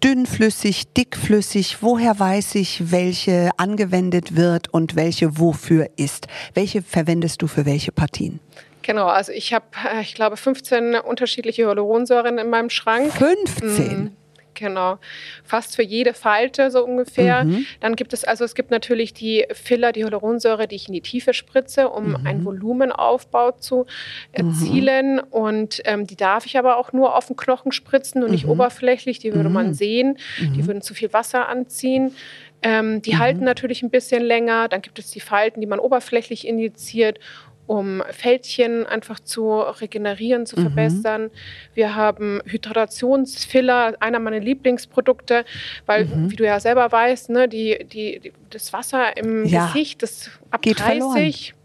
Dünnflüssig, 0.02 0.94
dickflüssig, 0.94 1.82
woher 1.82 2.18
weiß 2.18 2.56
ich, 2.56 2.94
welche 2.94 3.50
angewendet 3.58 4.38
wird 4.38 4.74
und 4.74 4.96
welche 4.96 5.38
wofür 5.38 5.90
ist? 5.98 6.28
Welche 6.54 6.82
verwendest 6.82 7.42
du 7.42 7.48
für 7.48 7.66
welche 7.66 7.92
Partien? 7.92 8.40
Genau, 8.84 9.08
also 9.08 9.34
ich 9.34 9.54
habe, 9.54 9.66
äh, 9.94 10.00
ich 10.00 10.16
glaube, 10.16 10.38
15 10.38 10.96
unterschiedliche 10.96 11.64
Hyaluronsäuren 11.64 12.38
in 12.38 12.50
meinem 12.50 12.70
Schrank. 12.70 13.12
15. 13.12 14.16
Genau, 14.56 14.98
fast 15.44 15.76
für 15.76 15.84
jede 15.84 16.14
Falte 16.14 16.70
so 16.72 16.84
ungefähr. 16.84 17.46
Mhm. 17.46 17.66
Dann 17.80 17.96
gibt 17.96 18.12
es 18.14 18.24
also, 18.26 18.44
es 18.44 18.56
gibt 18.56 18.72
natürlich 18.72 19.14
die 19.14 19.46
Filler, 19.54 19.92
die 19.94 20.04
Hyaluronsäure, 20.04 20.68
die 20.68 20.76
ich 20.76 20.88
in 20.88 20.94
die 20.94 21.02
Tiefe 21.02 21.34
spritze, 21.34 21.88
um 21.90 22.10
Mhm. 22.10 22.16
einen 22.26 22.46
Volumenaufbau 22.46 23.52
zu 23.52 23.86
erzielen. 24.34 25.20
Und 25.20 25.82
ähm, 25.86 26.08
die 26.08 26.16
darf 26.16 26.46
ich 26.46 26.58
aber 26.58 26.78
auch 26.78 26.94
nur 26.94 27.16
auf 27.16 27.28
den 27.28 27.36
Knochen 27.36 27.72
spritzen 27.72 28.24
und 28.24 28.32
nicht 28.32 28.46
Mhm. 28.46 28.52
oberflächlich. 28.52 29.20
Die 29.20 29.34
würde 29.34 29.50
man 29.50 29.74
sehen. 29.74 30.18
Die 30.56 30.66
würden 30.68 30.82
zu 30.82 30.94
viel 30.94 31.14
Wasser 31.14 31.48
anziehen. 31.48 32.16
Ähm, 32.62 33.02
die 33.02 33.14
Mhm. 33.14 33.20
halten 33.20 33.44
natürlich 33.46 33.84
ein 33.84 33.90
bisschen 33.90 34.22
länger. 34.22 34.68
Dann 34.68 34.82
gibt 34.82 35.00
es 35.00 35.12
die 35.12 35.22
Falten, 35.22 35.62
die 35.62 35.68
man 35.68 35.80
oberflächlich 35.80 36.46
injiziert 36.46 37.20
um 37.70 38.02
Fältchen 38.10 38.88
einfach 38.88 39.20
zu 39.20 39.60
regenerieren, 39.60 40.48
zu 40.48 40.56
verbessern. 40.60 41.30
Wir 41.76 41.96
haben 41.96 42.42
Hydratationsfiller, 42.46 43.94
einer 44.00 44.18
meiner 44.18 44.40
Lieblingsprodukte, 44.40 45.46
weil, 45.86 46.10
wie 46.32 46.36
du 46.36 46.46
ja 46.46 46.60
selber 46.60 46.92
weißt, 46.92 47.30
ne, 47.30 47.48
die, 47.48 47.78
die, 47.86 48.20
die, 48.22 48.34
das 48.50 48.74
Wasser 48.74 49.16
im 49.18 49.46
Ja. 49.46 49.68
Gesicht, 49.68 50.02
das 50.02 50.32
ab 50.50 50.64
Geht 50.64 50.80
30, 50.80 50.88
verloren. 50.88 51.59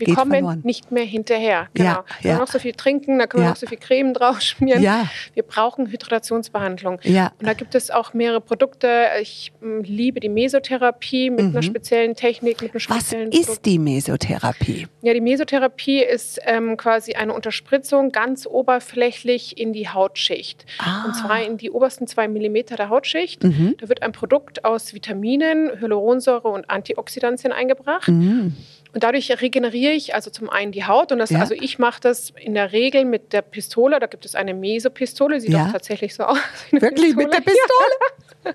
Wir 0.00 0.06
Geht 0.06 0.16
kommen 0.16 0.32
verloren. 0.32 0.60
nicht 0.64 0.90
mehr 0.90 1.04
hinterher. 1.04 1.50
Ja, 1.50 1.68
Genau. 1.74 1.94
Können 1.94 2.06
ja. 2.22 2.30
wir 2.34 2.38
noch 2.38 2.46
so 2.48 2.58
viel 2.58 2.72
trinken, 2.72 3.18
da 3.18 3.26
können 3.26 3.42
wir 3.42 3.46
Ja. 3.46 3.50
noch 3.50 3.56
so 3.56 3.66
viel 3.66 3.78
Creme 3.78 4.14
drauf 4.14 4.40
schmieren. 4.40 4.82
Ja. 4.82 5.08
Wir 5.34 5.42
brauchen 5.42 5.86
Hydratationsbehandlung. 5.90 6.98
Ja. 7.04 7.32
Und 7.38 7.46
da 7.46 7.52
gibt 7.54 7.74
es 7.74 7.90
auch 7.90 8.14
mehrere 8.14 8.40
Produkte. 8.40 9.06
Ich 9.20 9.52
mm, 9.60 9.80
liebe 9.82 10.20
die 10.20 10.28
Mesotherapie 10.28 11.30
mit 11.30 11.40
einer 11.40 11.62
speziellen 11.62 12.14
Technik, 12.16 12.60
mit 12.62 12.72
einem 12.72 12.80
Mhm. 12.80 12.90
Was 12.90 12.96
speziellen 13.00 13.30
Produkt. 13.30 13.48
ist 13.50 13.66
die 13.66 13.78
Mesotherapie? 13.78 14.86
Ja, 15.02 15.12
die 15.14 15.20
Mesotherapie 15.20 16.02
ist 16.02 16.40
ähm, 16.46 16.76
quasi 16.76 17.14
eine 17.14 17.32
Unterspritzung 17.34 18.10
ganz 18.12 18.46
oberflächlich 18.46 19.58
in 19.58 19.72
die 19.72 19.88
Hautschicht. 19.88 20.64
Ah. 20.78 21.04
Und 21.06 21.14
zwar 21.14 21.42
in 21.42 21.56
die 21.58 21.70
obersten 21.70 22.06
zwei 22.06 22.28
Millimeter 22.28 22.76
der 22.76 22.88
Hautschicht. 22.88 23.42
Mhm. 23.44 23.76
Da 23.78 23.88
wird 23.88 24.02
ein 24.02 24.12
Produkt 24.12 24.64
aus 24.64 24.94
Vitaminen, 24.94 25.70
Hyaluronsäure 25.80 26.48
und 26.48 26.70
Antioxidantien 26.70 27.52
eingebracht. 27.52 28.08
Mhm. 28.08 28.56
Und 28.92 29.04
dadurch 29.04 29.30
regeneriere 29.40 29.92
ich 29.92 30.14
also 30.14 30.30
zum 30.30 30.50
einen 30.50 30.72
die 30.72 30.84
Haut. 30.84 31.12
Und 31.12 31.18
das, 31.18 31.30
Ja. 31.30 31.40
also 31.40 31.54
ich 31.54 31.78
mache 31.78 32.00
das 32.00 32.30
in 32.36 32.54
der 32.54 32.72
Regel 32.72 33.04
mit 33.04 33.32
der 33.32 33.42
Pistole. 33.42 34.00
Da 34.00 34.06
gibt 34.06 34.24
es 34.24 34.34
eine 34.34 34.52
Mesopistole, 34.54 35.40
sieht 35.40 35.52
Ja. 35.52 35.66
auch 35.66 35.72
tatsächlich 35.72 36.14
so 36.14 36.24
aus. 36.24 36.38
wie 36.70 36.76
eine 36.76 36.82
Wirklich 36.82 37.14
mit 37.14 37.32
der 37.32 37.40
Pistole? 37.40 38.54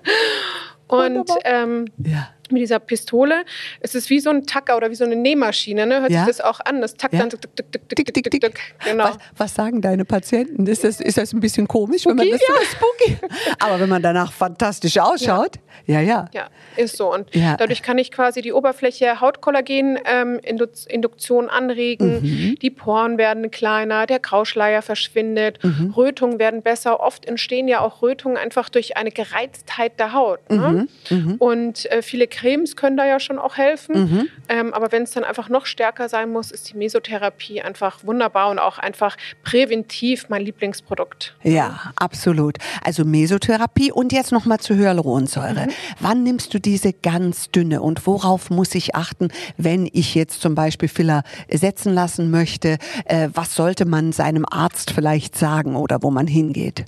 Und 0.88 1.30
ähm, 1.44 1.86
Ja. 1.98 2.28
Mit 2.52 2.62
dieser 2.62 2.78
Pistole. 2.78 3.44
Es 3.80 3.94
ist 3.94 4.08
wie 4.10 4.20
so 4.20 4.30
ein 4.30 4.46
Tacker 4.46 4.76
oder 4.76 4.90
wie 4.90 4.94
so 4.94 5.04
eine 5.04 5.16
Nähmaschine. 5.16 5.86
Ne? 5.86 6.00
Hört 6.00 6.10
Ja. 6.10 6.24
sich 6.24 6.36
das 6.36 6.40
auch 6.40 6.60
an? 6.60 6.80
Das 6.80 6.94
tackt 6.94 7.14
Ja. 7.14 7.20
dann 7.20 7.30
tick, 7.30 7.40
tick, 7.56 7.72
tick, 7.72 7.88
tick, 7.88 8.14
Tick, 8.14 8.30
tick, 8.30 8.40
tick. 8.40 8.60
Genau. 8.84 9.04
Was, 9.04 9.16
was 9.36 9.54
sagen 9.54 9.80
deine 9.80 10.04
Patienten? 10.04 10.66
Ist 10.66 10.84
das, 10.84 11.00
ist 11.00 11.18
das 11.18 11.32
ein 11.32 11.40
bisschen 11.40 11.66
komisch, 11.68 12.06
wenn 12.06 12.16
man 12.16 12.28
das 12.30 12.40
Spooky? 12.40 12.60
so 12.60 12.66
spooky? 12.76 13.16
Aber 13.58 13.80
wenn 13.80 13.88
man 13.88 14.02
danach 14.02 14.32
fantastisch 14.32 14.98
ausschaut, 14.98 15.56
ja, 15.86 16.00
ja. 16.00 16.26
Ja, 16.32 16.48
ist 16.76 16.96
so. 16.96 17.12
Und 17.12 17.34
Ja. 17.34 17.56
dadurch 17.56 17.82
kann 17.82 17.98
ich 17.98 18.10
quasi 18.10 18.42
die 18.42 18.52
Oberfläche 18.52 19.20
Hautkollagen-Induktion 19.20 21.48
anregen. 21.48 22.20
Mhm. 22.22 22.56
Die 22.60 22.70
Poren 22.70 23.18
werden 23.18 23.50
kleiner, 23.50 24.06
der 24.06 24.18
Grauschleier 24.20 24.82
verschwindet, 24.82 25.58
Mhm. 25.62 25.92
Rötungen 25.96 26.38
werden 26.38 26.62
besser. 26.62 27.00
Oft 27.00 27.26
entstehen 27.26 27.68
ja 27.68 27.80
auch 27.80 28.02
Rötungen 28.02 28.36
einfach 28.36 28.68
durch 28.68 28.96
eine 28.96 29.10
Gereiztheit 29.10 29.98
der 29.98 30.12
Haut. 30.12 30.38
Ne? 30.50 30.86
Mhm. 31.10 31.34
Und 31.38 31.90
äh, 31.90 32.02
viele 32.02 32.26
Cremes 32.36 32.76
können 32.76 32.96
da 32.96 33.06
ja 33.06 33.18
schon 33.18 33.38
auch 33.38 33.56
helfen. 33.56 34.28
Ähm, 34.48 34.74
aber 34.74 34.92
wenn 34.92 35.04
es 35.04 35.12
dann 35.12 35.24
einfach 35.24 35.48
noch 35.48 35.64
stärker 35.64 36.08
sein 36.08 36.30
muss, 36.30 36.50
ist 36.50 36.70
die 36.70 36.76
Mesotherapie 36.76 37.62
einfach 37.62 38.04
wunderbar 38.04 38.50
und 38.50 38.58
auch 38.58 38.78
einfach 38.78 39.16
präventiv 39.42 40.28
mein 40.28 40.42
Lieblingsprodukt. 40.42 41.34
Ja, 41.42 41.92
absolut. 41.96 42.58
Also 42.84 43.04
Mesotherapie 43.04 43.90
und 43.90 44.12
jetzt 44.12 44.32
nochmal 44.32 44.60
zur 44.60 44.76
Hyaluronsäure. 44.76 45.68
Wann 46.00 46.22
nimmst 46.22 46.52
du 46.52 46.60
diese 46.60 46.92
ganz 46.92 47.50
dünne 47.50 47.80
und 47.80 48.06
worauf 48.06 48.50
muss 48.50 48.74
ich 48.74 48.94
achten, 48.94 49.28
wenn 49.56 49.88
ich 49.90 50.14
jetzt 50.14 50.42
zum 50.42 50.54
Beispiel 50.54 50.88
Filler 50.88 51.22
setzen 51.50 51.94
lassen 51.94 52.30
möchte? 52.30 52.76
Äh, 53.06 53.30
was 53.32 53.54
sollte 53.54 53.86
man 53.86 54.12
seinem 54.12 54.44
Arzt 54.48 54.90
vielleicht 54.90 55.36
sagen 55.38 55.74
oder 55.74 56.02
wo 56.02 56.10
man 56.10 56.26
hingeht? 56.26 56.84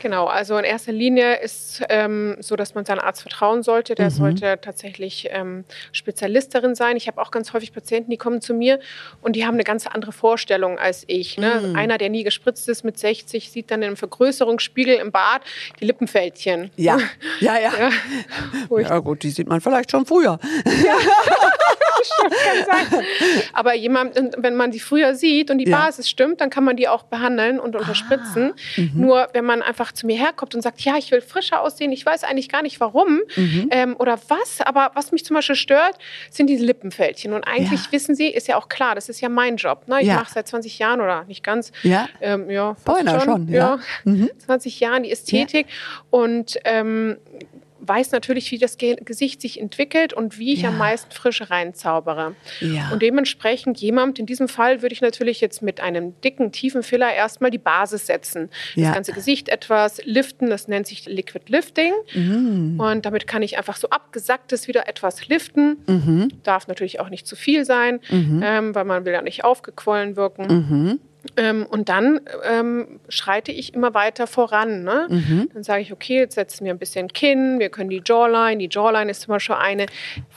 Genau, 0.00 0.26
also 0.26 0.56
in 0.56 0.64
erster 0.64 0.92
Linie 0.92 1.40
ist 1.40 1.82
ähm, 1.88 2.36
so, 2.40 2.56
dass 2.56 2.74
man 2.74 2.84
seinem 2.84 3.00
Arzt 3.00 3.22
vertrauen 3.22 3.62
sollte. 3.62 3.94
Der 3.94 4.10
sollte 4.10 4.58
tatsächlich 4.60 5.28
ähm, 5.30 5.64
Spezialist 5.92 6.54
darin 6.54 6.74
sein. 6.74 6.96
Ich 6.96 7.06
habe 7.06 7.20
auch 7.20 7.30
ganz 7.30 7.52
häufig 7.52 7.72
Patienten, 7.72 8.10
die 8.10 8.16
kommen 8.16 8.40
zu 8.40 8.54
mir 8.54 8.80
und 9.20 9.36
die 9.36 9.44
haben 9.44 9.54
eine 9.54 9.64
ganz 9.64 9.86
andere 9.86 10.12
Vorstellung 10.12 10.78
als 10.78 11.04
ich. 11.06 11.36
Ne? 11.36 11.72
Einer, 11.74 11.98
der 11.98 12.08
nie 12.08 12.24
gespritzt 12.24 12.68
ist 12.68 12.82
mit 12.84 12.98
60, 12.98 13.50
sieht 13.50 13.70
dann 13.70 13.82
im 13.82 13.96
Vergrößerungsspiegel 13.96 14.94
im 14.96 15.12
Bad 15.12 15.42
die 15.80 15.84
Lippenfältchen. 15.84 16.70
Ja, 16.76 16.98
ja, 17.40 17.58
ja. 17.58 17.72
Ja, 18.70 18.80
Ja 18.80 18.98
gut, 18.98 19.22
die 19.22 19.30
sieht 19.30 19.48
man 19.48 19.60
vielleicht 19.60 19.90
schon 19.90 20.06
früher. 20.06 20.38
kann 22.28 22.88
sein. 22.90 23.04
Aber 23.52 23.74
jemand, 23.74 24.16
wenn 24.38 24.56
man 24.56 24.70
die 24.70 24.80
früher 24.80 25.14
sieht 25.14 25.50
und 25.50 25.58
die 25.58 25.68
Ja. 25.68 25.78
Basis 25.84 26.08
stimmt, 26.08 26.40
dann 26.40 26.50
kann 26.50 26.64
man 26.64 26.76
die 26.76 26.88
auch 26.88 27.02
behandeln 27.04 27.60
und 27.60 27.76
unterspritzen. 27.76 28.52
Nur 28.94 29.28
wenn 29.32 29.44
man 29.44 29.62
einfach 29.62 29.92
zu 29.92 30.06
mir 30.06 30.16
herkommt 30.18 30.54
und 30.54 30.62
sagt, 30.62 30.80
ja, 30.82 30.96
ich 30.96 31.10
will 31.10 31.20
frischer 31.20 31.60
aussehen, 31.60 31.92
ich 31.92 32.04
weiß 32.04 32.24
eigentlich 32.24 32.48
gar 32.48 32.62
nicht 32.62 32.80
warum 32.80 33.20
ähm, 33.70 33.96
oder 33.98 34.18
was, 34.28 34.60
aber 34.60 34.90
was 34.94 35.12
mich 35.12 35.24
zum 35.24 35.34
Beispiel 35.34 35.56
stört, 35.56 35.96
sind 36.30 36.48
diese 36.48 36.64
Lippenfältchen. 36.64 37.32
Und 37.32 37.44
eigentlich 37.44 37.86
Ja. 37.86 37.92
wissen 37.92 38.14
Sie, 38.14 38.28
ist 38.28 38.48
ja 38.48 38.56
auch 38.56 38.68
klar, 38.68 38.94
das 38.94 39.08
ist 39.08 39.20
ja 39.20 39.28
mein 39.28 39.56
Job. 39.56 39.86
Ne? 39.88 40.00
Ich 40.00 40.06
Ja. 40.08 40.14
mache 40.16 40.32
seit 40.32 40.48
20 40.48 40.78
Jahren 40.78 41.00
oder 41.00 41.24
nicht 41.24 41.42
ganz, 41.44 41.72
Ja. 41.82 42.08
ähm, 42.20 42.50
ja, 42.50 42.76
Beinahe 42.84 43.20
schon, 43.20 43.48
ja. 43.48 43.78
Mhm. 44.04 44.30
20 44.38 44.80
Jahren 44.80 45.02
die 45.02 45.10
Ästhetik 45.12 45.66
und 46.10 46.58
ähm, 46.64 47.16
weiß 47.90 48.12
natürlich, 48.12 48.52
wie 48.52 48.58
das 48.58 48.78
Ge 48.78 48.94
Gesicht 49.04 49.40
sich 49.40 49.60
entwickelt 49.60 50.12
und 50.12 50.38
wie 50.38 50.52
ich 50.52 50.62
Ja. 50.62 50.68
am 50.68 50.78
meisten 50.78 51.10
Frische 51.10 51.50
reinzaubere. 51.50 52.36
Ja. 52.60 52.90
Und 52.92 53.02
dementsprechend 53.02 53.80
jemand, 53.80 54.20
in 54.20 54.26
diesem 54.26 54.46
Fall 54.46 54.80
würde 54.80 54.92
ich 54.92 55.00
natürlich 55.00 55.40
jetzt 55.40 55.60
mit 55.60 55.80
einem 55.80 56.14
dicken, 56.20 56.52
tiefen 56.52 56.84
Filler 56.84 57.12
erstmal 57.12 57.50
die 57.50 57.58
Basis 57.58 58.06
setzen. 58.06 58.48
Ja. 58.76 58.86
Das 58.86 58.94
ganze 58.94 59.12
Gesicht 59.12 59.48
etwas 59.48 60.00
liften, 60.04 60.50
das 60.50 60.68
nennt 60.68 60.86
sich 60.86 61.06
Liquid 61.06 61.44
Lifting. 61.48 61.92
Mhm. 62.14 62.78
Und 62.78 63.04
damit 63.06 63.26
kann 63.26 63.42
ich 63.42 63.58
einfach 63.58 63.76
so 63.76 63.90
abgesacktes 63.90 64.68
wieder 64.68 64.88
etwas 64.88 65.26
liften. 65.26 65.78
Mhm. 65.88 66.28
Darf 66.44 66.68
natürlich 66.68 67.00
auch 67.00 67.08
nicht 67.08 67.26
zu 67.26 67.34
viel 67.34 67.64
sein, 67.64 67.98
ähm, 68.10 68.72
weil 68.74 68.84
man 68.84 69.04
will 69.04 69.12
ja 69.12 69.22
nicht 69.22 69.42
aufgequollen 69.42 70.14
wirken. 70.14 71.00
Ähm, 71.36 71.66
und 71.68 71.88
dann 71.88 72.20
ähm, 72.44 73.00
schreite 73.08 73.52
ich 73.52 73.74
immer 73.74 73.94
weiter 73.94 74.26
voran. 74.26 74.82
Ne? 74.84 75.06
Mhm. 75.08 75.50
Dann 75.52 75.62
sage 75.62 75.82
ich, 75.82 75.92
okay, 75.92 76.18
jetzt 76.18 76.34
setzen 76.34 76.64
wir 76.64 76.72
ein 76.72 76.78
bisschen 76.78 77.08
Kinn, 77.08 77.58
wir 77.58 77.68
können 77.68 77.90
die 77.90 78.02
Jawline, 78.04 78.58
die 78.58 78.68
Jawline 78.70 79.10
ist 79.10 79.22
zum 79.22 79.32
Beispiel 79.32 79.56
eine. 79.56 79.86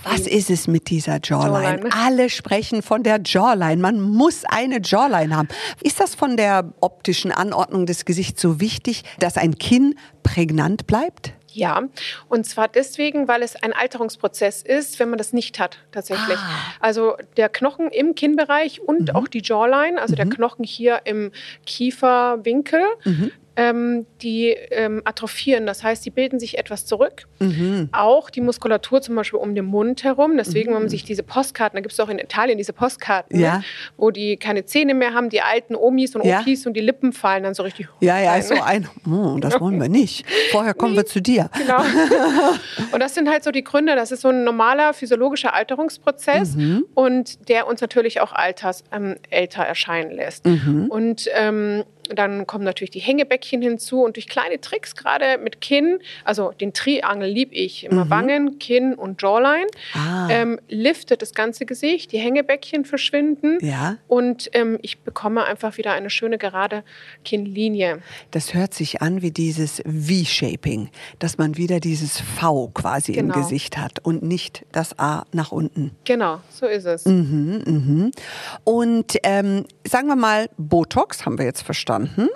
Was 0.04 0.22
ist 0.22 0.50
es 0.50 0.68
mit 0.68 0.90
dieser 0.90 1.20
Jawline? 1.24 1.64
Jawline, 1.64 1.84
ne? 1.84 1.90
Alle 1.94 2.30
sprechen 2.30 2.82
von 2.82 3.04
der 3.04 3.22
Jawline. 3.24 3.82
Man 3.82 4.02
muss 4.02 4.44
eine 4.46 4.80
Jawline 4.82 5.36
haben. 5.36 5.48
Ist 5.82 6.00
das 6.00 6.16
von 6.16 6.38
der 6.38 6.74
optischen 6.82 7.32
Anordnung 7.32 7.86
des 7.86 8.06
Gesichts 8.06 8.42
so 8.42 8.60
wichtig, 8.60 9.04
dass 9.20 9.38
ein 9.38 9.58
Kinn 9.58 9.96
prägnant 10.24 10.88
bleibt? 10.88 11.34
Ja, 11.56 11.84
und 12.30 12.46
zwar 12.46 12.68
deswegen, 12.68 13.28
weil 13.28 13.44
es 13.44 13.56
ein 13.56 13.74
Alterungsprozess 13.74 14.64
ist, 14.64 15.00
wenn 15.00 15.10
man 15.10 15.18
das 15.20 15.34
nicht 15.34 15.60
hat, 15.60 15.78
tatsächlich. 15.92 16.38
Ah. 16.38 16.50
Also 16.80 17.16
der 17.38 17.48
Knochen 17.50 17.90
im 17.92 18.16
Kinnbereich 18.16 18.82
und 18.82 19.10
Mhm. 19.10 19.16
auch 19.16 19.28
die 19.28 19.42
Jawline, 19.44 20.02
also 20.02 20.16
der 20.16 20.26
Knochen 20.26 20.66
hier 20.66 21.02
im 21.06 21.32
Kieferwinkel, 21.66 22.82
Mhm. 23.06 23.32
Ähm, 23.56 24.06
die 24.22 24.50
ähm, 24.72 25.02
atrophieren. 25.06 25.66
Das 25.66 25.84
heißt, 25.84 26.06
die 26.06 26.10
bilden 26.10 26.40
sich 26.40 26.58
etwas 26.58 26.86
zurück. 26.86 27.28
Mhm. 27.40 27.90
Auch 27.92 28.30
die 28.30 28.42
Muskulatur 28.42 29.02
zum 29.02 29.16
Beispiel 29.16 29.40
um 29.40 29.54
den 29.54 29.66
Mund 29.66 30.04
herum. 30.04 30.38
Deswegen, 30.38 30.74
wenn 30.74 30.82
man 30.82 30.90
sich 30.90 31.04
diese 31.04 31.24
Postkarten, 31.24 31.78
da 31.78 31.82
gibt 31.82 31.94
es 31.94 32.00
auch 32.00 32.10
in 32.10 32.18
Italien 32.20 32.58
diese 32.58 32.74
Postkarten, 32.74 33.40
Ja. 33.40 33.58
ne, 33.60 33.64
wo 33.98 34.10
die 34.12 34.38
keine 34.38 34.66
Zähne 34.66 34.94
mehr 34.96 35.14
haben, 35.14 35.30
die 35.30 35.42
alten 35.42 35.76
Omis 35.76 36.16
und 36.16 36.26
Ja. 36.26 36.40
Opis 36.42 36.66
und 36.66 36.74
die 36.74 36.82
Lippen 36.82 37.14
fallen 37.14 37.44
dann 37.44 37.54
so 37.54 37.64
richtig 37.64 37.88
Ja, 38.00 38.20
ja, 38.20 38.32
rein, 38.32 38.40
ist 38.40 38.48
so 38.50 38.56
ne? 38.56 38.64
ein, 38.66 38.90
oh, 39.08 39.38
das 39.40 39.60
wollen 39.60 39.80
wir 39.80 39.90
nicht. 39.90 40.26
Vorher 40.52 40.74
kommen 40.74 40.96
wir 40.96 41.06
zu 41.06 41.22
dir. 41.22 41.50
Genau. 41.58 41.78
Und 42.92 43.00
das 43.00 43.14
sind 43.16 43.30
halt 43.30 43.44
so 43.44 43.52
die 43.52 43.64
Gründe. 43.64 43.96
Das 43.96 44.12
ist 44.12 44.22
so 44.22 44.30
ein 44.30 44.44
normaler 44.44 44.94
physiologischer 44.94 45.54
Alterungsprozess 45.54 46.56
Mhm. 46.56 46.86
und 46.94 47.50
der 47.50 47.68
uns 47.68 47.82
natürlich 47.82 48.22
auch 48.22 48.32
alters, 48.34 48.84
ähm, 48.92 49.16
älter 49.30 49.64
erscheinen 49.64 50.12
lässt. 50.12 50.46
Mhm. 50.46 50.88
Und 50.90 51.28
ähm, 51.34 51.84
dann 52.10 52.46
kommen 52.48 52.64
natürlich 52.64 52.92
die 52.92 53.00
Hängebäckchen 53.00 53.62
hinzu 53.62 54.04
und 54.04 54.16
durch 54.16 54.28
kleine 54.28 54.60
Tricks, 54.62 54.96
gerade 54.96 55.38
mit 55.38 55.62
Kinn, 55.62 56.00
also 56.24 56.52
den 56.52 56.74
Triangel 56.74 57.30
lieb 57.30 57.50
ich, 57.52 57.86
immer 57.86 58.10
Wangen, 58.10 58.60
Kinn 58.60 58.94
und 58.94 59.22
Jawline, 59.22 59.68
Mhm. 59.94 60.00
Ah. 60.00 60.28
ähm, 60.30 60.60
liftet 60.70 61.22
das 61.22 61.34
ganze 61.34 61.66
Gesicht, 61.66 62.12
die 62.12 62.18
Hängebäckchen 62.18 62.86
verschwinden 62.86 63.58
Ja. 63.62 63.98
und 64.08 64.50
ähm, 64.54 64.78
ich 64.82 65.00
bekomme 65.00 65.46
einfach 65.46 65.78
wieder 65.78 65.94
eine 65.94 66.10
schöne 66.10 66.38
gerade 66.38 66.84
Kinnlinie. 67.24 68.00
Das 68.32 68.54
hört 68.54 68.74
sich 68.74 69.02
an 69.02 69.22
wie 69.22 69.32
dieses 69.32 69.82
V-Shaping, 69.86 70.90
dass 71.20 71.38
man 71.38 71.58
wieder 71.58 71.80
dieses 71.80 72.20
V 72.20 72.70
quasi 72.74 73.14
im 73.14 73.30
Genau. 73.30 73.40
Gesicht 73.42 73.78
hat 73.78 74.00
und 74.04 74.24
nicht 74.24 74.66
das 74.72 74.98
A 75.00 75.26
nach 75.32 75.52
unten. 75.52 75.92
Genau, 76.04 76.40
so 76.50 76.66
ist 76.66 76.86
es. 76.86 77.06
Mhm. 77.06 78.12
Und 78.64 79.18
ähm, 79.24 79.66
sagen 79.88 80.08
wir 80.08 80.16
mal, 80.16 80.50
Botox 80.58 81.26
haben 81.26 81.38
wir 81.38 81.46
jetzt 81.46 81.62
verstanden, 81.62 81.93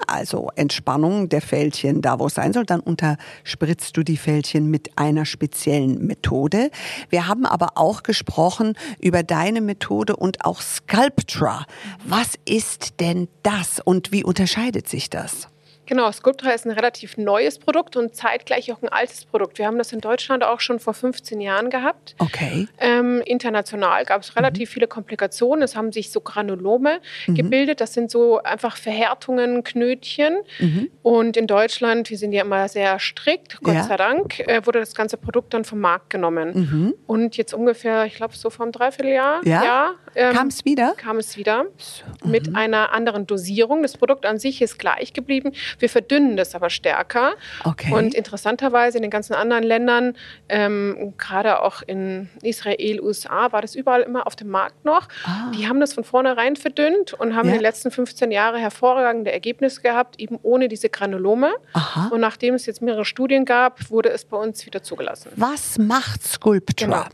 also 0.07 0.49
Entspannung 0.55 1.29
der 1.29 1.41
Fältchen 1.41 2.01
da, 2.01 2.19
wo 2.19 2.27
es 2.27 2.35
sein 2.35 2.53
soll. 2.53 2.65
Dann 2.65 2.79
unterspritzt 2.79 3.95
du 3.97 4.03
die 4.03 4.17
Fältchen 4.17 4.69
mit 4.69 4.97
einer 4.97 5.25
speziellen 5.25 6.05
Methode. 6.05 6.71
Wir 7.09 7.27
haben 7.27 7.45
aber 7.45 7.71
auch 7.75 8.03
gesprochen 8.03 8.75
über 9.01 9.23
deine 9.23 9.61
Methode 9.61 10.15
und 10.15 10.45
auch 10.45 10.61
Sculptra. 10.61 11.65
Was 12.05 12.33
ist 12.45 12.99
denn 12.99 13.27
das 13.43 13.79
und 13.83 14.11
wie 14.11 14.23
unterscheidet 14.23 14.87
sich 14.87 15.09
das? 15.09 15.49
Genau, 15.87 16.11
Sculptra 16.11 16.51
ist 16.51 16.65
ein 16.65 16.71
relativ 16.71 17.17
neues 17.17 17.57
Produkt 17.59 17.95
und 17.95 18.15
zeitgleich 18.15 18.71
auch 18.71 18.81
ein 18.81 18.89
altes 18.89 19.25
Produkt. 19.25 19.57
Wir 19.57 19.65
haben 19.65 19.77
das 19.77 19.91
in 19.93 20.01
Deutschland 20.01 20.43
auch 20.43 20.59
schon 20.59 20.79
vor 20.79 20.93
15 20.93 21.41
Jahren 21.41 21.69
gehabt. 21.69 22.15
Okay. 22.19 22.67
Ähm, 22.79 23.21
international 23.25 24.05
gab 24.05 24.21
es 24.21 24.35
relativ 24.35 24.69
viele 24.69 24.87
Komplikationen. 24.87 25.63
Es 25.63 25.75
haben 25.75 25.91
sich 25.91 26.11
so 26.11 26.19
Granulome 26.21 26.99
Mhm. 27.27 27.35
gebildet. 27.35 27.81
Das 27.81 27.93
sind 27.93 28.11
so 28.11 28.41
einfach 28.43 28.77
Verhärtungen, 28.77 29.63
Knötchen. 29.63 30.37
Mhm. 30.59 30.89
Und 31.03 31.37
in 31.37 31.47
Deutschland, 31.47 32.09
wir 32.09 32.17
sind 32.17 32.33
ja 32.33 32.41
immer 32.43 32.67
sehr 32.67 32.99
strikt, 32.99 33.61
Gott 33.63 33.75
Ja. 33.75 33.83
sei 33.83 33.95
Dank, 33.97 34.39
äh, 34.41 34.65
wurde 34.65 34.79
das 34.79 34.93
ganze 34.93 35.17
Produkt 35.17 35.53
dann 35.53 35.63
vom 35.63 35.79
Markt 35.79 36.09
genommen. 36.09 36.51
Mhm. 36.53 36.93
Und 37.07 37.37
jetzt 37.37 37.53
ungefähr, 37.53 38.05
ich 38.05 38.15
glaube, 38.15 38.35
so 38.35 38.49
vor 38.49 38.65
einem 38.65 38.73
Dreivierteljahr 38.73 39.41
Ja? 39.45 39.63
Jahr, 39.63 39.95
ähm, 40.15 40.33
Kam 40.35 40.47
es 40.47 40.65
wieder? 40.65 40.93
kam 40.97 41.17
es 41.17 41.37
wieder 41.37 41.63
Mhm. 41.63 42.31
mit 42.31 42.55
einer 42.55 42.91
anderen 42.91 43.25
Dosierung. 43.25 43.81
Das 43.83 43.95
Produkt 43.97 44.25
an 44.25 44.37
sich 44.37 44.61
ist 44.61 44.77
gleich 44.79 45.13
geblieben. 45.13 45.53
Wir 45.79 45.89
verdünnen 45.89 46.37
das 46.37 46.55
aber 46.55 46.69
stärker. 46.69 47.33
Okay. 47.63 47.91
Und 47.93 48.13
interessanterweise 48.13 48.97
in 48.97 49.01
den 49.01 49.11
ganzen 49.11 49.33
anderen 49.33 49.63
Ländern, 49.63 50.15
ähm, 50.49 51.13
gerade 51.17 51.61
auch 51.61 51.81
in 51.81 52.29
Israel, 52.41 52.99
USA, 53.01 53.51
war 53.51 53.61
das 53.61 53.75
überall 53.75 54.01
immer 54.01 54.27
auf 54.27 54.35
dem 54.35 54.49
Markt 54.49 54.85
noch. 54.85 55.07
Ah. 55.25 55.51
Die 55.57 55.67
haben 55.67 55.79
das 55.79 55.93
von 55.93 56.03
vornherein 56.03 56.55
verdünnt 56.55 57.13
und 57.13 57.35
haben 57.35 57.47
Ja. 57.47 57.53
in 57.53 57.59
den 57.59 57.63
letzten 57.63 57.91
15 57.91 58.31
Jahren 58.31 58.59
hervorragende 58.59 59.31
Ergebnisse 59.31 59.81
gehabt, 59.81 60.19
eben 60.19 60.39
ohne 60.43 60.67
diese 60.67 60.89
Granulome. 60.89 61.51
Aha. 61.73 62.09
Und 62.11 62.21
nachdem 62.21 62.53
es 62.55 62.65
jetzt 62.65 62.81
mehrere 62.81 63.05
Studien 63.05 63.45
gab, 63.45 63.89
wurde 63.89 64.09
es 64.09 64.25
bei 64.25 64.37
uns 64.37 64.65
wieder 64.65 64.83
zugelassen. 64.83 65.31
Was 65.35 65.77
macht 65.77 66.23
Sculptra? 66.23 67.09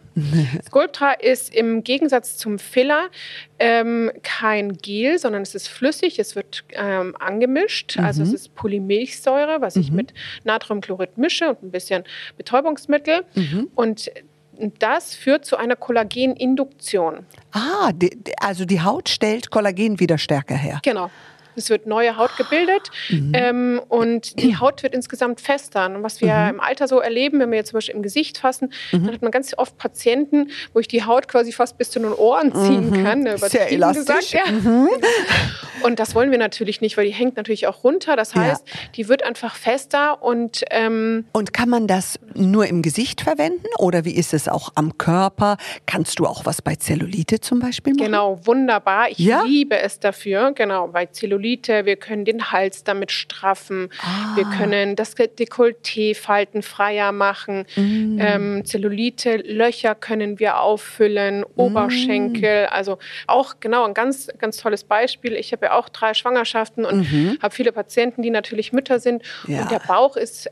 Sculptra 0.66 1.14
ist 1.14 1.54
im 1.54 1.84
Gegensatz 1.84 2.38
zum 2.38 2.60
Filler 2.60 3.08
ähm, 3.64 4.12
kein 4.24 4.74
Gel, 4.78 5.18
sondern 5.20 5.42
es 5.42 5.56
ist 5.56 5.68
flüssig, 5.70 6.20
es 6.20 6.36
wird 6.36 6.64
ähm, 6.74 7.16
angemischt. 7.20 7.98
Also 8.00 8.24
es 8.24 8.34
ist 8.34 8.56
Polymilchsäure, 8.56 9.62
was 9.62 9.76
ich 9.76 9.92
mit 9.92 10.14
Natriumchlorid 10.44 11.18
mische 11.18 11.50
und 11.50 11.64
ein 11.64 11.72
bisschen 11.72 12.04
Betäubungsmittel. 12.38 13.24
Und 13.76 14.12
das 14.80 15.16
führt 15.16 15.46
zu 15.46 15.58
einer 15.58 15.76
Kollageninduktion. 15.76 17.26
Ah, 17.52 17.92
die- 17.94 18.18
also 18.40 18.66
die 18.66 18.82
Haut 18.82 19.10
stellt 19.10 19.50
Kollagen 19.50 20.00
wieder 20.00 20.18
stärker 20.18 20.56
her. 20.56 20.80
Genau. 20.84 21.10
Es 21.56 21.70
wird 21.70 21.86
neue 21.88 22.18
Haut 22.18 22.36
gebildet 22.38 22.90
ähm, 23.34 23.82
und 23.90 24.40
die 24.40 24.58
Haut 24.58 24.84
wird 24.84 24.94
insgesamt 24.94 25.42
fester. 25.42 25.86
Und 25.86 26.04
was 26.04 26.22
wir 26.22 26.48
im 26.50 26.60
Alter 26.60 26.88
so 26.88 27.00
erleben, 27.00 27.40
wenn 27.40 27.52
wir 27.52 27.58
jetzt 27.58 27.70
zum 27.70 27.78
Beispiel 27.78 27.96
im 27.96 28.02
Gesicht 28.04 28.38
fassen, 28.38 28.72
dann 28.92 29.12
hat 29.12 29.22
man 29.22 29.32
ganz 29.32 29.54
oft 29.58 29.78
Patienten, 29.78 30.50
wo 30.74 30.80
ich 30.80 30.88
die 30.88 31.04
Haut 31.04 31.28
quasi 31.28 31.52
fast 31.52 31.78
bis 31.78 31.90
zu 31.92 32.00
den 32.00 32.14
Ohren 32.14 32.54
ziehen 32.54 33.04
kann. 33.04 33.20
ne, 33.22 33.38
Sehr 33.38 33.72
elastisch. 33.72 34.32
Gesagt, 34.32 34.34
ja. 34.34 34.44
Und 35.84 36.00
das 36.00 36.16
wollen 36.16 36.32
wir 36.32 36.38
natürlich 36.38 36.80
nicht, 36.82 36.96
weil 36.98 37.06
die 37.06 37.12
hängt 37.14 37.36
natürlich 37.36 37.68
auch 37.68 37.84
runter. 37.84 38.16
Das 38.16 38.34
Ja. 38.34 38.42
heißt, 38.42 38.64
die 38.96 39.10
wird 39.10 39.24
einfach 39.24 39.56
fester 39.56 40.24
und 40.24 40.64
ähm, 40.72 41.26
Und 41.34 41.54
kann 41.54 41.68
man 41.70 41.88
das 41.88 42.20
nur 42.36 42.68
im 42.68 42.82
Gesicht 42.82 43.22
verwenden 43.22 43.66
oder 43.80 44.06
wie 44.06 44.16
ist 44.16 44.34
es 44.34 44.48
auch 44.48 44.70
am 44.76 44.98
Körper? 44.98 45.58
Kannst 45.86 46.20
du 46.20 46.26
auch 46.26 46.46
was 46.46 46.62
bei 46.62 46.76
Zellulite 46.76 47.40
zum 47.42 47.60
Beispiel 47.60 47.94
machen? 47.94 48.06
Genau, 48.06 48.40
wunderbar. 48.46 49.10
Ich 49.10 49.18
Ja? 49.20 49.44
liebe 49.44 49.78
es 49.78 50.00
dafür. 50.00 50.52
Genau, 50.54 50.88
bei 50.88 51.06
Zellulite, 51.08 51.43
wir 51.86 51.96
können 51.96 52.26
den 52.26 52.52
Hals 52.52 52.84
damit 52.84 53.12
straffen. 53.12 53.90
Ah. 54.02 54.36
Wir 54.36 54.46
können 54.46 54.96
das 54.96 55.16
Dekolleté 55.16 56.16
faltenfreier 56.16 57.12
machen. 57.12 57.66
Mm. 57.76 58.20
Ähm, 58.20 58.66
Zellulite, 58.66 59.38
Löcher 59.38 59.96
können 59.96 60.40
wir 60.40 60.60
auffüllen, 60.60 61.44
Oberschenkel. 61.56 62.68
Also 62.68 62.98
auch 63.28 63.56
genau 63.60 63.86
ein 63.86 63.94
ganz, 63.94 64.30
ganz 64.40 64.58
tolles 64.58 64.84
Beispiel. 64.84 65.34
Ich 65.34 65.52
habe 65.52 65.68
ja 65.68 65.78
auch 65.78 65.90
drei 65.90 66.14
Schwangerschaften 66.14 66.86
und 66.86 67.06
habe 67.42 67.54
viele 67.54 67.72
Patienten, 67.72 68.22
die 68.22 68.30
natürlich 68.30 68.72
Mütter 68.72 69.00
sind. 69.00 69.24
Mhm. 69.46 69.54
Ja. 69.54 69.62
Und 69.64 69.72
der 69.72 69.80
Bauch 69.80 70.16
ist 70.16 70.50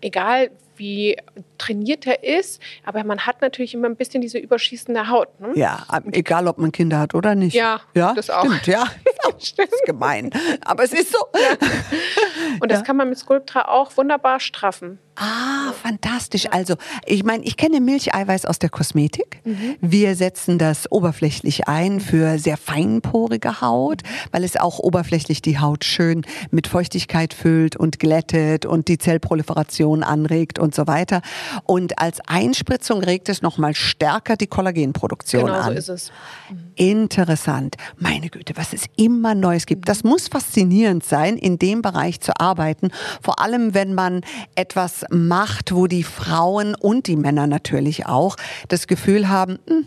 egal 0.00 0.20
egal 0.30 0.50
wie 0.76 1.16
trainiert 1.60 2.06
er 2.06 2.24
ist, 2.24 2.60
aber 2.84 3.04
man 3.04 3.20
hat 3.26 3.42
natürlich 3.42 3.74
immer 3.74 3.88
ein 3.88 3.96
bisschen 3.96 4.22
diese 4.22 4.38
überschießende 4.38 5.08
Haut. 5.08 5.28
Ne? 5.40 5.52
Ja, 5.54 5.86
egal 6.12 6.48
ob 6.48 6.58
man 6.58 6.72
Kinder 6.72 6.98
hat 6.98 7.14
oder 7.14 7.34
nicht. 7.34 7.54
Ja, 7.54 7.80
ja 7.94 8.14
das 8.14 8.30
auch. 8.30 8.44
Stimmt, 8.44 8.66
ja. 8.66 8.86
Das 9.56 9.68
ist 9.68 9.84
gemein. 9.86 10.30
Aber 10.64 10.84
es 10.84 10.92
ist 10.92 11.12
so. 11.12 11.18
Und 12.60 12.70
das 12.70 12.80
ja. 12.80 12.84
kann 12.84 12.96
man 12.96 13.08
mit 13.08 13.18
Sculptra 13.18 13.68
auch 13.68 13.96
wunderbar 13.96 14.38
straffen. 14.40 14.98
Ah, 15.16 15.72
fantastisch. 15.72 16.46
Also, 16.50 16.76
ich 17.04 17.24
meine, 17.24 17.44
ich 17.44 17.58
kenne 17.58 17.80
Milcheiweiß 17.80 18.46
aus 18.46 18.58
der 18.58 18.70
Kosmetik. 18.70 19.40
Mhm. 19.44 19.76
Wir 19.80 20.14
setzen 20.14 20.58
das 20.58 20.90
oberflächlich 20.90 21.68
ein 21.68 22.00
für 22.00 22.38
sehr 22.38 22.56
feinporige 22.56 23.60
Haut, 23.60 24.02
weil 24.32 24.44
es 24.44 24.56
auch 24.56 24.78
oberflächlich 24.78 25.42
die 25.42 25.58
Haut 25.58 25.84
schön 25.84 26.22
mit 26.50 26.66
Feuchtigkeit 26.66 27.34
füllt 27.34 27.76
und 27.76 27.98
glättet 27.98 28.64
und 28.64 28.88
die 28.88 28.96
Zellproliferation 28.96 30.02
anregt 30.02 30.58
und 30.58 30.74
so 30.74 30.86
weiter. 30.86 31.20
Und 31.64 31.98
als 31.98 32.20
Einspritzung 32.26 33.02
regt 33.02 33.28
es 33.28 33.42
nochmal 33.42 33.74
stärker 33.74 34.36
die 34.36 34.46
Kollagenproduktion 34.46 35.46
genau 35.46 35.58
an. 35.58 35.74
Genau 35.74 35.80
so 35.80 35.92
ist 35.92 36.10
es. 36.10 36.12
Interessant. 36.76 37.76
Meine 37.98 38.28
Güte, 38.28 38.56
was 38.56 38.72
es 38.72 38.84
immer 38.96 39.34
Neues 39.34 39.66
gibt. 39.66 39.88
Das 39.88 40.04
muss 40.04 40.28
faszinierend 40.28 41.04
sein, 41.04 41.36
in 41.36 41.58
dem 41.58 41.82
Bereich 41.82 42.20
zu 42.20 42.38
arbeiten. 42.38 42.90
Vor 43.20 43.40
allem, 43.40 43.74
wenn 43.74 43.94
man 43.94 44.22
etwas 44.54 45.04
macht, 45.10 45.72
wo 45.72 45.86
die 45.86 46.04
Frauen 46.04 46.74
und 46.74 47.06
die 47.06 47.16
Männer 47.16 47.46
natürlich 47.46 48.06
auch 48.06 48.36
das 48.68 48.86
Gefühl 48.86 49.28
haben, 49.28 49.58
hm, 49.66 49.86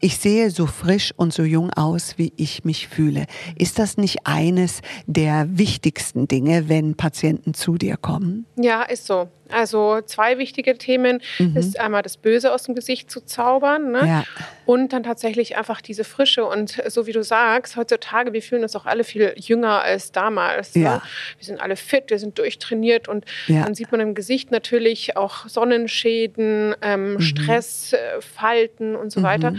ich 0.00 0.18
sehe 0.18 0.50
so 0.50 0.66
frisch 0.66 1.12
und 1.16 1.32
so 1.32 1.42
jung 1.42 1.72
aus, 1.72 2.18
wie 2.18 2.32
ich 2.36 2.64
mich 2.64 2.88
fühle. 2.88 3.26
Ist 3.56 3.78
das 3.78 3.96
nicht 3.96 4.26
eines 4.26 4.80
der 5.06 5.46
wichtigsten 5.58 6.28
Dinge, 6.28 6.68
wenn 6.68 6.96
Patienten 6.96 7.54
zu 7.54 7.76
dir 7.76 7.96
kommen? 7.96 8.46
Ja, 8.56 8.82
ist 8.82 9.06
so. 9.06 9.28
Also 9.50 10.00
zwei 10.02 10.38
wichtige 10.38 10.76
Themen 10.76 11.22
mhm. 11.38 11.56
ist 11.56 11.78
einmal 11.78 12.02
das 12.02 12.16
Böse 12.16 12.52
aus 12.52 12.64
dem 12.64 12.74
Gesicht 12.74 13.10
zu 13.10 13.20
zaubern 13.20 13.92
ne? 13.92 14.06
ja. 14.06 14.24
und 14.64 14.92
dann 14.92 15.02
tatsächlich 15.02 15.56
einfach 15.56 15.80
diese 15.80 16.04
Frische. 16.04 16.44
Und 16.44 16.82
so 16.88 17.06
wie 17.06 17.12
du 17.12 17.22
sagst, 17.22 17.76
heutzutage, 17.76 18.32
wir 18.32 18.42
fühlen 18.42 18.62
uns 18.62 18.74
auch 18.76 18.86
alle 18.86 19.04
viel 19.04 19.34
jünger 19.36 19.82
als 19.82 20.12
damals. 20.12 20.74
Ne? 20.74 20.82
Ja. 20.82 20.94
Ne? 20.96 21.02
Wir 21.38 21.46
sind 21.46 21.60
alle 21.60 21.76
fit, 21.76 22.04
wir 22.08 22.18
sind 22.18 22.38
durchtrainiert 22.38 23.08
und 23.08 23.24
ja. 23.46 23.64
dann 23.64 23.74
sieht 23.74 23.92
man 23.92 24.00
im 24.00 24.14
Gesicht 24.14 24.50
natürlich 24.50 25.16
auch 25.16 25.48
Sonnenschäden, 25.48 26.74
ähm, 26.82 27.14
mhm. 27.14 27.20
Stressfalten 27.20 28.96
und 28.96 29.12
so 29.12 29.20
mhm. 29.20 29.24
weiter. 29.24 29.54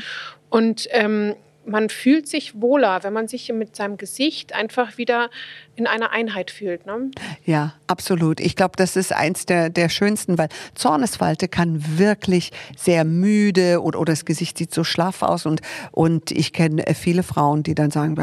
Und 0.50 0.88
ähm, 0.91 1.36
man 1.67 1.89
fühlt 1.89 2.27
sich 2.27 2.60
wohler, 2.62 3.03
wenn 3.03 3.13
man 3.13 3.27
sich 3.27 3.51
mit 3.53 3.75
seinem 3.75 3.97
Gesicht 3.97 4.53
einfach 4.53 4.97
wieder 4.97 5.30
in 5.75 5.86
einer 5.86 6.12
Einheit 6.12 6.49
fühlt. 6.49 6.86
Ne? 6.86 7.12
Ja, 7.45 7.73
absolut. 7.86 8.39
Ich 8.39 8.56
glaube, 8.56 8.73
das 8.77 8.95
ist 8.95 9.13
eins 9.13 9.45
der, 9.45 9.69
der 9.69 9.89
schönsten, 9.89 10.38
weil 10.38 10.49
Zornesfalte 10.73 11.47
kann 11.47 11.97
wirklich 11.97 12.51
sehr 12.75 13.06
müde 13.06 13.82
oder, 13.84 13.99
oder 13.99 14.13
das 14.13 14.25
Gesicht 14.25 14.58
sieht 14.58 14.73
so 14.73 14.84
schlaff 14.84 15.21
aus 15.21 15.45
und, 15.45 15.62
und 15.91 16.32
ich 16.32 16.51
kenne 16.51 16.84
viele 16.95 17.21
Frauen, 17.21 17.62
die 17.62 17.75
dann 17.75 17.91
sagen, 17.91 18.15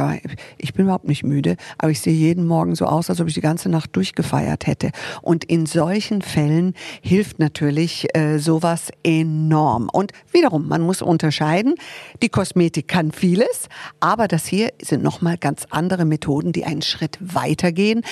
ich 0.58 0.74
bin 0.74 0.86
überhaupt 0.86 1.06
nicht 1.06 1.22
müde, 1.22 1.56
aber 1.78 1.90
ich 1.90 2.00
sehe 2.00 2.12
jeden 2.12 2.46
Morgen 2.46 2.74
so 2.74 2.86
aus, 2.86 3.08
als 3.08 3.20
ob 3.20 3.28
ich 3.28 3.34
die 3.34 3.40
ganze 3.40 3.68
Nacht 3.68 3.94
durchgefeiert 3.94 4.66
hätte. 4.66 4.90
Und 5.22 5.44
in 5.44 5.66
solchen 5.66 6.22
Fällen 6.22 6.74
hilft 7.02 7.38
natürlich 7.38 8.08
äh, 8.16 8.38
sowas 8.38 8.90
enorm. 9.04 9.88
Und 9.92 10.12
wiederum, 10.32 10.66
man 10.66 10.82
muss 10.82 11.02
unterscheiden, 11.02 11.76
die 12.22 12.28
Kosmetik 12.28 12.88
kann 12.88 13.12
vieles, 13.34 13.68
aber 14.00 14.28
das 14.28 14.46
hier 14.46 14.72
sind 14.80 15.02
nochmal 15.02 15.38
ganz 15.38 15.66
andere 15.70 16.04
Methoden, 16.04 16.52
die 16.52 16.64
einen 16.64 16.82
Schritt 16.82 17.18
weiter 17.20 17.64
weitergehen. 17.64 18.02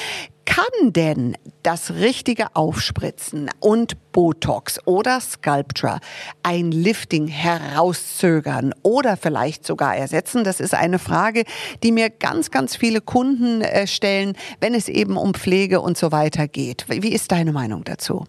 Kann 0.45 0.93
denn 0.93 1.37
das 1.63 1.93
richtige 1.93 2.57
Aufspritzen 2.57 3.49
und 3.61 4.13
Botox 4.13 4.81
oder 4.87 5.21
Sculptra 5.21 6.01
ein 6.43 6.73
Lifting 6.73 7.29
herauszögern 7.29 8.75
oder 8.83 9.17
vielleicht 9.17 9.65
sogar 9.65 9.97
ersetzen? 9.97 10.43
Das 10.43 10.59
ist 10.59 10.75
eine 10.75 10.99
Frage, 10.99 11.45
die 11.85 11.93
mir 11.93 12.11
ganz, 12.11 12.51
ganz 12.51 12.75
viele 12.75 13.01
Kunden 13.01 13.63
äh, 13.63 13.87
stellen, 13.87 14.37
wenn 14.61 14.75
es 14.75 14.89
eben 14.89 15.17
um 15.17 15.33
Pflege 15.33 15.81
und 15.81 15.97
so 15.97 16.11
weiter 16.11 16.49
geht. 16.49 16.87
Wie 16.89 17.13
ist 17.13 17.31
deine 17.31 17.53
Meinung 17.53 17.85
dazu? 17.85 18.25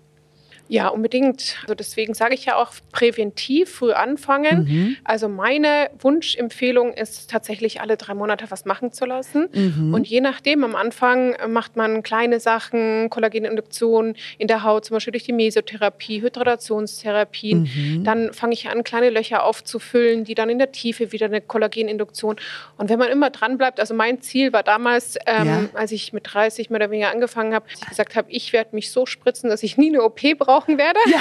Ja, 0.70 0.88
unbedingt. 0.88 1.58
Also 1.64 1.76
deswegen 1.76 2.14
sage 2.14 2.34
ich 2.34 2.46
ja 2.46 2.56
auch 2.56 2.72
präventiv 2.92 3.70
früh 3.70 3.92
anfangen. 3.92 4.64
Mhm. 4.64 4.98
Also 5.04 5.28
meine 5.28 5.90
Wunschempfehlung 6.00 6.94
ist 6.94 7.30
tatsächlich 7.30 7.82
alle 7.82 7.98
drei 7.98 8.14
Monate 8.14 8.46
was 8.50 8.66
machen 8.66 8.92
zu 8.94 9.06
lassen. 9.06 9.50
Mhm. 9.54 9.94
Und 9.94 10.08
je 10.08 10.22
nachdem, 10.22 10.64
am 10.64 10.76
Anfang 10.76 11.36
macht 11.48 11.76
man 11.76 12.02
kleine 12.02 12.40
Sachen, 12.40 13.10
Kollageninduktion 13.10 14.16
in 14.38 14.48
der 14.48 14.64
Haut, 14.64 14.86
zum 14.86 14.96
Beispiel 14.96 15.12
durch 15.12 15.26
die 15.26 15.34
Mesotherapie, 15.34 16.22
Hydratationstherapien. 16.22 17.64
Mhm. 17.64 18.04
Dann 18.04 18.34
fange 18.34 18.54
ich 18.54 18.70
an, 18.70 18.84
kleine 18.84 19.10
Löcher 19.10 19.44
aufzufüllen, 19.44 20.24
die 20.24 20.34
dann 20.34 20.50
in 20.50 20.60
der 20.60 20.72
Tiefe 20.72 21.12
wieder 21.12 21.26
eine 21.26 21.42
Kollageninduktion. 21.42 22.38
Und 22.78 22.90
wenn 22.90 23.00
man 23.00 23.10
immer 23.10 23.32
dran 23.32 23.58
bleibt, 23.58 23.80
also 23.80 23.94
mein 23.94 24.22
Ziel 24.22 24.54
war 24.54 24.64
damals, 24.64 25.18
ähm, 25.26 25.48
ja. 25.48 25.70
als 25.74 25.92
ich 25.92 26.14
mit 26.14 26.34
30 26.34 26.70
mehr 26.70 26.80
oder 26.80 26.90
weniger 26.90 27.12
angefangen 27.12 27.54
habe, 27.54 27.66
ich 27.74 27.88
gesagt 27.88 28.16
habe, 28.16 28.32
ich 28.32 28.54
werde 28.54 28.76
mich 28.76 28.92
so 28.92 29.06
spritzen, 29.06 29.50
dass 29.50 29.62
ich 29.62 29.78
nie 29.78 29.90
eine 29.90 30.02
OP 30.04 30.22
brauche 30.38 30.53
brauchen 30.54 30.78
werde. 30.78 31.00
Ja. 31.08 31.20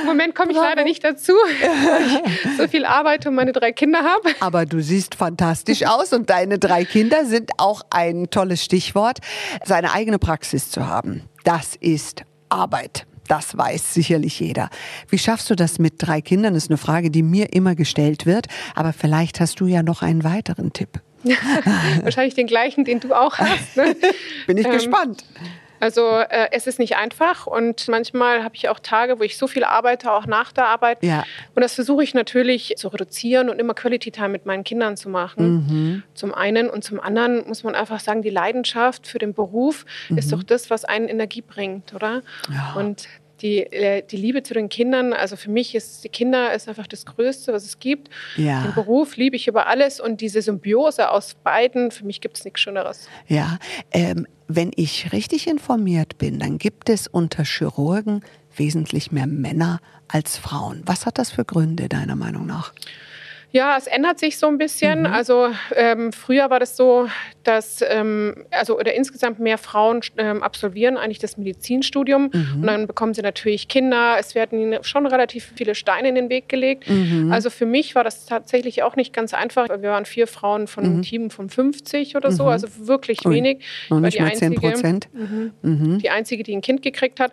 Im 0.00 0.06
Moment 0.06 0.34
komme 0.34 0.52
ich 0.52 0.56
Bravo. 0.56 0.68
leider 0.70 0.84
nicht 0.84 1.04
dazu, 1.04 1.32
weil 1.60 2.06
ich 2.06 2.56
so 2.56 2.68
viel 2.68 2.84
arbeite 2.84 3.28
und 3.28 3.34
meine 3.34 3.52
drei 3.52 3.72
Kinder 3.72 4.02
habe. 4.02 4.34
Aber 4.40 4.64
du 4.66 4.80
siehst 4.80 5.14
fantastisch 5.14 5.84
aus 5.84 6.12
und 6.12 6.30
deine 6.30 6.58
drei 6.58 6.84
Kinder 6.84 7.24
sind 7.24 7.50
auch 7.58 7.82
ein 7.90 8.30
tolles 8.30 8.64
Stichwort. 8.64 9.18
Seine 9.64 9.92
eigene 9.92 10.18
Praxis 10.18 10.70
zu 10.70 10.86
haben, 10.86 11.22
das 11.44 11.76
ist 11.76 12.22
Arbeit. 12.48 13.06
Das 13.28 13.56
weiß 13.56 13.94
sicherlich 13.94 14.40
jeder. 14.40 14.68
Wie 15.08 15.18
schaffst 15.18 15.48
du 15.48 15.54
das 15.54 15.78
mit 15.78 15.94
drei 15.98 16.20
Kindern? 16.20 16.54
Das 16.54 16.64
ist 16.64 16.70
eine 16.70 16.76
Frage, 16.76 17.10
die 17.10 17.22
mir 17.22 17.52
immer 17.52 17.74
gestellt 17.74 18.26
wird. 18.26 18.46
Aber 18.74 18.92
vielleicht 18.92 19.40
hast 19.40 19.60
du 19.60 19.66
ja 19.66 19.82
noch 19.82 20.02
einen 20.02 20.24
weiteren 20.24 20.72
Tipp. 20.72 21.00
Wahrscheinlich 22.02 22.34
den 22.34 22.48
gleichen, 22.48 22.84
den 22.84 22.98
du 22.98 23.14
auch 23.14 23.38
hast. 23.38 23.76
Ne? 23.76 23.94
Bin 24.46 24.56
ich 24.56 24.66
ähm, 24.66 24.72
gespannt. 24.72 25.24
Also 25.82 26.18
äh, 26.18 26.46
es 26.52 26.68
ist 26.68 26.78
nicht 26.78 26.96
einfach 26.96 27.48
und 27.48 27.88
manchmal 27.88 28.44
habe 28.44 28.54
ich 28.54 28.68
auch 28.68 28.78
Tage, 28.78 29.18
wo 29.18 29.24
ich 29.24 29.36
so 29.36 29.48
viel 29.48 29.64
arbeite, 29.64 30.12
auch 30.12 30.26
nach 30.26 30.52
der 30.52 30.66
Arbeit. 30.66 31.02
Ja. 31.02 31.24
Und 31.56 31.62
das 31.62 31.74
versuche 31.74 32.04
ich 32.04 32.14
natürlich 32.14 32.74
zu 32.76 32.86
reduzieren 32.86 33.50
und 33.50 33.58
immer 33.58 33.74
Quality 33.74 34.12
Time 34.12 34.28
mit 34.28 34.46
meinen 34.46 34.62
Kindern 34.62 34.96
zu 34.96 35.08
machen. 35.08 35.54
Mhm. 35.54 36.02
Zum 36.14 36.32
einen 36.32 36.70
und 36.70 36.84
zum 36.84 37.00
anderen 37.00 37.48
muss 37.48 37.64
man 37.64 37.74
einfach 37.74 37.98
sagen, 37.98 38.22
die 38.22 38.30
Leidenschaft 38.30 39.08
für 39.08 39.18
den 39.18 39.34
Beruf 39.34 39.84
mhm. 40.08 40.18
ist 40.18 40.30
doch 40.30 40.44
das, 40.44 40.70
was 40.70 40.84
einen 40.84 41.08
Energie 41.08 41.42
bringt, 41.42 41.92
oder? 41.94 42.22
Ja. 42.48 42.74
Und 42.78 43.08
die, 43.42 43.58
äh, 43.58 44.02
die 44.08 44.16
Liebe 44.16 44.42
zu 44.42 44.54
den 44.54 44.68
Kindern, 44.68 45.12
also 45.12 45.36
für 45.36 45.50
mich 45.50 45.74
ist 45.74 46.04
die 46.04 46.08
Kinder 46.08 46.54
ist 46.54 46.68
einfach 46.68 46.86
das 46.86 47.04
Größte, 47.04 47.52
was 47.52 47.64
es 47.64 47.78
gibt. 47.78 48.08
Ja. 48.36 48.62
Den 48.62 48.74
Beruf 48.74 49.16
liebe 49.16 49.36
ich 49.36 49.48
über 49.48 49.66
alles 49.66 50.00
und 50.00 50.20
diese 50.20 50.40
Symbiose 50.40 51.10
aus 51.10 51.34
beiden, 51.34 51.90
für 51.90 52.04
mich 52.04 52.20
gibt 52.20 52.38
es 52.38 52.44
nichts 52.44 52.60
Schöneres. 52.60 53.08
Ja, 53.26 53.58
ähm, 53.90 54.26
wenn 54.48 54.70
ich 54.76 55.12
richtig 55.12 55.46
informiert 55.46 56.18
bin, 56.18 56.38
dann 56.38 56.58
gibt 56.58 56.88
es 56.88 57.08
unter 57.08 57.44
Chirurgen 57.44 58.22
wesentlich 58.56 59.12
mehr 59.12 59.26
Männer 59.26 59.80
als 60.08 60.36
Frauen. 60.36 60.82
Was 60.84 61.06
hat 61.06 61.18
das 61.18 61.30
für 61.30 61.44
Gründe 61.44 61.88
deiner 61.88 62.16
Meinung 62.16 62.46
nach? 62.46 62.72
Ja, 63.52 63.76
es 63.76 63.86
ändert 63.86 64.18
sich 64.18 64.38
so 64.38 64.48
ein 64.48 64.56
bisschen. 64.56 65.00
Mhm. 65.00 65.06
Also 65.06 65.50
ähm, 65.76 66.12
früher 66.12 66.48
war 66.48 66.58
das 66.58 66.74
so, 66.76 67.08
dass 67.44 67.84
ähm, 67.86 68.46
also 68.50 68.78
oder 68.78 68.94
insgesamt 68.94 69.40
mehr 69.40 69.58
Frauen 69.58 70.00
ähm, 70.16 70.42
absolvieren 70.42 70.96
eigentlich 70.96 71.18
das 71.18 71.36
Medizinstudium 71.36 72.30
mhm. 72.32 72.60
und 72.60 72.66
dann 72.66 72.86
bekommen 72.86 73.12
sie 73.12 73.20
natürlich 73.20 73.68
Kinder. 73.68 74.16
Es 74.18 74.34
werden 74.34 74.58
ihnen 74.58 74.82
schon 74.84 75.06
relativ 75.06 75.52
viele 75.54 75.74
Steine 75.74 76.08
in 76.08 76.14
den 76.14 76.30
Weg 76.30 76.48
gelegt. 76.48 76.88
Mhm. 76.88 77.30
Also 77.30 77.50
für 77.50 77.66
mich 77.66 77.94
war 77.94 78.04
das 78.04 78.24
tatsächlich 78.24 78.82
auch 78.82 78.96
nicht 78.96 79.12
ganz 79.12 79.34
einfach. 79.34 79.68
Wir 79.68 79.90
waren 79.90 80.06
vier 80.06 80.26
Frauen 80.26 80.66
von 80.66 80.84
einem 80.84 80.96
mhm. 80.96 81.02
Team 81.02 81.30
von 81.30 81.50
50 81.50 82.16
oder 82.16 82.32
so, 82.32 82.44
mhm. 82.44 82.48
also 82.48 82.68
wirklich 82.78 83.26
Ui. 83.26 83.34
wenig. 83.34 83.64
Noch 83.90 84.00
nicht 84.00 84.18
mal 84.18 84.32
10 84.32 84.54
Prozent. 84.54 85.08
Mhm. 85.12 85.98
Die 85.98 86.08
einzige, 86.08 86.42
die 86.42 86.56
ein 86.56 86.62
Kind 86.62 86.80
gekriegt 86.80 87.20
hat. 87.20 87.32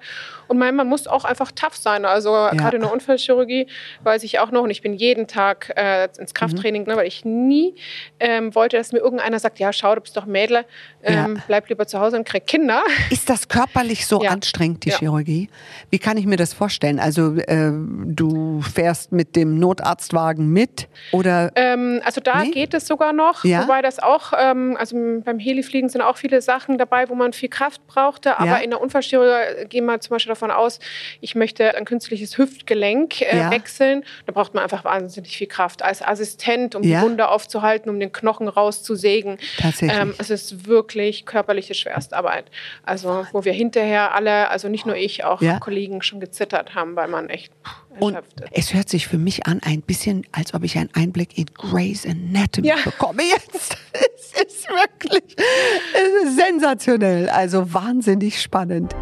Und 0.49 0.57
man, 0.57 0.75
man 0.75 0.87
muss 0.87 1.07
auch 1.07 1.25
einfach 1.25 1.51
tough 1.51 1.75
sein. 1.75 2.05
Also 2.05 2.31
ja. 2.31 2.49
gerade 2.51 2.77
in 2.77 2.81
der 2.81 2.91
Unfallchirurgie 2.91 3.67
weiß 4.03 4.23
ich 4.23 4.39
auch 4.39 4.51
noch 4.51 4.63
und 4.63 4.71
ich 4.71 4.81
bin 4.81 4.93
jeden 4.93 5.27
Tag 5.27 5.71
äh, 5.75 6.09
ins 6.17 6.33
Krafttraining, 6.33 6.83
mhm. 6.83 6.89
ne, 6.89 6.97
weil 6.97 7.07
ich 7.07 7.23
nie 7.23 7.75
ähm, 8.19 8.53
wollte, 8.55 8.77
dass 8.77 8.91
mir 8.91 8.99
irgendeiner 8.99 9.39
sagt, 9.39 9.59
ja, 9.59 9.71
schau, 9.71 9.93
du 9.93 10.01
bist 10.01 10.17
doch 10.17 10.25
Mädel, 10.25 10.65
ähm, 11.03 11.35
ja. 11.35 11.43
bleib 11.47 11.69
lieber 11.69 11.85
zu 11.85 11.99
Hause 11.99 12.17
und 12.17 12.25
krieg 12.25 12.47
Kinder. 12.47 12.83
Ist 13.11 13.29
das 13.29 13.47
körperlich 13.47 14.07
so 14.07 14.23
ja. 14.23 14.31
anstrengend, 14.31 14.85
die. 14.85 14.91
Chirurgie? 14.91 15.49
Wie 15.91 15.99
kann 15.99 16.17
ich 16.17 16.25
mir 16.25 16.37
das 16.37 16.53
vorstellen? 16.53 16.99
Also 16.99 17.35
äh, 17.35 17.71
du 17.71 18.61
fährst 18.61 19.11
mit 19.11 19.35
dem 19.35 19.59
Notarztwagen 19.59 20.51
mit 20.51 20.87
oder? 21.11 21.51
Ähm, 21.55 22.01
also 22.03 22.21
da 22.21 22.43
nee? 22.43 22.51
geht 22.51 22.73
es 22.73 22.87
sogar 22.87 23.13
noch, 23.13 23.43
wobei 23.43 23.81
das 23.83 23.99
auch, 23.99 24.33
ähm, 24.37 24.75
also 24.79 24.95
beim 25.23 25.37
Helifliegen 25.37 25.89
sind 25.89 26.01
auch 26.01 26.17
viele 26.17 26.41
Sachen 26.41 26.79
dabei, 26.79 27.07
wo 27.07 27.15
man 27.15 27.33
viel 27.33 27.49
Kraft 27.49 27.85
brauchte, 27.85 28.39
aber 28.39 28.63
in 28.63 28.71
der 28.71 28.81
Unfallchirurgie 28.81 29.65
gehen 29.67 29.85
wir 29.85 29.99
zum 29.99 30.15
Beispiel 30.15 30.31
davon 30.31 30.38
aus, 30.47 30.79
ich 31.21 31.35
möchte 31.35 31.75
ein 31.75 31.85
künstliches 31.85 32.37
Hüftgelenk 32.37 33.21
äh, 33.21 33.49
wechseln, 33.49 34.03
da 34.25 34.31
braucht 34.31 34.53
man 34.53 34.63
einfach 34.63 34.83
wahnsinnig 34.83 35.37
viel 35.37 35.47
Kraft 35.47 35.81
als 35.83 36.01
Assistent, 36.01 36.75
um 36.75 36.83
ja? 36.83 36.99
die 36.99 37.05
Wunde 37.05 37.29
aufzuhalten, 37.29 37.89
um 37.89 37.99
den 37.99 38.11
Knochen 38.11 38.47
rauszusägen. 38.47 39.37
Tatsächlich. 39.57 39.99
Ähm, 39.99 40.13
es 40.17 40.29
ist 40.29 40.65
wirklich 40.65 41.25
körperliche 41.25 41.73
Schwerstarbeit. 41.73 42.45
Also, 42.83 43.25
wo 43.31 43.45
wir 43.45 43.53
hinterher 43.53 44.13
alle, 44.13 44.49
also 44.49 44.69
nicht 44.69 44.85
nur 44.85 44.95
ich, 44.95 45.23
auch 45.23 45.41
ja? 45.41 45.59
Kollegen 45.59 46.01
schon 46.01 46.19
gezittert 46.19 46.75
haben, 46.75 46.95
weil 46.95 47.07
man 47.07 47.29
echt 47.29 47.51
und 47.99 48.17
es 48.51 48.73
hört 48.73 48.87
sich 48.87 49.07
für 49.07 49.17
mich 49.17 49.45
an 49.45 49.59
ein 49.63 49.81
bisschen, 49.81 50.25
als 50.31 50.53
ob 50.53 50.63
ich 50.63 50.77
einen 50.77 50.89
Einblick 50.93 51.37
in 51.37 51.47
Grey's 51.47 52.05
Anatomy 52.05 52.67
ja. 52.67 52.75
bekomme 52.83 53.23
jetzt. 53.29 53.77
es 53.93 54.41
ist 54.41 54.69
wirklich 54.69 55.35
es 55.37 56.29
ist 56.29 56.37
sensationell, 56.37 57.29
also 57.29 57.73
wahnsinnig 57.73 58.41
spannend. 58.41 58.95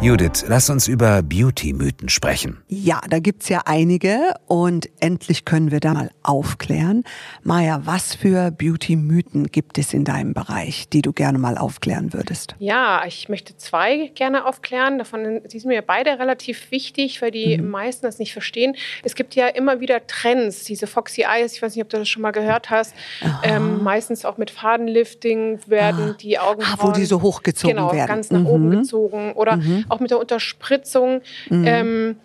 Judith, 0.00 0.44
lass 0.48 0.68
uns 0.68 0.86
über 0.86 1.22
Beauty-Mythen 1.22 2.10
sprechen. 2.10 2.58
Ja, 2.68 3.00
da 3.08 3.20
gibt's 3.20 3.48
ja 3.48 3.62
einige 3.64 4.34
und 4.46 4.90
endlich 5.00 5.46
können 5.46 5.70
wir 5.70 5.80
da 5.80 5.94
mal 5.94 6.10
aufklären. 6.22 7.04
Maja, 7.42 7.80
was 7.84 8.14
für 8.14 8.50
Beauty-Mythen 8.50 9.46
gibt 9.46 9.78
es 9.78 9.94
in 9.94 10.04
deinem 10.04 10.34
Bereich, 10.34 10.90
die 10.90 11.00
du 11.00 11.14
gerne 11.14 11.38
mal 11.38 11.56
aufklären 11.56 12.12
würdest? 12.12 12.54
Ja, 12.58 13.02
ich 13.06 13.30
möchte 13.30 13.56
zwei 13.56 14.08
gerne 14.14 14.44
aufklären. 14.44 14.98
Davon 14.98 15.40
die 15.50 15.58
sind 15.58 15.68
mir 15.68 15.80
beide 15.80 16.18
relativ 16.18 16.70
wichtig, 16.70 17.22
weil 17.22 17.30
die 17.30 17.56
mhm. 17.56 17.70
meisten 17.70 18.04
das 18.04 18.18
nicht 18.18 18.34
verstehen. 18.34 18.76
Es 19.04 19.14
gibt 19.14 19.34
ja 19.34 19.46
immer 19.46 19.80
wieder 19.80 20.06
Trends, 20.06 20.64
diese 20.64 20.86
Foxy 20.86 21.22
Eyes, 21.22 21.54
ich 21.54 21.62
weiß 21.62 21.74
nicht, 21.76 21.82
ob 21.82 21.88
du 21.88 21.96
das 21.96 22.08
schon 22.10 22.20
mal 22.20 22.32
gehört 22.32 22.68
hast. 22.68 22.94
Ähm, 23.42 23.82
meistens 23.82 24.26
auch 24.26 24.36
mit 24.36 24.50
Fadenlifting 24.50 25.60
werden 25.66 26.10
ah. 26.10 26.16
die 26.20 26.38
Augen. 26.38 26.62
Ah, 26.62 26.76
wo 26.78 26.90
die 26.90 27.06
so 27.06 27.22
hochgezogen 27.22 27.76
genau, 27.76 27.92
werden. 27.92 28.06
Genau, 28.06 28.14
ganz 28.14 28.30
nach 28.30 28.40
mhm. 28.40 28.46
oben 28.46 28.70
gezogen. 28.70 29.32
Oder 29.32 29.56
mhm 29.56 29.83
auch 29.88 30.00
mit 30.00 30.10
der 30.10 30.18
Unterspritzung. 30.18 31.22
Mhm. 31.48 31.66
Ähm, 31.66 32.16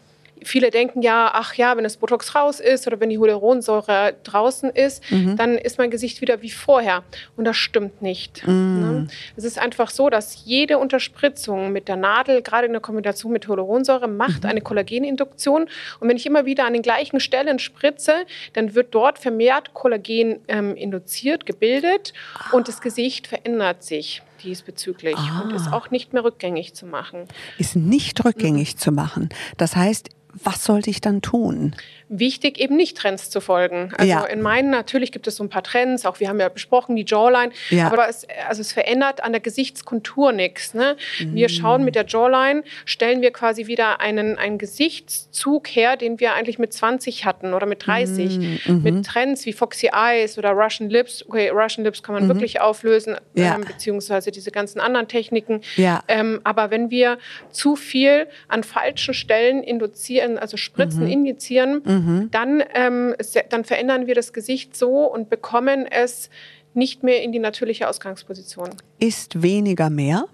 viele 0.44 0.70
denken 0.70 1.02
ja, 1.02 1.32
ach 1.34 1.56
ja, 1.56 1.76
wenn 1.76 1.84
das 1.84 1.98
Botox 1.98 2.36
raus 2.36 2.60
ist 2.60 2.88
oder 2.88 3.00
wenn 3.00 3.10
die 3.10 3.18
Hyaluronsäure 3.20 4.16
draußen 4.24 4.70
ist, 4.70 5.10
mhm. 5.12 5.36
dann 5.36 5.58
ist 5.58 5.78
mein 5.78 5.92
Gesicht 5.92 6.22
wieder 6.22 6.42
wie 6.42 6.50
vorher. 6.50 7.04
Und 7.36 7.46
das 7.46 7.58
stimmt 7.58 8.02
nicht. 8.02 8.46
Mhm. 8.48 8.80
Ne? 8.80 9.08
Es 9.36 9.44
ist 9.44 9.60
einfach 9.60 9.90
so, 9.90 10.10
dass 10.10 10.46
jede 10.46 10.78
Unterspritzung 10.78 11.72
mit 11.72 11.88
der 11.88 11.96
Nadel, 11.96 12.42
gerade 12.42 12.68
in 12.68 12.74
der 12.74 12.82
Kombination 12.82 13.32
mit 13.32 13.48
Hyaluronsäure, 13.48 14.08
macht 14.08 14.44
mhm. 14.44 14.50
eine 14.50 14.62
Kollageninduktion. 14.62 15.68
Und 16.00 16.10
wenn 16.10 16.18
ich 16.18 16.26
immer 16.26 16.46
wieder 16.46 16.66
an 16.66 16.74
den 16.74 16.82
gleichen 16.82 17.20
Stellen 17.20 17.60
spritze, 17.60 18.26
dann 18.54 18.76
wird 18.76 18.94
dort 18.94 19.20
vermehrt 19.20 19.74
Kollagen 19.74 20.40
ähm, 20.48 20.76
induziert, 20.76 21.46
gebildet 21.46 22.14
und 22.52 22.68
das 22.68 22.82
Gesicht 22.82 23.28
verändert 23.28 23.84
sich 23.84 24.22
diesbezüglich 24.44 25.18
ah. 25.18 25.42
und 25.44 25.54
ist 25.54 25.72
auch 25.72 25.92
nicht 25.92 26.14
mehr 26.14 26.24
rückgängig 26.24 26.74
zu 26.74 26.86
machen. 26.86 27.26
Ist 27.58 27.76
nicht 27.76 28.24
rückgängig 28.26 28.76
mhm. 28.76 28.80
zu 28.80 28.92
machen. 28.92 29.30
Das 29.58 29.76
heißt, 29.76 30.10
was 30.34 30.64
sollte 30.64 30.90
ich 30.90 31.02
dann 31.02 31.22
tun? 31.22 31.76
wichtig, 32.10 32.60
eben 32.60 32.76
nicht 32.76 32.98
Trends 32.98 33.30
zu 33.30 33.40
folgen. 33.40 33.92
Also 33.96 34.10
ja. 34.10 34.26
in 34.26 34.42
meinen, 34.42 34.72
natürlich 34.72 35.12
gibt 35.12 35.28
es 35.28 35.36
so 35.36 35.44
ein 35.44 35.50
paar 35.50 35.64
Trends, 35.64 36.06
auch 36.06 36.20
wir 36.20 36.28
haben 36.28 36.40
ja 36.40 36.50
besprochen, 36.50 36.96
die 36.96 37.06
Jawline, 37.06 37.52
ja. 37.70 37.92
aber 37.92 38.10
es, 38.10 38.28
also 38.48 38.62
es 38.62 38.74
verändert 38.74 39.24
an 39.24 39.32
der 39.32 39.42
Gesichtskontur 39.42 40.32
nichts. 40.32 40.74
Ne? 40.74 40.98
Mhm. 41.20 41.36
Wir 41.36 41.50
schauen 41.50 41.86
mit 41.86 41.96
der 41.96 42.06
Jawline, 42.08 42.64
stellen 42.86 43.22
wir 43.22 43.32
quasi 43.32 43.68
wieder 43.68 44.02
einen, 44.02 44.38
einen 44.38 44.58
Gesichtszug 44.58 45.68
her, 45.68 45.98
den 45.98 46.20
wir 46.20 46.34
eigentlich 46.34 46.58
mit 46.58 46.74
20 46.74 47.26
hatten 47.26 47.54
oder 47.54 47.68
mit 47.68 47.86
30. 47.86 48.40
Mhm. 48.40 48.60
mhm. 48.66 48.84
Mit 48.84 49.06
Trends 49.06 49.46
wie 49.46 49.54
Foxy 49.54 49.92
Eyes 49.94 50.38
oder 50.38 50.52
Russian 50.52 50.90
Lips. 50.90 51.24
Okay, 51.28 51.50
Russian 51.50 51.84
Lips 51.84 52.02
kann 52.02 52.16
man 52.16 52.24
mhm. 52.24 52.30
wirklich 52.30 52.60
auflösen, 52.60 53.18
ja. 53.36 53.56
ähm, 53.56 53.66
beziehungsweise 53.66 54.29
diese 54.32 54.52
ganzen 54.52 54.80
anderen 54.80 55.08
Techniken. 55.08 55.62
Ähm, 56.08 56.42
aber 56.44 56.72
wenn 56.72 56.90
wir 56.90 57.18
zu 57.52 57.76
viel 57.76 58.28
an 58.48 58.64
falschen 58.64 59.14
Stellen 59.14 59.64
induzieren, 59.64 60.38
also 60.38 60.58
spritzen, 60.58 61.04
mhm. 61.04 61.12
injizieren, 61.12 61.82
mhm 61.86 62.30
dann, 62.32 62.64
ähm, 62.74 63.16
dann 63.50 63.64
verändern 63.64 64.08
wir 64.08 64.16
das 64.16 64.34
Gesicht 64.34 64.76
so 64.76 65.06
und 65.06 65.30
bekommen 65.30 65.86
es 65.90 66.30
nicht 66.74 67.04
mehr 67.04 67.24
in 67.24 67.32
die 67.32 67.40
natürliche 67.40 67.88
Ausgangsposition. 67.88 68.70
Ist 69.00 69.42
weniger 69.42 69.90
mehr? 69.90 70.26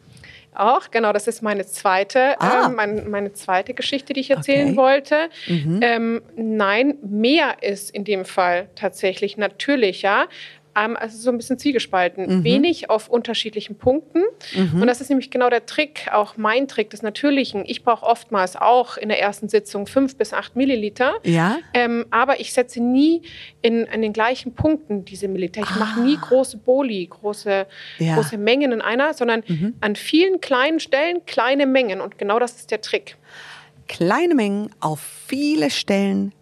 Auch, 0.54 0.90
genau, 0.90 1.12
das 1.12 1.28
ist 1.28 1.42
meine 1.42 1.66
zweite, 1.66 2.40
ah. 2.40 2.68
ähm, 2.68 2.76
meine, 2.76 3.02
meine, 3.02 3.34
zweite 3.34 3.74
Geschichte, 3.74 4.14
die 4.14 4.22
ich 4.22 4.32
erzählen 4.32 4.70
okay. 4.70 4.78
wollte. 4.78 5.30
Mhm. 5.48 5.80
Ähm, 5.82 6.22
nein, 6.38 6.96
mehr 7.02 7.62
ist 7.62 7.92
in 7.92 8.06
dem 8.06 8.24
Fall 8.24 8.70
tatsächlich 8.76 9.36
natürlicher 9.36 10.22
ähm, 10.24 10.30
also 10.76 11.18
so 11.18 11.32
ein 11.32 11.38
bisschen 11.38 11.58
zwiegespalten. 11.58 12.40
Mhm. 12.40 12.44
Wenig 12.44 12.90
auf 12.90 13.10
unterschiedlichen 13.10 13.78
Punkten. 13.78 14.24
Mhm. 14.54 14.82
Und 14.82 14.88
das 14.88 15.02
ist 15.02 15.10
nämlich 15.10 15.32
genau 15.32 15.50
der 15.50 15.66
Trick, 15.66 16.10
auch 16.12 16.38
mein 16.38 16.68
Trick 16.68 16.90
des 16.90 17.02
Natürlichen. 17.02 17.64
Ich 17.66 17.84
brauche 17.84 18.06
oftmals 18.06 18.56
auch 18.56 18.98
in 18.98 19.10
der 19.10 19.22
ersten 19.22 19.50
Sitzung 19.50 19.88
fünf 19.88 20.18
bis 20.18 20.34
acht 20.34 20.56
Milliliter. 20.56 21.14
Ja. 21.24 21.58
Ähm, 21.74 22.06
aber 22.12 22.40
ich 22.40 22.54
setze 22.54 22.82
nie 22.82 23.22
in, 23.62 23.86
in 23.86 24.02
den 24.02 24.14
gleichen 24.14 24.54
Punkten 24.54 25.06
diese 25.06 25.28
Milliliter. 25.28 25.62
Ich 25.62 25.72
ah. 25.72 25.80
mache 25.80 26.02
nie 26.02 26.18
große 26.18 26.58
Boli, 26.58 27.08
große, 27.08 27.66
ja. 28.00 28.16
große 28.16 28.38
Mengen 28.38 28.72
in 28.72 28.82
einer, 28.82 29.14
sondern 29.14 29.44
mhm. 29.48 29.76
an 29.82 29.96
vielen 29.96 30.42
kleinen 30.42 30.80
Stellen 30.80 31.26
kleine 31.26 31.66
Mengen. 31.66 32.02
Und 32.02 32.18
genau 32.18 32.40
das 32.40 32.58
ist 32.58 32.72
der 32.72 32.82
Trick. 32.82 33.18
Kleine 33.88 34.36
Mengen 34.36 34.72
auf 34.80 35.00
viele 35.00 35.70
Stellen 35.70 36.34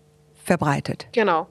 verbreitet. 0.43 1.07
Genau. 1.11 1.47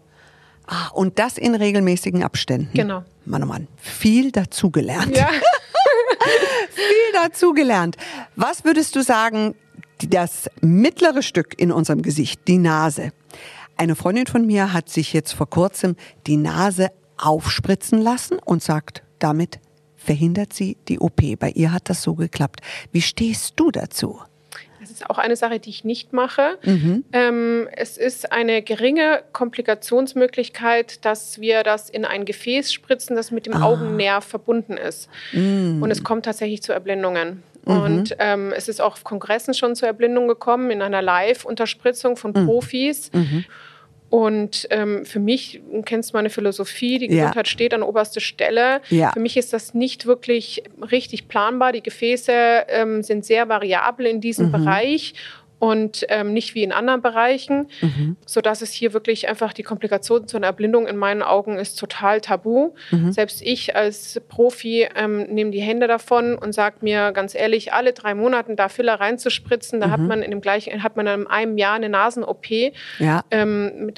Ah, 0.72 0.88
und 0.94 1.18
das 1.18 1.36
in 1.36 1.54
regelmäßigen 1.54 2.22
Abständen. 2.22 2.70
Genau. 2.72 3.04
Mann, 3.26 3.42
oh 3.42 3.46
Mann, 3.46 3.68
viel 3.76 4.32
dazugelernt. 4.32 5.14
Ja. 5.14 5.28
viel 6.70 7.12
dazugelernt. 7.12 7.98
Was 8.36 8.64
würdest 8.64 8.96
du 8.96 9.02
sagen, 9.02 9.54
das 10.08 10.48
mittlere 10.62 11.22
Stück 11.22 11.60
in 11.60 11.72
unserem 11.72 12.00
Gesicht, 12.00 12.48
die 12.48 12.56
Nase? 12.56 13.12
Eine 13.76 13.94
Freundin 13.96 14.26
von 14.26 14.46
mir 14.46 14.72
hat 14.72 14.88
sich 14.88 15.12
jetzt 15.12 15.32
vor 15.32 15.50
kurzem 15.50 15.94
die 16.26 16.38
Nase 16.38 16.88
aufspritzen 17.18 18.00
lassen 18.00 18.38
und 18.38 18.62
sagt, 18.62 19.02
damit 19.18 19.60
verhindert 19.96 20.54
sie 20.54 20.78
die 20.88 21.00
OP. 21.00 21.20
Bei 21.38 21.50
ihr 21.50 21.70
hat 21.70 21.90
das 21.90 22.02
so 22.02 22.14
geklappt. 22.14 22.60
Wie 22.92 23.02
stehst 23.02 23.54
du 23.56 23.70
dazu? 23.70 24.20
Das 24.92 25.00
ist 25.00 25.10
auch 25.10 25.18
eine 25.18 25.36
Sache, 25.36 25.58
die 25.58 25.70
ich 25.70 25.84
nicht 25.84 26.12
mache. 26.12 26.58
Mhm. 26.64 27.04
Ähm, 27.12 27.68
es 27.72 27.96
ist 27.96 28.30
eine 28.30 28.60
geringe 28.60 29.22
Komplikationsmöglichkeit, 29.32 31.04
dass 31.04 31.40
wir 31.40 31.62
das 31.62 31.88
in 31.88 32.04
ein 32.04 32.26
Gefäß 32.26 32.72
spritzen, 32.72 33.16
das 33.16 33.30
mit 33.30 33.46
dem 33.46 33.54
ah. 33.54 33.62
Augennerv 33.62 34.24
verbunden 34.24 34.76
ist. 34.76 35.08
Mhm. 35.32 35.82
Und 35.82 35.90
es 35.90 36.04
kommt 36.04 36.26
tatsächlich 36.26 36.62
zu 36.62 36.72
Erblindungen. 36.72 37.42
Mhm. 37.64 37.80
Und 37.80 38.16
ähm, 38.18 38.52
es 38.54 38.68
ist 38.68 38.82
auch 38.82 38.92
auf 38.92 39.04
Kongressen 39.04 39.54
schon 39.54 39.74
zur 39.74 39.88
Erblindung 39.88 40.28
gekommen, 40.28 40.70
in 40.70 40.82
einer 40.82 41.00
Live-Unterspritzung 41.00 42.16
von 42.16 42.32
mhm. 42.32 42.46
Profis. 42.46 43.10
Mhm. 43.14 43.44
Und 44.12 44.66
ähm, 44.68 45.06
für 45.06 45.20
mich, 45.20 45.62
du 45.72 45.80
kennst 45.80 46.12
meine 46.12 46.28
Philosophie, 46.28 46.98
die 46.98 47.08
Gesundheit 47.08 47.46
ja. 47.46 47.50
steht 47.50 47.72
an 47.72 47.82
oberster 47.82 48.20
Stelle. 48.20 48.82
Ja. 48.90 49.10
Für 49.10 49.20
mich 49.20 49.38
ist 49.38 49.54
das 49.54 49.72
nicht 49.72 50.04
wirklich 50.04 50.62
richtig 50.90 51.28
planbar. 51.28 51.72
Die 51.72 51.82
Gefäße 51.82 52.30
ähm, 52.68 53.02
sind 53.02 53.24
sehr 53.24 53.48
variabel 53.48 54.04
in 54.04 54.20
diesem 54.20 54.48
mhm. 54.48 54.52
Bereich 54.52 55.14
und 55.62 56.04
ähm, 56.08 56.32
nicht 56.32 56.56
wie 56.56 56.64
in 56.64 56.72
anderen 56.72 57.02
Bereichen, 57.02 57.68
mhm. 57.80 58.16
sodass 58.26 58.62
es 58.62 58.72
hier 58.72 58.92
wirklich 58.94 59.28
einfach 59.28 59.52
die 59.52 59.62
Komplikation 59.62 60.26
zu 60.26 60.36
einer 60.36 60.48
Erblindung 60.48 60.88
in 60.88 60.96
meinen 60.96 61.22
Augen 61.22 61.56
ist 61.56 61.78
total 61.78 62.20
tabu. 62.20 62.72
Mhm. 62.90 63.12
Selbst 63.12 63.40
ich 63.42 63.76
als 63.76 64.20
Profi 64.28 64.88
ähm, 64.96 65.22
nehme 65.32 65.52
die 65.52 65.60
Hände 65.60 65.86
davon 65.86 66.36
und 66.36 66.52
sage 66.52 66.78
mir 66.80 67.12
ganz 67.12 67.36
ehrlich, 67.36 67.72
alle 67.72 67.92
drei 67.92 68.16
Monate 68.16 68.56
da 68.56 68.68
Filler 68.68 68.94
reinzuspritzen, 68.94 69.78
da 69.78 69.86
mhm. 69.86 69.90
hat 69.92 70.00
man 70.00 70.22
in 70.22 70.32
dem 70.32 70.40
gleichen, 70.40 70.82
hat 70.82 70.96
man 70.96 71.06
in 71.06 71.28
einem 71.28 71.56
Jahr 71.56 71.74
eine 71.74 71.88
Nasen-OP 71.88 72.46
ja. 72.98 73.22
ähm, 73.30 73.92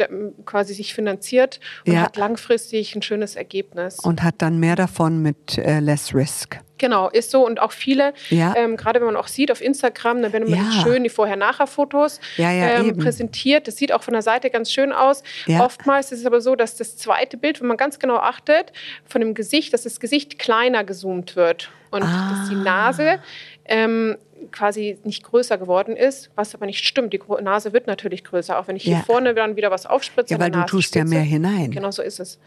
quasi 0.44 0.74
sich 0.74 0.92
finanziert 0.92 1.60
und 1.86 1.94
ja. 1.94 2.02
hat 2.02 2.18
langfristig 2.18 2.94
ein 2.94 3.00
schönes 3.00 3.36
Ergebnis. 3.36 4.00
Und 4.00 4.22
hat 4.22 4.34
dann 4.42 4.58
mehr 4.60 4.76
davon 4.76 5.22
mit 5.22 5.56
äh, 5.56 5.80
less 5.80 6.14
risk. 6.14 6.60
Genau, 6.84 7.08
ist 7.08 7.30
so. 7.30 7.46
Und 7.46 7.62
auch 7.62 7.72
viele, 7.72 8.12
ja. 8.28 8.52
ähm, 8.54 8.76
gerade 8.76 9.00
wenn 9.00 9.06
man 9.06 9.16
auch 9.16 9.28
sieht 9.28 9.50
auf 9.50 9.62
Instagram, 9.62 10.20
dann 10.20 10.34
werden 10.34 10.46
immer 10.46 10.58
ja. 10.58 10.82
schön 10.82 11.02
die 11.02 11.08
Vorher-Nachher-Fotos 11.08 12.20
ja, 12.36 12.50
ähm, 12.50 12.98
präsentiert. 12.98 13.66
Das 13.66 13.78
sieht 13.78 13.90
auch 13.90 14.02
von 14.02 14.12
der 14.12 14.20
Seite 14.20 14.50
ganz 14.50 14.70
schön 14.70 14.92
aus. 14.92 15.22
Oftmals 15.58 16.12
ist 16.12 16.20
es 16.20 16.26
aber 16.26 16.42
so, 16.42 16.56
dass 16.56 16.76
das 16.76 16.98
zweite 16.98 17.38
Bild, 17.38 17.62
wenn 17.62 17.68
man 17.68 17.78
ganz 17.78 17.98
genau 17.98 18.16
achtet, 18.16 18.74
von 19.06 19.22
dem 19.22 19.32
Gesicht, 19.32 19.72
dass 19.72 19.84
das 19.84 19.98
Gesicht 19.98 20.38
kleiner 20.38 20.84
gezoomt 20.84 21.36
wird. 21.36 21.70
Und 21.90 22.02
ah. 22.02 22.36
dass 22.36 22.50
die 22.50 22.56
Nase 22.56 23.18
ähm, 23.64 24.18
quasi 24.52 24.98
nicht 25.04 25.22
größer 25.22 25.56
geworden 25.56 25.96
ist, 25.96 26.28
was 26.34 26.54
aber 26.54 26.66
nicht 26.66 26.86
stimmt. 26.86 27.14
Die 27.14 27.20
Nase 27.40 27.72
wird 27.72 27.86
natürlich 27.86 28.24
größer, 28.24 28.58
auch 28.58 28.68
wenn 28.68 28.76
ich 28.76 28.82
hier 28.82 28.98
vorne 29.06 29.32
dann 29.32 29.56
wieder 29.56 29.70
was 29.70 29.86
aufspritze. 29.86 30.34
Ja, 30.34 30.40
weil 30.40 30.50
du 30.50 30.66
tust 30.66 30.94
ja 30.96 31.04
mehr 31.04 31.22
hinein. 31.22 31.70
Genau 31.70 31.90
so 31.90 32.02
ist 32.02 32.20
es. 32.20 32.38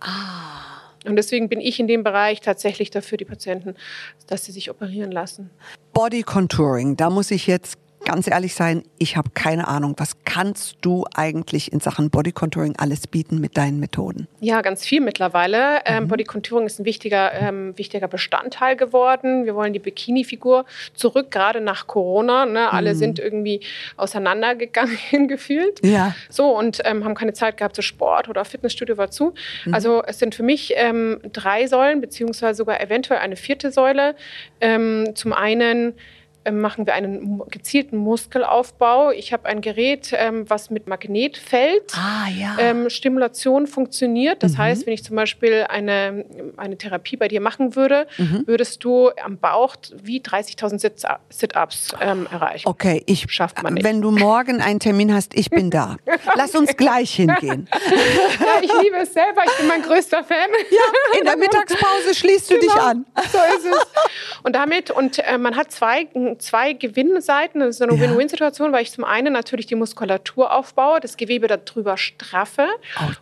Ah. 0.00 0.77
Und 1.04 1.16
deswegen 1.16 1.48
bin 1.48 1.60
ich 1.60 1.78
in 1.80 1.86
dem 1.86 2.02
Bereich 2.02 2.40
tatsächlich 2.40 2.90
dafür, 2.90 3.18
die 3.18 3.24
Patienten, 3.24 3.74
dass 4.26 4.44
sie 4.44 4.52
sich 4.52 4.70
operieren 4.70 5.12
lassen. 5.12 5.50
Body 5.92 6.22
Contouring, 6.22 6.96
da 6.96 7.10
muss 7.10 7.30
ich 7.30 7.46
jetzt 7.46 7.78
ganz 8.04 8.26
ehrlich 8.26 8.54
sein, 8.54 8.82
ich 8.98 9.16
habe 9.16 9.30
keine 9.34 9.68
Ahnung. 9.68 9.94
Was 9.98 10.24
kannst 10.24 10.76
du 10.80 11.04
eigentlich 11.14 11.72
in 11.72 11.80
Sachen 11.80 12.10
Body 12.10 12.32
Contouring 12.32 12.74
alles 12.78 13.06
bieten 13.06 13.40
mit 13.40 13.56
deinen 13.56 13.80
Methoden? 13.80 14.28
Ja, 14.40 14.60
ganz 14.62 14.84
viel 14.84 15.00
mittlerweile. 15.00 15.80
Ähm, 15.84 16.04
mhm. 16.04 16.08
Body 16.08 16.24
Contouring 16.24 16.66
ist 16.66 16.78
ein 16.80 16.84
wichtiger, 16.84 17.32
ähm, 17.34 17.76
wichtiger 17.76 18.08
Bestandteil 18.08 18.76
geworden. 18.76 19.44
Wir 19.44 19.54
wollen 19.54 19.72
die 19.72 19.78
Bikini-Figur 19.78 20.64
zurück, 20.94 21.30
gerade 21.30 21.60
nach 21.60 21.86
Corona. 21.86 22.46
Ne? 22.46 22.72
Alle 22.72 22.94
mhm. 22.94 22.98
sind 22.98 23.18
irgendwie 23.18 23.60
auseinandergegangen 23.96 24.98
gefühlt. 25.28 25.84
Ja. 25.84 26.14
So 26.28 26.56
und 26.56 26.80
ähm, 26.84 27.04
haben 27.04 27.14
keine 27.14 27.32
Zeit 27.32 27.56
gehabt 27.56 27.76
zu 27.76 27.82
Sport 27.82 28.28
oder 28.28 28.44
Fitnessstudio 28.44 28.96
war 28.96 29.10
zu. 29.10 29.34
Mhm. 29.64 29.74
Also 29.74 30.02
es 30.04 30.18
sind 30.18 30.34
für 30.34 30.42
mich 30.42 30.72
ähm, 30.76 31.20
drei 31.32 31.66
Säulen, 31.66 32.00
beziehungsweise 32.00 32.56
sogar 32.56 32.80
eventuell 32.80 33.20
eine 33.20 33.36
vierte 33.36 33.70
Säule. 33.70 34.14
Ähm, 34.60 35.10
zum 35.14 35.32
einen 35.32 35.94
machen 36.50 36.86
wir 36.86 36.94
einen 36.94 37.42
gezielten 37.50 37.96
Muskelaufbau. 37.98 39.10
Ich 39.10 39.32
habe 39.32 39.46
ein 39.48 39.60
Gerät, 39.60 40.10
ähm, 40.12 40.48
was 40.48 40.70
mit 40.70 40.86
Magnetfeld 40.86 41.92
Ah, 41.94 42.28
ja. 42.28 42.56
ähm, 42.58 42.90
Stimulation 42.90 43.66
funktioniert. 43.66 44.42
Das 44.42 44.52
Mhm. 44.52 44.58
heißt, 44.58 44.86
wenn 44.86 44.92
ich 44.94 45.04
zum 45.04 45.16
Beispiel 45.16 45.66
eine, 45.68 46.24
eine 46.56 46.76
Therapie 46.78 47.16
bei 47.16 47.28
dir 47.28 47.40
machen 47.40 47.76
würde, 47.76 48.06
Mhm. 48.18 48.44
würdest 48.46 48.84
du 48.84 49.10
am 49.24 49.38
Bauch 49.38 49.76
wie 50.02 50.20
30.000 50.20 50.80
Sit- 50.80 51.02
Sit-Ups 51.30 51.92
ähm, 52.00 52.26
erreichen. 52.30 52.68
Okay, 52.68 53.02
ich, 53.06 53.26
Schafft 53.30 53.62
man 53.62 53.74
nicht. 53.74 53.84
wenn 53.84 54.00
du 54.00 54.10
morgen 54.10 54.60
einen 54.60 54.80
Termin 54.80 55.12
hast, 55.14 55.34
ich 55.34 55.50
bin 55.50 55.70
da. 55.70 55.96
Lass 56.36 56.54
uns 56.54 56.76
gleich 56.76 57.14
hingehen. 57.14 57.68
Ja, 58.40 58.60
ich 58.62 58.70
liebe 58.82 58.96
es 58.98 59.12
selber, 59.12 59.42
ich 59.44 59.56
bin 59.58 59.66
mein 59.68 59.82
größter 59.82 60.22
Fan. 60.24 60.48
Ja, 60.70 61.18
in 61.18 61.24
der 61.24 61.36
Mittagspause 61.44 62.14
schließt 62.14 62.50
du 62.50 62.54
dich 62.58 62.68
Genau. 62.72 62.84
an. 62.84 63.06
So 63.32 63.38
ist 63.56 63.64
es. 63.66 63.86
Und 64.42 64.54
damit, 64.54 64.90
und 64.90 65.18
äh, 65.18 65.38
man 65.38 65.56
hat 65.56 65.70
zwei, 65.72 66.04
zwei 66.38 66.72
Gewinnseiten. 66.72 67.60
Das 67.60 67.70
ist 67.76 67.82
eine 67.82 67.94
Ja. 67.94 68.00
Win-Win-Situation, 68.00 68.72
weil 68.72 68.82
ich 68.82 68.92
zum 68.92 69.04
einen 69.04 69.32
natürlich 69.32 69.66
die 69.66 69.74
Muskulatur 69.74 70.54
aufbaue, 70.54 71.00
das 71.00 71.16
Gewebe 71.16 71.46
darüber 71.46 71.96
straffe. 71.96 72.66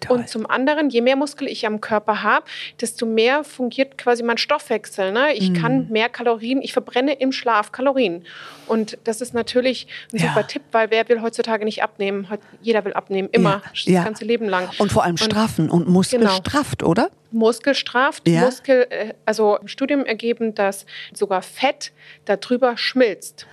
Oh, 0.09 0.15
und 0.15 0.29
zum 0.29 0.49
anderen, 0.49 0.91
je 0.91 1.01
mehr 1.01 1.17
Muskel 1.17 1.49
ich 1.49 1.67
am 1.67 1.81
Körper 1.81 2.23
habe, 2.23 2.45
desto 2.81 3.07
mehr 3.07 3.45
fungiert 3.45 3.99
quasi 3.99 4.23
mein 4.23 4.39
Stoffwechsel. 4.39 5.13
Ne? 5.13 5.33
Ich 5.35 5.51
Mhm. 5.51 5.55
kann 5.55 5.89
mehr 5.91 6.09
Kalorien, 6.09 6.61
ich 6.63 6.73
verbrenne 6.73 7.13
im 7.15 7.33
Schlaf 7.33 7.73
Kalorien. 7.73 8.25
Und 8.67 8.99
das 9.05 9.21
ist 9.21 9.33
natürlich 9.35 9.87
ein 10.13 10.19
Ja. 10.19 10.29
super 10.29 10.47
Tipp, 10.47 10.63
weil 10.73 10.91
wer 10.91 11.09
will 11.09 11.23
heutzutage 11.23 11.65
nicht 11.65 11.83
abnehmen? 11.83 12.27
Jeder 12.63 12.85
will 12.85 12.93
abnehmen, 12.95 13.29
immer, 13.33 13.63
das 13.71 13.85
ja. 13.85 14.03
ganze 14.05 14.25
Leben 14.25 14.49
lang. 14.49 14.69
Und 14.79 14.91
vor 14.93 15.05
allem 15.05 15.17
straffen 15.17 15.71
und 15.71 15.89
Muskel 15.89 16.21
Genau. 16.21 16.33
strafft, 16.33 16.83
oder? 16.83 17.11
Muskel 17.37 17.75
strafft, 17.75 18.27
Ja. 18.29 18.41
Muskel, 18.43 18.87
äh, 18.91 19.15
also 19.25 19.57
im 19.57 19.69
Studium 19.69 20.05
ergeben, 20.05 20.55
dass 20.55 20.87
sogar 21.15 21.43
Fett 21.43 21.93
darüber 22.25 22.77
schmilzt. 22.77 23.47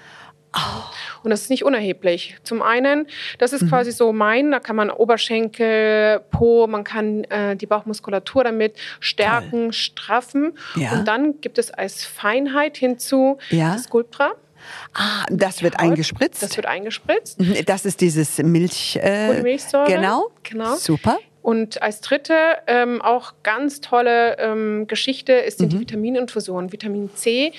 Und 1.23 1.31
das 1.31 1.41
ist 1.41 1.49
nicht 1.49 1.65
unerheblich. 1.65 2.37
Zum 2.43 2.61
einen, 2.61 3.07
das 3.39 3.51
Mhm. 3.51 3.57
ist 3.57 3.69
quasi 3.69 3.91
so 3.91 4.13
mein, 4.13 4.51
da 4.51 4.59
kann 4.59 4.75
man 4.75 4.91
Oberschenkel, 4.91 6.19
Po, 6.31 6.67
man 6.67 6.83
kann 6.83 7.23
äh, 7.25 7.55
die 7.55 7.65
Bauchmuskulatur 7.65 8.43
damit 8.43 8.75
stärken, 8.99 9.73
straffen. 9.73 10.55
Ja. 10.75 10.91
Und 10.91 11.07
dann 11.07 11.41
gibt 11.41 11.57
es 11.57 11.71
als 11.71 12.05
Feinheit 12.05 12.77
hinzu 12.77 13.39
Ja. 13.49 13.73
das 13.73 13.85
Sculptra. 13.85 14.33
Ah, 14.93 15.25
das 15.29 15.61
wird 15.63 15.73
Haut. 15.75 15.81
eingespritzt. 15.81 16.41
Das 16.43 16.55
wird 16.55 16.67
eingespritzt. 16.67 17.39
Mhm, 17.39 17.65
Das 17.65 17.83
ist 17.85 17.99
dieses 17.99 18.37
Milch. 18.37 18.95
Äh, 19.01 19.27
Kohlenmilchsäure. 19.27 19.87
Genau. 19.91 20.29
Genau. 20.43 20.75
Super. 20.75 21.17
Und 21.43 21.81
als 21.83 21.99
dritte, 21.99 22.33
ähm, 22.67 23.01
auch 23.01 23.33
ganz 23.43 23.81
tolle 23.81 24.37
ähm, 24.39 24.87
Geschichte, 24.87 25.33
ist 25.33 25.59
Mhm. 25.59 25.69
die 25.69 25.79
Vitamininfusion. 25.81 26.71
Vitamin 26.71 27.13
C 27.15 27.51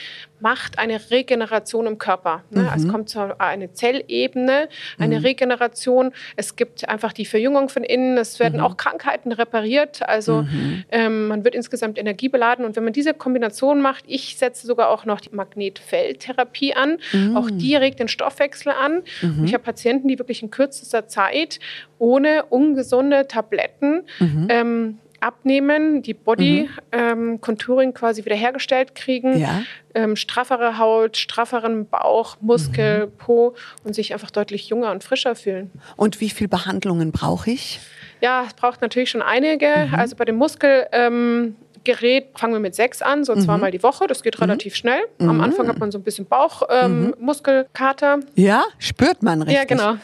macht 0.45 0.78
eine 0.78 1.01
Regeneration 1.11 1.86
im 1.86 1.97
Körper. 1.97 2.45
Ne? 2.51 2.64
Mhm. 2.64 2.68
Es 2.76 2.86
kommt 2.86 3.09
zu 3.09 3.18
einer 3.40 3.72
Zellebene, 3.72 4.68
eine 4.99 5.24
Regeneration. 5.24 6.12
Es 6.36 6.55
gibt 6.55 6.86
einfach 6.86 7.14
die 7.14 7.24
Verjüngung 7.24 7.70
von 7.70 7.82
innen. 7.82 8.18
Es 8.18 8.38
werden 8.40 8.59
Mhm. 8.61 8.66
auch 8.66 8.76
Krankheiten 8.76 9.32
repariert. 9.32 10.07
Also 10.07 10.45
ähm, 10.90 11.28
man 11.28 11.45
wird 11.45 11.55
insgesamt 11.55 11.97
energiebeladen. 11.99 12.66
Und 12.66 12.76
wenn 12.76 12.84
man 12.84 12.92
diese 12.92 13.14
Kombination 13.14 13.80
macht, 13.80 14.05
ich 14.07 14.36
setze 14.36 14.66
sogar 14.66 14.90
auch 14.90 15.07
noch 15.07 15.20
die 15.22 15.30
Magnetfeldtherapie 15.34 16.74
an. 16.74 16.99
Mhm. 17.12 17.36
Auch 17.38 17.49
die 17.51 17.74
regt 17.76 17.99
den 18.01 18.09
Stoffwechsel 18.09 18.70
an. 18.72 19.03
Und 19.22 19.45
ich 19.47 19.55
habe 19.55 19.64
Patienten, 19.64 20.09
die 20.09 20.18
wirklich 20.18 20.42
in 20.42 20.51
kürzester 20.51 21.09
Zeit 21.09 21.59
ohne 21.99 22.45
ungesunde 22.51 23.26
Tabletten 23.28 24.03
Mhm. 24.20 24.47
ähm, 24.51 24.99
abnehmen, 25.25 26.03
die 26.03 26.14
Body-Contouring 26.14 27.95
quasi 27.95 28.25
wiederhergestellt 28.25 28.95
kriegen, 28.95 29.39
Ja. 29.39 29.62
ähm, 29.95 30.16
straffere 30.16 30.79
Haut, 30.79 31.16
strafferen 31.16 31.87
Bauch, 31.89 32.37
Muskel, 32.41 33.07
Mhm. 33.07 33.11
Po 33.18 33.55
und 33.85 33.95
sich 33.95 34.12
einfach 34.12 34.31
deutlich 34.31 34.68
jünger 34.68 34.91
und 34.91 35.03
frischer 35.05 35.35
fühlen. 35.35 35.70
Und 35.97 36.20
wie 36.20 36.31
viel 36.31 36.49
Behandlungen 36.49 37.12
brauche 37.12 37.51
ich? 37.51 37.81
Ja, 38.20 38.45
es 38.47 38.55
braucht 38.55 38.81
natürlich 38.81 39.11
schon 39.11 39.22
einige. 39.22 39.89
Mhm. 39.89 39.95
Also 39.95 40.16
bei 40.16 40.25
dem 40.25 40.37
Muskel. 40.37 40.87
Ähm, 40.93 41.57
Gerät 41.85 42.28
fangen 42.37 42.53
wir 42.55 42.61
mit 42.61 42.74
sechs 42.74 43.03
an, 43.03 43.20
Mhm. 43.20 43.24
so 43.24 43.37
zweimal 43.37 43.70
die 43.70 43.82
Woche. 43.82 44.07
Das 44.07 44.22
geht 44.22 44.41
relativ 44.41 44.74
schnell. 44.74 45.01
Am 45.18 45.41
Anfang 45.41 45.68
hat 45.68 45.78
man 45.78 45.93
so 45.93 45.99
ein 45.99 46.03
bisschen 46.03 46.24
Bauchmuskelkater. 46.26 46.85
Ähm, 46.87 47.14
Muskelkater. 47.18 48.18
Ja, 48.35 48.64
spürt 48.78 49.22
man 49.22 49.41
Mhm. 49.41 49.43
richtig. 49.45 49.70
Ja, 49.70 49.76
genau. 49.76 49.99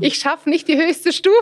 Ich 0.00 0.16
schaffe 0.16 0.48
nicht 0.50 0.66
die 0.68 0.76
höchste 0.76 1.12
Stufe. 1.12 1.36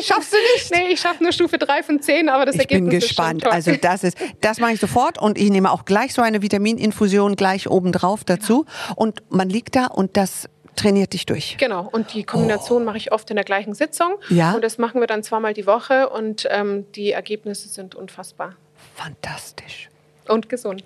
Schaffst 0.00 0.32
du 0.32 0.36
nicht? 0.36 0.70
Nee, 0.74 0.92
ich 0.92 1.00
schaffe 1.00 1.22
nur 1.22 1.32
Stufe 1.32 1.58
3 1.58 1.82
von 1.82 2.00
10, 2.00 2.28
aber 2.28 2.46
das 2.46 2.54
Ich 2.56 2.66
bin 2.68 2.86
Ergebnis 2.86 3.04
gespannt. 3.08 3.38
ist 3.38 3.42
schon 3.42 3.50
toll. 3.50 3.56
Also 3.56 3.72
das 3.80 4.04
ist, 4.04 4.16
das 4.40 4.58
mache 4.60 4.72
ich 4.72 4.80
sofort 4.80 5.18
und 5.20 5.36
ich 5.38 5.50
nehme 5.50 5.70
auch 5.70 5.84
gleich 5.84 6.14
so 6.14 6.22
eine 6.22 6.42
Vitamininfusion 6.42 7.36
gleich 7.36 7.68
obendrauf 7.68 8.24
dazu 8.24 8.64
und 8.96 9.22
man 9.30 9.50
liegt 9.50 9.76
da 9.76 9.86
und 9.86 10.16
das 10.16 10.48
trainiert 10.76 11.12
dich 11.12 11.26
durch. 11.26 11.56
Genau, 11.58 11.88
und 11.92 12.14
die 12.14 12.22
Kombination 12.24 12.84
mache 12.84 12.96
ich 12.96 13.12
oft 13.12 13.28
in 13.30 13.36
der 13.36 13.44
gleichen 13.44 13.74
Sitzung. 13.74 14.14
Ja. 14.30 14.52
Und 14.54 14.62
das 14.64 14.78
machen 14.78 15.00
wir 15.00 15.06
dann 15.06 15.22
zweimal 15.22 15.52
die 15.52 15.66
Woche 15.66 16.08
und 16.08 16.46
ähm, 16.50 16.86
die 16.94 17.10
Ergebnisse 17.12 17.68
sind 17.68 17.94
unfassbar 17.94 18.54
Fantastisch. 19.00 19.88
und 20.28 20.48
gesund. 20.48 20.84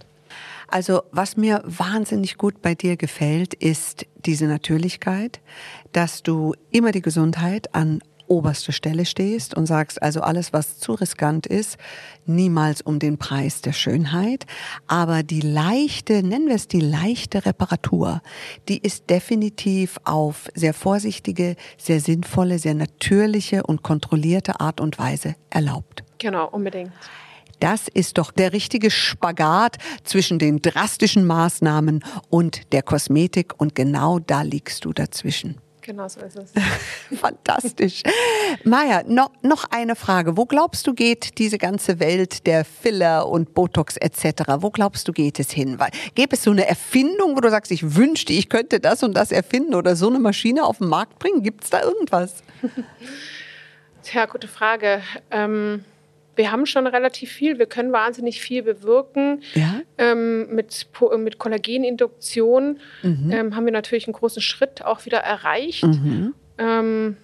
Also 0.69 1.03
was 1.11 1.37
mir 1.37 1.62
wahnsinnig 1.65 2.39
gut 2.39 2.62
bei 2.62 2.75
dir 2.75 2.97
gefällt, 2.97 3.55
ist 3.55 4.07
diese 4.25 4.47
Natürlichkeit, 4.47 5.41
dass 5.93 6.23
du 6.23 6.55
immer 6.71 6.93
die 6.93 7.03
Gesundheit 7.03 7.75
an 7.75 8.01
oberste 8.27 8.73
Stelle 8.73 9.05
stehst 9.05 9.55
und 9.55 9.67
sagst, 9.67 10.03
also 10.03 10.23
alles, 10.23 10.53
was 10.53 10.79
zu 10.79 10.93
riskant 10.93 11.47
ist, 11.47 11.77
niemals 12.25 12.81
um 12.81 12.99
den 12.99 13.19
Preis 13.19 13.61
der 13.61 13.73
Schönheit. 13.73 14.47
Aber 14.87 15.23
die 15.23 15.41
leichte, 15.41 16.23
nennen 16.23 16.49
wir 16.49 16.55
es 16.55 16.67
die 16.69 16.81
leichte 16.81 17.45
Reparatur, 17.45 18.23
die 18.69 18.79
ist 18.79 19.11
definitiv 19.11 19.99
auf 20.05 20.49
sehr 20.55 20.73
vorsichtige, 20.73 21.57
sehr 21.77 22.01
sinnvolle, 22.01 22.59
sehr 22.59 22.75
natürliche 22.75 23.62
und 23.65 23.83
kontrollierte 23.83 24.61
Art 24.61 24.81
und 24.81 24.99
Weise 24.99 25.37
erlaubt. 25.51 26.03
Genau, 26.19 26.49
unbedingt. 26.49 26.93
Das 27.61 27.88
ist 27.88 28.18
doch 28.18 28.30
der 28.30 28.52
richtige 28.52 28.90
Spagat 28.90 29.76
zwischen 30.05 30.38
den 30.38 30.61
drastischen 30.62 31.26
Maßnahmen 31.26 32.05
und 32.30 32.72
der 32.72 32.82
Kosmetik 32.82 33.55
und 33.59 33.74
genau 33.74 34.18
da 34.18 34.42
liegst 34.42 34.84
du 34.84 34.92
dazwischen. 34.92 35.59
Genau 35.84 36.09
so 36.09 36.20
ist 36.20 36.36
es. 36.36 36.52
Fantastisch. 37.20 38.02
Maja, 38.64 39.02
noch, 39.07 39.30
noch 39.42 39.66
eine 39.70 39.96
Frage. 39.96 40.34
Wo 40.38 40.46
glaubst 40.46 40.86
du 40.86 40.94
geht 40.94 41.36
diese 41.36 41.59
ganze 41.59 42.00
Welt 42.00 42.46
der 42.46 42.64
Filler 42.64 43.28
und 43.28 43.52
Botox 43.52 43.98
etc.? 43.98 44.44
Wo 44.61 44.70
glaubst 44.70 45.07
du 45.09 45.12
geht 45.12 45.38
es 45.38 45.50
hin? 45.50 45.78
Weil, 45.78 45.90
gäbe 46.14 46.36
es 46.36 46.42
so 46.42 46.52
eine 46.52 46.66
Erfindung, 46.66 47.36
wo 47.36 47.40
du 47.40 47.50
sagst, 47.50 47.70
ich 47.70 47.96
wünschte, 47.96 48.32
ich 48.32 48.48
könnte 48.48 48.80
das 48.80 49.02
und 49.02 49.12
das 49.12 49.30
erfinden 49.30 49.74
oder 49.74 49.94
so 49.94 50.09
eine 50.09 50.20
Maschine 50.20 50.64
auf 50.64 50.78
den 50.78 50.88
Markt 50.88 51.18
bringen? 51.18 51.42
Gibt 51.42 51.64
es 51.64 51.70
da 51.70 51.82
irgendwas? 51.82 52.42
Tja, 54.02 54.24
gute 54.24 54.48
Frage. 54.48 55.02
Ähm, 55.30 55.84
wir 56.37 56.51
haben 56.53 56.66
schon 56.66 56.87
relativ 56.87 57.30
viel. 57.30 57.59
Wir 57.59 57.66
können 57.66 57.93
wahnsinnig 57.93 58.41
viel 58.41 58.62
bewirken. 58.62 59.43
Ja? 59.55 59.80
Ähm, 59.99 60.55
mit, 60.55 60.87
Po- 60.93 61.16
mit 61.18 61.39
Kollageninduktion 61.39 62.78
Mhm. 63.03 63.30
ähm, 63.32 63.57
haben 63.57 63.64
wir 63.64 63.72
natürlich 63.72 64.07
einen 64.07 64.14
großen 64.14 64.43
Schritt 64.43 64.85
auch 64.85 65.05
wieder 65.07 65.18
erreicht. 65.18 65.85
Ähm, 66.59 67.16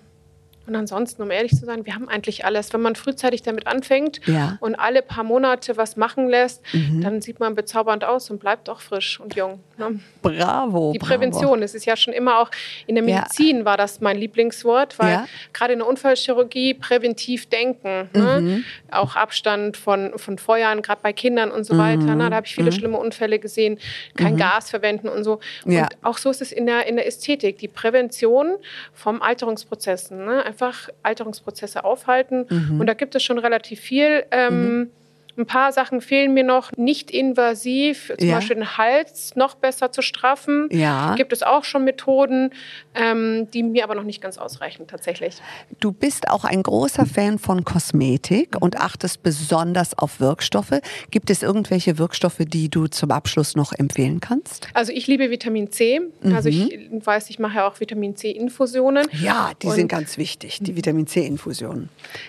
und 0.70 0.76
ansonsten, 0.76 1.22
um 1.22 1.30
ehrlich 1.30 1.52
zu 1.54 1.64
sein, 1.66 1.84
wir 1.84 1.94
haben 1.94 2.08
eigentlich 2.08 2.44
alles. 2.44 2.72
Wenn 2.72 2.80
man 2.80 2.94
frühzeitig 2.94 3.42
damit 3.42 3.66
anfängt 3.66 4.20
Ja. 4.26 4.56
und 4.60 4.76
alle 4.76 5.02
paar 5.02 5.24
Monate 5.24 5.76
was 5.76 5.96
machen 5.96 6.28
lässt, 6.28 6.62
Mhm. 6.72 7.00
dann 7.02 7.20
sieht 7.20 7.40
man 7.40 7.54
bezaubernd 7.54 8.04
aus 8.04 8.30
und 8.30 8.38
bleibt 8.38 8.68
auch 8.70 8.80
frisch 8.80 9.18
und 9.20 9.34
jung. 9.34 9.60
Ne? 9.78 10.00
Bravo. 10.22 10.92
Die 10.92 10.98
bravo. 10.98 11.10
Prävention, 11.10 11.62
es 11.62 11.74
ist 11.74 11.86
ja 11.86 11.96
schon 11.96 12.14
immer 12.14 12.38
auch 12.38 12.50
in 12.86 12.94
der 12.94 13.04
Ja. 13.04 13.16
Medizin 13.16 13.64
war 13.64 13.76
das 13.76 14.00
mein 14.00 14.16
Lieblingswort, 14.16 14.98
weil 14.98 15.10
Ja. 15.12 15.26
gerade 15.52 15.72
in 15.72 15.80
der 15.80 15.88
Unfallchirurgie 15.88 16.74
präventiv 16.74 17.46
denken, 17.48 18.08
Mhm. 18.12 18.20
ne? 18.22 18.62
auch 18.92 19.16
Abstand 19.16 19.76
von, 19.76 20.12
von 20.18 20.38
Feuern, 20.38 20.82
gerade 20.82 21.00
bei 21.02 21.12
Kindern 21.12 21.50
und 21.50 21.64
so 21.64 21.76
weiter. 21.76 22.02
Mhm. 22.02 22.18
Ne? 22.18 22.30
Da 22.30 22.36
habe 22.36 22.46
ich 22.46 22.54
viele 22.54 22.70
schlimme 22.72 22.96
Unfälle 22.98 23.38
gesehen, 23.38 23.78
kein 24.16 24.36
Gas 24.36 24.70
verwenden 24.70 25.08
und 25.08 25.24
so. 25.24 25.40
Ja. 25.64 25.82
Und 25.82 25.96
auch 26.02 26.18
so 26.18 26.30
ist 26.30 26.40
es 26.42 26.52
in 26.52 26.66
der, 26.66 26.86
in 26.86 26.96
der 26.96 27.06
Ästhetik, 27.06 27.58
die 27.58 27.68
Prävention 27.68 28.56
vom 28.92 29.20
Alterungsprozessen, 29.22 30.24
ne? 30.24 30.44
Einfach 30.60 30.88
Alterungsprozesse 31.02 31.84
aufhalten. 31.84 32.46
Mhm. 32.48 32.80
Und 32.80 32.86
da 32.86 32.94
gibt 32.94 33.14
es 33.14 33.22
schon 33.22 33.38
relativ 33.38 33.80
viel. 33.80 34.24
Ähm, 34.30 34.90
Ein 35.36 35.46
paar 35.46 35.72
Sachen 35.72 36.00
fehlen 36.00 36.34
mir 36.34 36.44
noch. 36.44 36.72
Nicht 36.76 37.10
invasiv, 37.10 38.12
zum 38.18 38.28
Ja. 38.28 38.36
Beispiel 38.36 38.56
den 38.56 38.76
Hals 38.76 39.36
noch 39.36 39.54
besser 39.54 39.92
zu 39.92 40.02
straffen. 40.02 40.68
Ja. 40.70 41.14
Gibt 41.14 41.32
es 41.32 41.42
auch 41.42 41.64
schon 41.64 41.84
Methoden, 41.84 42.50
ähm, 42.94 43.48
die 43.52 43.62
mir 43.62 43.84
aber 43.84 43.94
noch 43.94 44.02
nicht 44.04 44.20
ganz 44.20 44.38
ausreichen, 44.38 44.86
tatsächlich. 44.86 45.36
Du 45.80 45.92
bist 45.92 46.28
auch 46.28 46.44
ein 46.44 46.62
großer 46.62 47.06
Fan 47.06 47.38
von 47.38 47.64
Kosmetik 47.64 48.56
und 48.60 48.78
achtest 48.80 49.22
besonders 49.22 49.96
auf 49.96 50.20
Wirkstoffe. 50.20 50.80
Gibt 51.10 51.30
es 51.30 51.42
irgendwelche 51.42 51.98
Wirkstoffe, 51.98 52.38
die 52.40 52.68
du 52.68 52.86
zum 52.88 53.10
Abschluss 53.10 53.56
noch 53.56 53.72
empfehlen 53.72 54.20
kannst? 54.20 54.68
Also 54.74 54.92
ich 54.92 55.06
liebe 55.06 55.30
Vitamin 55.30 55.70
C. 55.70 56.00
Also 56.34 56.48
ich 56.48 56.78
weiß, 56.92 57.30
ich 57.30 57.38
mache 57.38 57.56
ja 57.56 57.68
auch 57.68 57.78
Vitamin 57.80 58.16
C-Infusionen. 58.16 59.06
Ja, 59.12 59.52
die 59.62 59.66
Und- 59.68 59.74
sind 59.74 59.88
ganz 59.88 60.18
wichtig, 60.18 60.58
die 60.60 60.76
Vitamin 60.76 61.06
C-Infusionen. 61.06 61.88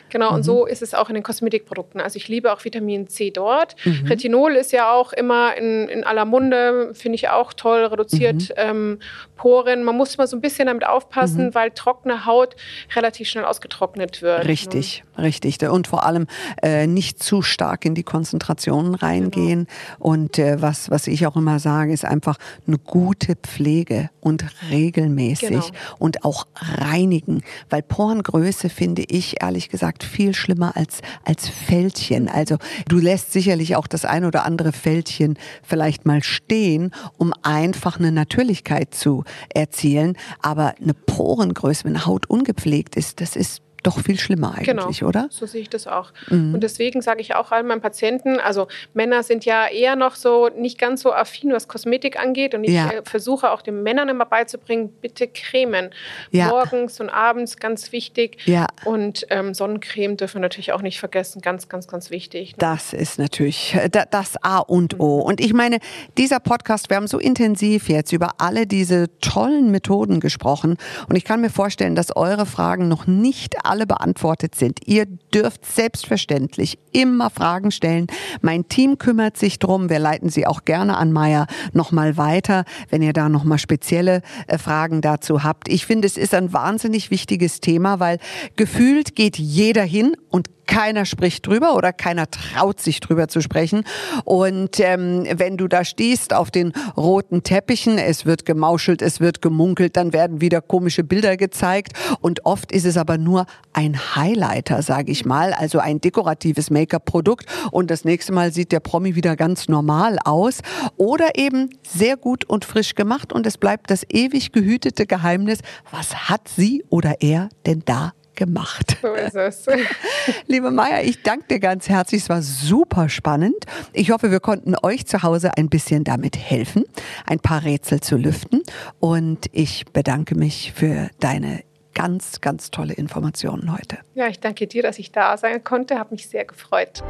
Genau, 0.09 0.33
und 0.33 0.43
so 0.43 0.65
ist 0.65 0.81
es 0.81 0.93
auch 0.93 1.09
in 1.09 1.15
den 1.15 1.23
Kosmetikprodukten. 1.23 1.99
Also 2.01 2.17
ich 2.17 2.27
liebe 2.27 2.51
auch 2.53 2.63
Vitamin 2.63 2.90
Vitamin 2.91 3.07
C 3.07 3.31
dort. 3.31 3.75
Mhm. 3.85 4.07
Retinol 4.07 4.55
ist 4.55 4.71
ja 4.71 4.91
auch 4.91 5.13
immer 5.13 5.55
in, 5.55 5.87
in 5.87 6.03
aller 6.03 6.25
Munde, 6.25 6.91
finde 6.93 7.15
ich 7.15 7.29
auch 7.29 7.53
toll, 7.53 7.85
reduziert 7.85 8.49
mhm. 8.49 8.55
ähm, 8.57 8.99
Poren. 9.35 9.83
Man 9.83 9.95
muss 9.95 10.17
mal 10.17 10.27
so 10.27 10.37
ein 10.37 10.41
bisschen 10.41 10.67
damit 10.67 10.85
aufpassen, 10.85 11.47
mhm. 11.47 11.55
weil 11.55 11.71
trockene 11.71 12.25
Haut 12.25 12.55
relativ 12.95 13.29
schnell 13.29 13.45
ausgetrocknet 13.45 14.21
wird. 14.21 14.45
Richtig, 14.47 15.03
ne? 15.05 15.11
Richtig. 15.22 15.61
Und 15.61 15.88
vor 15.88 16.05
allem 16.05 16.28
äh, 16.61 16.88
nicht 16.88 17.22
zu 17.22 17.41
stark 17.41 17.86
in 17.86 17.95
die 17.95 18.03
Konzentrationen 18.03 18.95
reingehen. 18.95 19.67
Genau. 19.67 20.09
Und 20.09 20.39
äh, 20.39 20.61
was, 20.61 20.89
was 20.89 21.07
ich 21.07 21.28
auch 21.28 21.36
immer 21.36 21.59
sage, 21.59 21.93
ist 21.93 22.05
einfach 22.05 22.38
eine 22.67 22.78
gute 22.78 23.36
Pflege 23.36 24.09
und 24.19 24.45
regelmäßig 24.69 25.49
genau. 25.49 25.65
und 25.99 26.24
auch 26.24 26.47
reinigen. 26.55 27.41
Weil 27.69 27.82
Porengröße 27.82 28.69
finde 28.69 29.03
ich 29.07 29.41
ehrlich 29.41 29.69
gesagt 29.69 30.03
viel 30.03 30.34
schlimmer 30.34 30.76
als, 30.76 31.01
als 31.26 31.47
Fältchen. 31.47 32.30
Also 32.30 32.57
du 32.88 32.97
lässt 32.97 33.32
sicherlich 33.32 33.76
auch 33.76 33.88
das 33.88 34.05
ein 34.05 34.26
oder 34.26 34.45
andere 34.45 34.72
Fältchen 34.72 35.38
vielleicht 35.63 36.05
mal 36.05 36.24
stehen, 36.24 36.91
um 37.17 37.34
einfach 37.43 37.99
eine 37.99 38.11
Natürlichkeit 38.11 38.93
zu 38.93 39.24
erzielen. 39.53 40.17
Aber 40.41 40.76
eine 40.82 40.93
Porengröße, 40.93 41.86
wenn 41.86 42.05
Haut 42.05 42.30
ungepflegt 42.30 42.95
ist, 42.95 43.22
das 43.22 43.36
ist 43.36 43.61
doch 43.84 43.99
viel 43.99 44.19
schlimmer 44.19 44.55
eigentlich, 44.55 44.99
genau, 44.99 45.07
oder? 45.07 45.27
So 45.29 45.45
sehe 45.45 45.61
ich 45.61 45.69
das 45.69 45.88
auch. 45.88 46.11
Mhm. 46.29 46.53
Und 46.53 46.61
deswegen 46.61 47.01
sage 47.01 47.21
ich 47.21 47.36
auch 47.36 47.51
allen 47.51 47.67
meinen 47.67 47.82
Patienten, 47.82 48.39
also 48.39 48.67
Männer 48.93 49.23
sind 49.23 49.45
ja 49.45 49.67
eher 49.67 49.95
noch 49.95 50.15
so 50.15 50.49
nicht 50.49 50.77
ganz 50.77 51.01
so 51.01 51.13
affin, 51.13 51.51
was 51.51 51.67
Kosmetik 51.67 52.19
angeht. 52.19 52.53
Und 52.53 52.63
ich 52.63 52.73
ja. 52.73 52.89
Äh, 52.89 53.01
versuche 53.03 53.51
auch 53.51 53.61
den 53.61 53.84
Männern 53.84 54.09
immer 54.09 54.25
beizubringen, 54.25 54.93
bitte 55.01 55.27
cremen. 55.27 55.89
Ja. 56.32 56.47
Morgens 56.47 56.99
und 56.99 57.09
abends 57.09 57.57
ganz 57.57 57.91
wichtig. 57.91 58.38
Ja. 58.45 58.67
Und 58.86 59.25
ähm, 59.29 59.53
Sonnencreme 59.53 60.17
dürfen 60.17 60.36
wir 60.36 60.41
natürlich 60.41 60.73
auch 60.73 60.82
nicht 60.82 60.99
vergessen, 60.99 61.41
ganz, 61.41 61.69
ganz, 61.69 61.88
ganz 61.88 62.09
wichtig. 62.11 62.51
Ne? 62.51 62.57
Das 62.59 62.93
ist 62.93 63.19
natürlich 63.19 63.75
äh, 63.75 63.89
das 63.89 64.41
A 64.43 64.59
und 64.59 64.99
O. 64.99 65.19
Mhm. 65.19 65.23
Und 65.23 65.41
ich 65.41 65.53
meine, 65.53 65.79
dieser 66.17 66.39
Podcast, 66.39 66.89
wir 66.89 66.97
haben 66.97 67.07
so 67.07 67.19
intensiv 67.19 67.89
jetzt 67.89 68.11
über 68.11 68.32
alle 68.38 68.67
diese 68.67 69.09
tollen 69.19 69.71
Methoden 69.71 70.19
gesprochen. 70.19 70.77
Und 71.07 71.15
ich 71.15 71.25
kann 71.25 71.41
mir 71.41 71.49
vorstellen, 71.49 71.95
dass 71.95 72.15
eure 72.15 72.45
Fragen 72.45 72.88
noch 72.88 73.07
nicht 73.07 73.65
alle 73.72 73.88
beantwortet 73.88 74.53
sind. 74.53 74.82
Ihr 74.86 75.05
dürft 75.05 75.65
selbstverständlich 75.65 76.78
immer 76.91 77.30
Fragen 77.30 77.72
stellen. 77.72 78.07
Mein 78.41 78.67
Team 78.67 78.97
kümmert 78.97 79.38
sich 79.38 79.59
drum. 79.59 79.89
Wir 79.89 79.99
leiten 79.99 80.28
sie 80.28 80.45
auch 80.45 80.65
gerne 80.65 80.97
an 80.97 81.13
Maya 81.13 81.47
nochmal 81.72 82.17
weiter, 82.17 82.65
wenn 82.89 83.01
ihr 83.01 83.13
da 83.13 83.30
nochmal 83.30 83.59
spezielle 83.59 84.24
äh, 84.47 84.57
Fragen 84.57 84.99
dazu 84.99 85.43
habt. 85.43 85.69
Ich 85.69 85.86
finde, 85.86 86.05
es 86.05 86.17
ist 86.17 86.34
ein 86.34 86.51
wahnsinnig 86.51 87.11
wichtiges 87.11 87.61
Thema, 87.61 88.01
weil 88.01 88.19
gefühlt 88.57 89.15
geht 89.15 89.38
jeder 89.39 89.84
hin 89.84 90.17
und 90.32 90.49
keiner 90.65 91.05
spricht 91.05 91.45
drüber 91.45 91.75
oder 91.75 91.91
keiner 91.91 92.32
traut 92.32 92.79
sich 92.79 93.01
drüber 93.01 93.27
zu 93.27 93.41
sprechen. 93.41 93.84
Und 94.23 94.79
ähm, 94.79 95.27
wenn 95.29 95.57
du 95.57 95.67
da 95.67 95.84
stehst 95.84 96.34
auf 96.34 96.49
den 96.49 96.71
roten 96.95 97.43
Teppichen, 97.43 97.97
es 97.97 98.25
wird 98.25 98.45
gemauschelt, 98.45 99.01
es 99.01 99.19
wird 99.19 99.41
gemunkelt, 99.41 99.97
dann 99.97 100.13
werden 100.13 100.39
wieder 100.39 100.61
komische 100.61 101.03
Bilder 101.03 101.36
gezeigt. 101.36 101.91
Und 102.21 102.45
oft 102.45 102.71
ist 102.71 102.86
es 102.86 102.95
aber 102.95 103.17
nur 103.17 103.47
ein 103.73 104.15
Highlighter, 104.15 104.82
sage 104.82 105.11
ich 105.11 105.25
mal, 105.25 105.51
also 105.53 105.79
ein 105.79 105.99
dekoratives 105.99 106.69
Make-up-Produkt. 106.69 107.47
Und 107.71 107.91
das 107.91 108.05
nächste 108.05 108.32
Mal 108.32 108.53
sieht 108.53 108.71
der 108.71 108.79
Promi 108.79 109.15
wieder 109.15 109.36
ganz 109.36 109.67
normal 109.67 110.19
aus. 110.23 110.59
Oder 110.95 111.38
eben 111.38 111.69
sehr 111.86 112.15
gut 112.15 112.45
und 112.45 112.63
frisch 112.63 112.95
gemacht. 112.95 113.34
Und 113.34 113.45
es 113.45 113.57
bleibt 113.57 113.91
das 113.91 114.05
ewig 114.09 114.53
gehütete 114.53 115.05
Geheimnis, 115.05 115.59
was 115.91 116.29
hat 116.29 116.47
sie 116.47 116.86
oder 116.89 117.15
er 117.19 117.49
denn 117.65 117.82
da 117.84 118.13
gemacht. 118.41 118.97
So 119.03 119.13
ist 119.13 119.35
es. 119.35 119.65
Liebe 120.47 120.71
Maya, 120.71 121.03
ich 121.03 121.21
danke 121.21 121.45
dir 121.47 121.59
ganz 121.59 121.87
herzlich. 121.89 122.23
Es 122.23 122.29
war 122.29 122.41
super 122.41 123.07
spannend. 123.07 123.65
Ich 123.93 124.09
hoffe, 124.09 124.31
wir 124.31 124.39
konnten 124.39 124.73
euch 124.81 125.05
zu 125.05 125.21
Hause 125.21 125.51
ein 125.57 125.69
bisschen 125.69 126.03
damit 126.03 126.37
helfen, 126.37 126.85
ein 127.27 127.39
paar 127.39 127.63
Rätsel 127.63 128.01
zu 128.01 128.17
lüften. 128.17 128.63
Und 128.99 129.45
ich 129.51 129.85
bedanke 129.93 130.33
mich 130.33 130.73
für 130.75 131.11
deine 131.19 131.63
ganz, 131.93 132.41
ganz 132.41 132.71
tolle 132.71 132.93
Informationen 132.93 133.71
heute. 133.71 133.99
Ja, 134.15 134.27
ich 134.27 134.39
danke 134.39 134.65
dir, 134.65 134.81
dass 134.81 134.97
ich 134.97 135.11
da 135.11 135.37
sein 135.37 135.63
konnte. 135.63 135.99
Habe 135.99 136.15
mich 136.15 136.27
sehr 136.27 136.45
gefreut. 136.45 137.03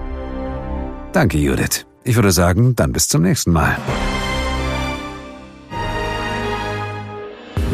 Danke, 1.14 1.38
Judith. 1.38 1.86
Ich 2.04 2.16
würde 2.16 2.32
sagen, 2.32 2.76
dann 2.76 2.92
bis 2.92 3.08
zum 3.08 3.22
nächsten 3.22 3.54
Mal. 3.54 3.78